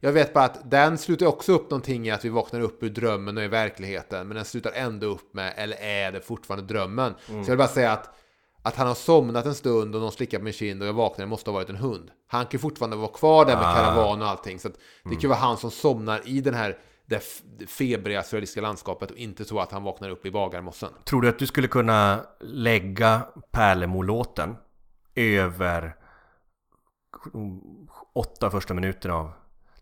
[0.00, 2.88] Jag vet bara att den slutar också upp någonting i att vi vaknar upp ur
[2.90, 7.14] drömmen och i verkligheten, men den slutar ändå upp med, eller är det fortfarande drömmen?
[7.26, 8.14] Så jag vill bara säga att,
[8.62, 11.24] att han har somnat en stund och någon slickar på min kind och jag vaknar,
[11.24, 12.10] det måste ha varit en hund.
[12.26, 13.74] Han kan ju fortfarande vara kvar där med Ah.
[13.74, 14.74] karavan och allting, så att
[15.04, 16.78] det kan ju vara han som somnar i den här
[17.12, 20.88] det det febriga surrealistiska landskapet och inte så att han vaknar upp i bagarmossen.
[21.04, 24.56] Tror du att du skulle kunna lägga Pärlemor-låten
[25.14, 25.96] över
[28.14, 29.32] åtta första minuterna av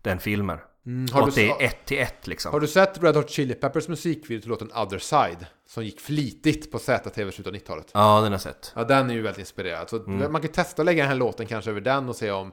[0.01, 0.57] den filmen?
[0.85, 2.51] Mm, har och du att det s- är ett till ett liksom?
[2.51, 5.45] Har du sett Red Hot Chili Peppers musikvideo till låten Other Side?
[5.67, 7.91] Som gick flitigt på ZTV i slutet av 90-talet.
[7.93, 8.73] Ja, den har jag sett.
[8.75, 9.89] Ja, den är ju väldigt inspirerad.
[9.89, 12.51] Så man kan testa att lägga den här låten kanske över den och se om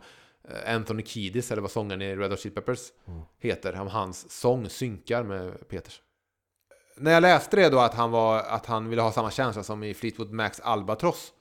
[0.66, 2.81] Anthony Kiedis, eller vad sångaren i Red Hot Chili Peppers
[3.39, 6.03] heter, om hans sång synkar med Peters.
[6.97, 9.83] När jag läste det då att han, var, att han ville ha samma känsla som
[9.83, 11.33] i Fleetwood Macs Albatross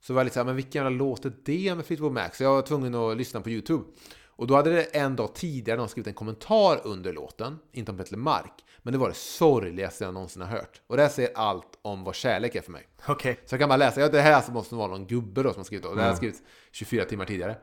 [0.00, 2.30] så var jag lite såhär, men vilken jävla låt är det med Fleetwood Mac?
[2.32, 3.84] Så jag var tvungen att lyssna på YouTube.
[4.26, 7.98] Och då hade det en dag tidigare någon skrivit en kommentar under låten, inte om
[7.98, 10.80] Petter Mark, men det var det sorgligaste jag någonsin har hört.
[10.86, 12.88] Och det här säger allt om vad kärlek är för mig.
[13.06, 13.40] Okej.
[13.46, 15.60] Så jag kan bara läsa, ja, det här alltså måste vara någon gubbe då som
[15.60, 15.94] har skrivit då.
[15.94, 16.42] Det här har skrivits
[16.72, 17.56] 24 timmar tidigare.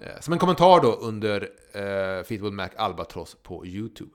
[0.00, 4.10] Eh, som en kommentar då under eh, Fleetwood Mac Albatross på YouTube.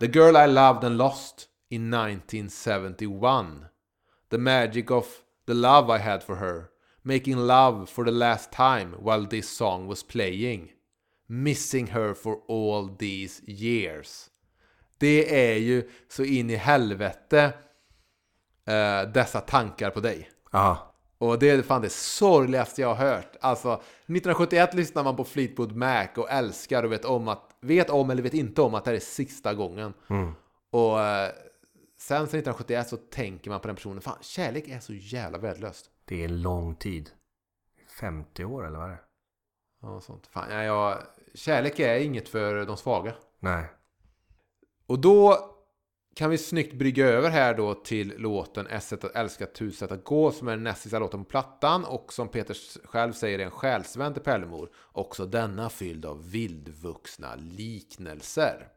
[0.00, 3.46] The girl I loved and lost in 1971.
[4.30, 5.06] The magic of
[5.46, 6.64] the love I had for her.
[7.02, 10.70] Making love for the last time while this song was playing.
[11.26, 14.30] Missing her for all these years.
[14.98, 17.52] Det är ju så in i helvete
[18.66, 20.30] eh, dessa tankar på dig.
[20.52, 20.91] Aha.
[21.22, 23.36] Och det är fan det sorgligaste jag har hört.
[23.40, 28.10] Alltså, 1971 lyssnar man på Fleetwood Mac och älskar och vet om att, vet om
[28.10, 29.94] eller vet inte om att det här är sista gången.
[30.70, 31.30] Och eh,
[31.98, 35.90] sen sen 1971 så tänker man på den personen, fan kärlek är så jävla värdelöst.
[36.04, 37.10] Det är lång tid.
[38.00, 39.00] 50 år eller vad är det?
[39.82, 40.26] Ja, sånt.
[40.26, 40.98] Fan, ja, jag,
[41.34, 43.14] kärlek är inget för de svaga.
[43.38, 43.64] Nej.
[44.86, 45.51] Och då
[46.14, 49.92] kan vi snyggt brygga över här då till låten Ett sätt att älska, tusen sätt
[49.92, 52.56] att gå som är den näst sista låten på plattan och som Peter
[52.86, 54.70] själv säger är en själsvän till Pärlemor.
[54.92, 58.68] Också denna fylld av vildvuxna liknelser.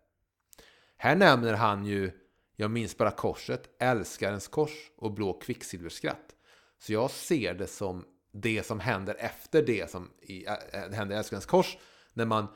[0.98, 2.12] Här nämner han ju
[2.56, 6.36] Jag minns bara korset, Älskarens kors och Blå kvicksilverskratt.
[6.80, 10.54] Så jag ser det som det som händer efter det som i, äh,
[10.94, 11.78] händer i Älskarens kors.
[12.14, 12.48] När man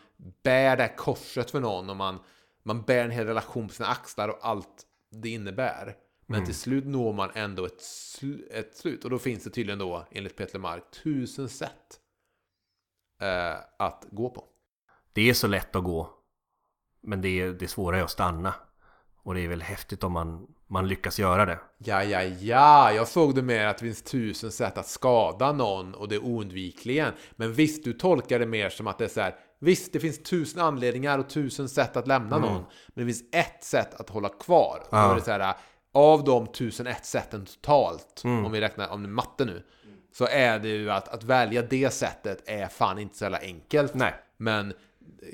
[0.44, 2.20] bär det här korset för någon och man,
[2.70, 5.96] man bär en hel relation på sina axlar och allt det innebär.
[6.26, 9.04] Men till slut når man ändå ett, sl- ett slut.
[9.04, 12.00] Och då finns det tydligen då, enligt Peter Mark, tusen sätt
[13.22, 14.44] eh, att gå på.
[15.14, 16.10] Det är så lätt att gå.
[17.02, 18.54] Men det, är, det svåra är att stanna.
[19.24, 21.60] Och det är väl häftigt om man, man lyckas göra det.
[21.78, 25.94] Ja, ja, ja, jag såg det mer att det finns tusen sätt att skada någon
[25.96, 27.14] och det är oundvikligen.
[27.32, 29.36] Men visst, du tolkar det mer som att det är så här.
[29.60, 32.64] Visst, det finns tusen anledningar och tusen sätt att lämna någon.
[32.88, 34.80] Men det finns ett sätt att hålla kvar.
[34.90, 35.54] Och då är det så här,
[35.94, 39.64] av de tusen ett sätten totalt, om vi räknar om det är matte nu,
[40.14, 43.94] så är det ju att, att välja det sättet är fan inte så jävla enkelt.
[43.94, 44.14] Nej.
[44.38, 44.74] Men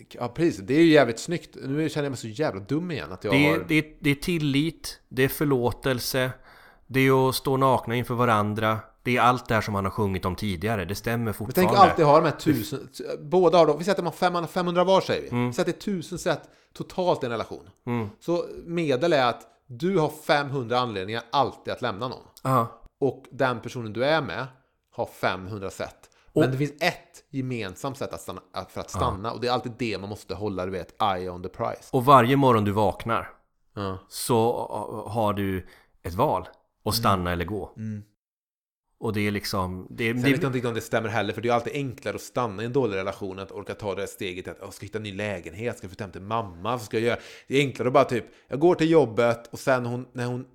[0.09, 0.57] Ja, precis.
[0.57, 1.55] Det är ju jävligt snyggt.
[1.63, 3.65] Nu känner jag mig så jävla dum igen att jag Det är, har...
[3.67, 6.31] det, är, det är tillit, det är förlåtelse,
[6.87, 8.79] det är att stå nakna inför varandra.
[9.05, 10.85] Det är allt det här som han har sjungit om tidigare.
[10.85, 11.73] Det stämmer Men fortfarande.
[11.73, 12.89] tänk alltid ha de här tusen...
[13.19, 13.77] Båda har då...
[13.77, 15.29] Vi säger att de har 500, 500 var säger vi.
[15.29, 15.47] Mm.
[15.47, 17.69] Vi säger att det är tusen sätt totalt i en relation.
[18.19, 22.23] Så medel är att du har 500 anledningar alltid att lämna någon.
[22.43, 22.81] Ja.
[22.99, 24.47] Och den personen du är med
[24.91, 26.09] har 500 sätt.
[26.33, 29.31] Men det finns ett gemensamt sätt att stanna, för att stanna.
[29.31, 31.89] Och det är alltid det man måste hålla, du vet, eye on the prize.
[31.91, 33.29] Och varje morgon du vaknar
[33.75, 33.97] Ja.
[34.09, 34.67] så
[35.07, 35.67] har du
[36.03, 36.47] ett val.
[36.85, 37.71] Att stanna eller gå.
[37.77, 38.03] Mm.
[38.97, 39.87] Och det är liksom...
[39.89, 42.15] Det, Sen vet jag det, inte om det stämmer heller, för det är alltid enklare
[42.15, 44.85] att stanna i en dålig relation att orka ta det här steget att jag ska
[44.85, 47.19] hitta en ny lägenhet, ska flytta hem till mamma, ska jag göra?
[47.47, 50.45] Det är enklare att bara typ, jag går till jobbet och sen hon, när hon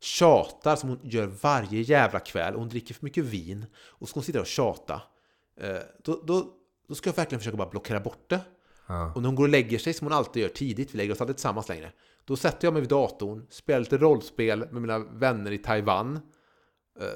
[0.00, 4.10] tjatar som hon gör varje jävla kväll, och hon dricker för mycket vin och så
[4.10, 5.02] ska hon sitta och tjata,
[5.60, 6.46] eh, då, då,
[6.88, 8.40] då ska jag verkligen försöka bara blockera bort det.
[8.86, 9.12] Ja.
[9.14, 11.20] Och när hon går och lägger sig, som hon alltid gör tidigt, vi lägger oss
[11.20, 11.92] aldrig tillsammans längre,
[12.24, 16.20] då sätter jag mig vid datorn, spelar lite rollspel med mina vänner i Taiwan,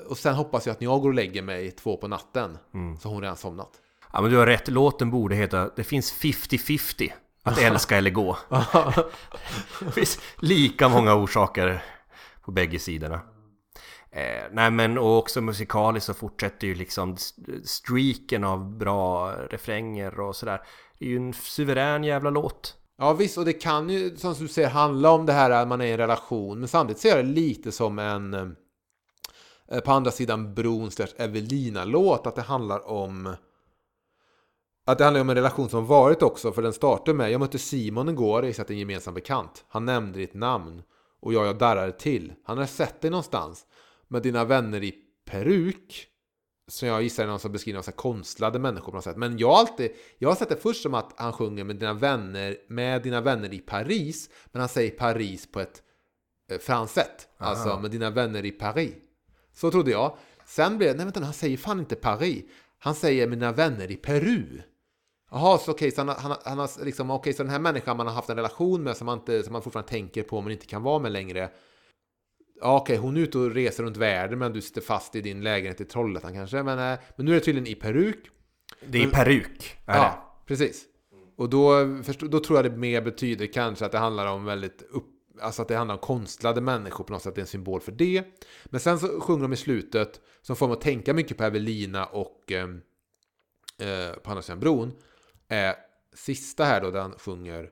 [0.08, 2.58] och sen hoppas jag att när jag går och lägger mig två på natten,
[3.00, 3.70] så har hon redan somnat.
[4.12, 4.68] ja men du har rätt.
[4.68, 8.36] Låten borde heta Det finns 50-50 att älska eller gå.
[9.80, 11.82] det finns lika många orsaker
[12.44, 13.20] på bägge sidorna.
[14.10, 20.20] Eh, nej men och också musikaliskt så fortsätter ju liksom st- streaken av bra refränger
[20.20, 20.60] och sådär.
[20.98, 22.74] Det är ju en suverän jävla låt.
[22.98, 25.80] Ja visst, och det kan ju som du säger handla om det här att man
[25.80, 28.46] är i en relation, men samtidigt ser jag det lite som en eh,
[29.80, 33.34] på andra sidan bron slash Evelina-låt, att det handlar om
[34.84, 37.58] att det handlar om en relation som varit också, för den startar med Jag mötte
[37.58, 39.64] Simon igår, jag sett en gemensam bekant.
[39.68, 40.82] Han nämnde ditt namn
[41.20, 42.32] och jag, jag darrade till.
[42.44, 43.66] Han hade sett dig någonstans
[44.08, 44.94] med dina vänner i
[45.30, 46.08] peruk.
[46.68, 49.16] Som jag gissar är någon som beskriver som konstlade människor på något sätt.
[49.16, 51.94] Men jag har alltid, jag har sett det först som att han sjunger med dina
[51.94, 54.30] vänner, med dina vänner i Paris.
[54.52, 55.82] Men han säger Paris på ett
[56.50, 57.28] eh, franskt sätt.
[57.38, 58.94] Alltså med dina vänner i Paris.
[59.52, 60.16] Så trodde jag.
[60.46, 62.44] Sen blev det, nej vänta han säger fan inte Paris.
[62.78, 64.62] Han säger mina vänner i Peru.
[65.30, 68.06] Jaha, så okej, så han, han, han har liksom, okej, så den här människan man
[68.06, 70.66] har haft en relation med som man, inte, som man fortfarande tänker på men inte
[70.66, 71.50] kan vara med längre.
[72.60, 75.40] Ja, okej, hon är ute och reser runt världen men du sitter fast i din
[75.40, 76.62] lägenhet i Trollhättan kanske.
[76.62, 78.30] Men, eh, men nu är det tydligen i peruk.
[78.86, 79.76] Det är peruk.
[79.86, 79.98] Är det?
[79.98, 80.84] Ja, precis.
[81.36, 81.84] Och då,
[82.20, 85.68] då tror jag det mer betyder kanske att det handlar om väldigt upp, Alltså att
[85.68, 88.24] det handlar om konstlade människor på något sätt, det är en symbol för det.
[88.64, 92.06] Men sen så sjunger de i slutet, som får mig att tänka mycket på Evelina
[92.06, 92.68] och eh,
[93.78, 94.92] eh på andra sidan bron.
[95.48, 95.74] Eh,
[96.14, 97.70] sista här då, där han sjunger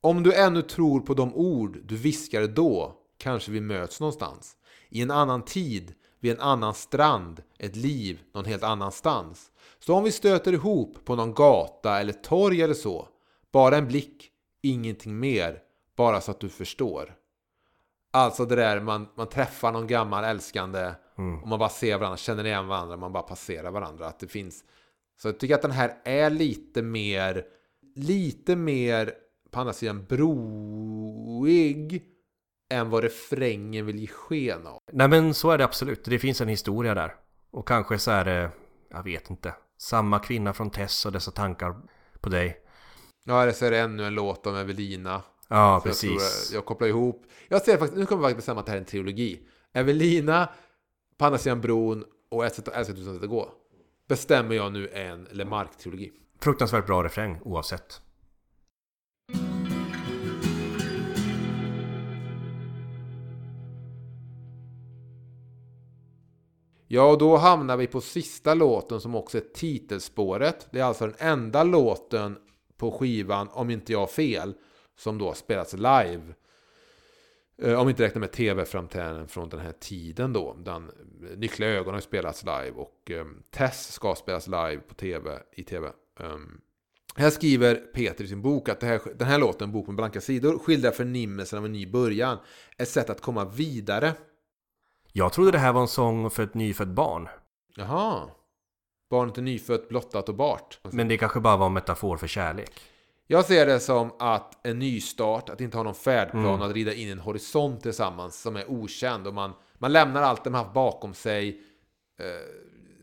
[0.00, 4.56] Om du ännu tror på de ord du viskade då, kanske vi möts någonstans.
[4.88, 9.50] I en annan tid, vid en annan strand, ett liv någon helt annanstans.
[9.78, 13.08] Så om vi stöter ihop på någon gata eller torg eller så,
[13.52, 14.30] bara en blick,
[14.62, 15.58] ingenting mer,
[15.96, 17.14] bara så att du förstår.
[18.12, 20.94] Alltså det där man, man träffar någon gammal älskande
[21.42, 24.06] och man bara ser varandra, känner igen varandra, man bara passerar varandra.
[24.06, 24.64] Att det finns...
[25.22, 27.44] Så jag tycker att den här är lite mer,
[27.96, 29.14] lite mer
[29.50, 32.02] på andra sidan broig
[32.70, 34.78] än vad refrängen vill ge sken av.
[34.92, 36.04] Nej men så är det absolut.
[36.04, 37.14] Det finns en historia där.
[37.50, 38.50] Och kanske så är det,
[38.90, 41.76] jag vet inte, samma kvinna från Tess och dessa tankar
[42.20, 42.60] på dig.
[43.24, 45.22] Ja, eller så är det ännu en låt om Evelina.
[45.48, 46.52] Ja, Så jag, tror precis.
[46.52, 47.26] jag, kopplar ihop.
[47.48, 49.40] Jag ser faktiskt, nu kommer jag faktiskt bestämma att det här är en trilogi.
[49.72, 50.48] Evelina,
[51.18, 53.48] på andra sidan bron och Ett sätt att gå.
[54.08, 56.12] Bestämmer jag nu en Lemark-trilogi.
[56.40, 58.00] Fruktansvärt bra refräng oavsett.
[66.88, 70.68] Ja, och då hamnar vi på sista låten som också är titelspåret.
[70.70, 72.36] Det är alltså den enda låten
[72.76, 74.54] på skivan, om inte jag har fel,
[74.96, 76.34] som då spelats live.
[77.62, 80.56] Eh, Om vi inte räknar med tv-framträdanden från den här tiden då.
[80.64, 80.90] Den,
[81.36, 85.92] Nyckliga ögon har spelats live och um, Tess ska spelas live på tv, i tv.
[86.20, 86.60] Um,
[87.16, 90.58] här skriver Peter i sin bok att här, den här låten, Bok med blanka sidor,
[90.58, 92.38] skildrar förnimmelsen av en ny början.
[92.78, 94.12] Ett sätt att komma vidare.
[95.12, 97.28] Jag trodde det här var en sång för ett nyfött barn.
[97.76, 98.30] Jaha.
[99.10, 100.80] Barnet är nyfött, blottat och bart.
[100.90, 102.80] Men det kanske bara var en metafor för kärlek.
[103.26, 107.08] Jag ser det som att en nystart, att inte ha någon färdplan, att rida in
[107.08, 109.26] i en horisont tillsammans som är okänd.
[109.26, 111.60] Och man, man lämnar allt det man haft bakom sig.
[112.20, 112.26] Eh,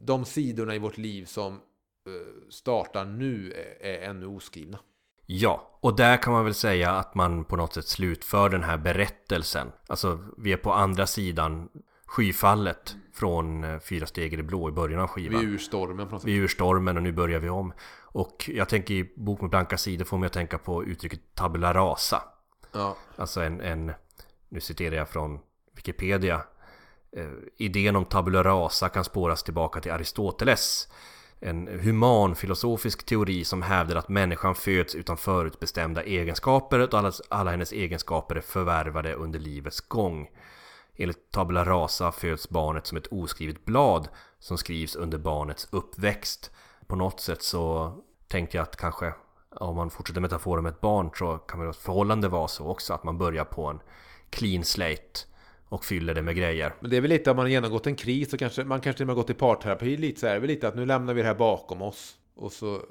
[0.02, 4.80] de sidorna i vårt liv som eh, startar nu är, är ännu oskrivna.
[5.26, 8.78] Ja, och där kan man väl säga att man på något sätt slutför den här
[8.78, 9.72] berättelsen.
[9.88, 11.70] Alltså, vi är på andra sidan
[12.12, 15.42] skyfallet från eh, Fyra steg i det blå i början av Vi skivan.
[15.42, 16.30] är ur stormen på något sätt.
[16.30, 17.74] Vi är ur stormen och nu börjar vi om.
[18.02, 21.74] Och jag tänker i Bok med blanka sidor får mig att tänka på uttrycket tabula
[21.74, 22.24] rasa.
[22.72, 22.96] Ja.
[23.16, 23.92] Alltså en, en
[24.50, 25.40] nu citerar jag från
[25.76, 26.42] Wikipedia.
[27.18, 30.88] Eh, idén om tabula rasa kan spåras tillbaka till Aristoteles.
[31.40, 37.52] En human filosofisk teori som hävdar att människan föds utan förutbestämda egenskaper och alla, alla
[37.52, 40.28] hennes egenskaper är förvärvade under livets gång.
[40.96, 44.08] Enligt tabula rasa föds barnet som ett oskrivet blad
[44.40, 46.52] som skrivs under barnets uppväxt.
[46.88, 47.94] På något sätt så
[48.28, 49.14] tänkte jag att kanske
[49.56, 52.94] om man fortsätter metaforen med ett barn så kan väl ett förhållande vara så också
[52.94, 53.80] att man börjar på en
[54.30, 55.20] clean slate
[55.70, 56.74] och fyller det med grejer.
[56.80, 58.98] Men det är väl lite om man har genomgått en kris och kanske man kanske
[58.98, 60.86] till och med har gått i parterapi lite så är det väl lite att nu
[60.86, 62.82] lämnar vi det här bakom oss och så eh,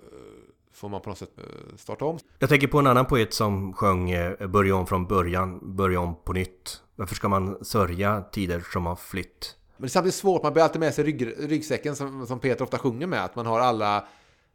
[0.73, 2.19] får man på något sätt eh, starta om.
[2.39, 6.15] Jag tänker på en annan poet som sjöng eh, Börja om från början, börja om
[6.25, 6.83] på nytt.
[7.01, 9.57] Varför ska man sörja tider som har flytt?
[9.77, 12.65] Men det är samtidigt svårt, man bär alltid med sig rygg, ryggsäcken som, som Peter
[12.65, 13.25] ofta sjunger med.
[13.25, 14.05] Att man har alla,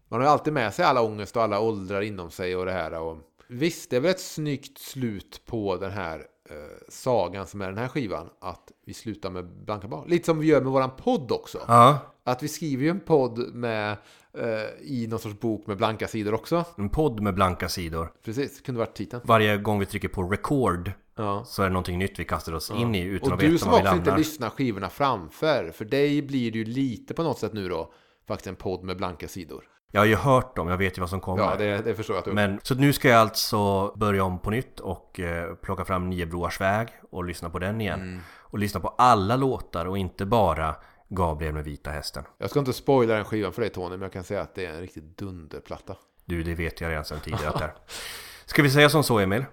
[0.10, 3.00] man har alltid med sig alla ångest och alla åldrar inom sig och det här.
[3.00, 3.18] Och,
[3.48, 6.20] visst, det är väl ett snyggt slut på den här
[6.50, 6.56] eh,
[6.90, 8.30] sagan som är den här skivan.
[8.42, 10.10] Att vi slutar med blanka barn.
[10.10, 11.60] Lite som vi gör med våran podd också.
[11.68, 13.98] Ja, Att vi skriver ju en podd med,
[14.38, 14.48] eh,
[14.82, 16.66] i någon sorts bok med blanka sidor också.
[16.78, 18.12] en podd med blanka sidor.
[18.26, 19.22] Precis, kunde varit titeln.
[19.26, 21.44] Varje gång vi trycker på record Ja.
[21.46, 23.60] så är det någonting nytt vi kastar oss in i utan Och att du veta
[23.60, 25.72] som vad vi också inte lyssnar skivorna framför.
[25.72, 27.94] För dig blir det ju lite på något sätt nu då.
[28.28, 29.64] Faktiskt en podd med blanka sidor.
[29.92, 31.44] Jag har ju hört dem, jag vet ju vad som kommer.
[31.44, 34.40] Ja, det, det förstår jag att du Men, så nu ska jag alltså börja om
[34.40, 38.02] på nytt och eh, plocka fram Niebroars väg och lyssna på den igen.
[38.02, 38.20] Mm.
[38.38, 40.76] Och lyssna på alla låtar och inte bara
[41.10, 42.24] Gabriel med vita hästen.
[42.38, 44.66] Jag ska inte spoila den skivan för dig Tony, men jag kan säga att det
[44.66, 45.96] är en riktigt dunderplatta.
[46.26, 47.74] Du, det vet jag redan sedan tidigare att det är.
[48.46, 49.46] Ska vi säga som så Emil?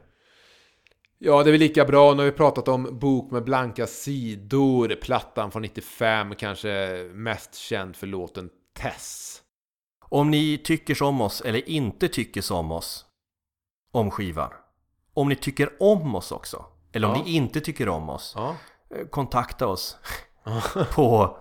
[1.24, 2.12] Ja, det är väl lika bra.
[2.14, 4.94] Nu har vi pratat om Bok med blanka sidor.
[5.02, 9.38] Plattan från 95, kanske mest känd för låten Tess.
[10.00, 13.06] Om ni tycker som oss eller inte tycker som oss
[13.92, 14.50] om skivan.
[15.14, 16.64] Om ni tycker om oss också.
[16.92, 17.22] Eller om Ja.
[17.24, 18.32] ni inte tycker om oss.
[18.36, 18.56] Ja.
[18.96, 19.96] eh, Kontakta oss
[20.94, 21.36] på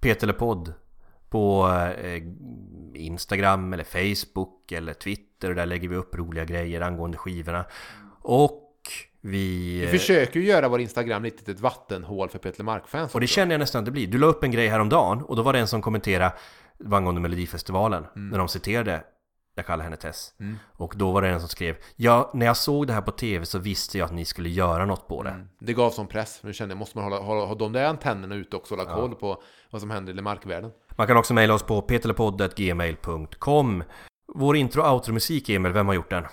[0.00, 0.72] Petelepodd
[1.30, 1.68] på
[2.02, 2.22] eh,
[2.94, 5.54] Instagram eller Facebook eller Twitter.
[5.54, 7.64] Där lägger vi upp roliga grejer angående skivorna.
[8.22, 8.60] Och
[9.24, 9.80] vi...
[9.80, 13.26] Vi försöker ju göra vår Instagram lite till ett vattenhål för Peter Mark-fans Och det
[13.26, 14.06] känner jag nästan att det blir.
[14.06, 16.34] Du la upp en grej häromdagen och då var det en som kommenterade
[16.78, 18.28] det var angående Melodifestivalen Mm.
[18.28, 19.04] när de citerade
[19.56, 20.32] jag kallar henne Tess.
[20.72, 23.46] Och då var det en som skrev Ja, när jag såg det här på tv
[23.46, 25.30] så visste jag att ni skulle göra något på det.
[25.30, 25.48] Mm.
[25.60, 26.40] Det gav som press.
[26.42, 28.94] Nu kände jag, måste man hålla, ha, ha de där antennerna ute också och hålla
[28.94, 30.70] koll på vad som händer i markvärlden.
[30.96, 33.84] Man kan också mejla oss på petelepoddet.gmail.com
[34.34, 36.24] Vår intro och outro-musik, Emil, vem har gjort den?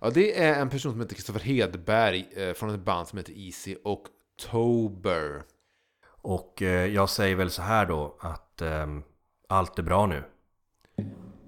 [0.00, 3.32] Ja, det är en person som heter Kristoffer Hedberg eh, från ett band som heter
[3.36, 5.42] Easy October.
[6.06, 9.02] Och eh, jag säger väl så här då att ehm,
[9.48, 10.24] allt är bra nu.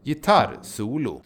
[0.05, 1.23] Gitarrsolo.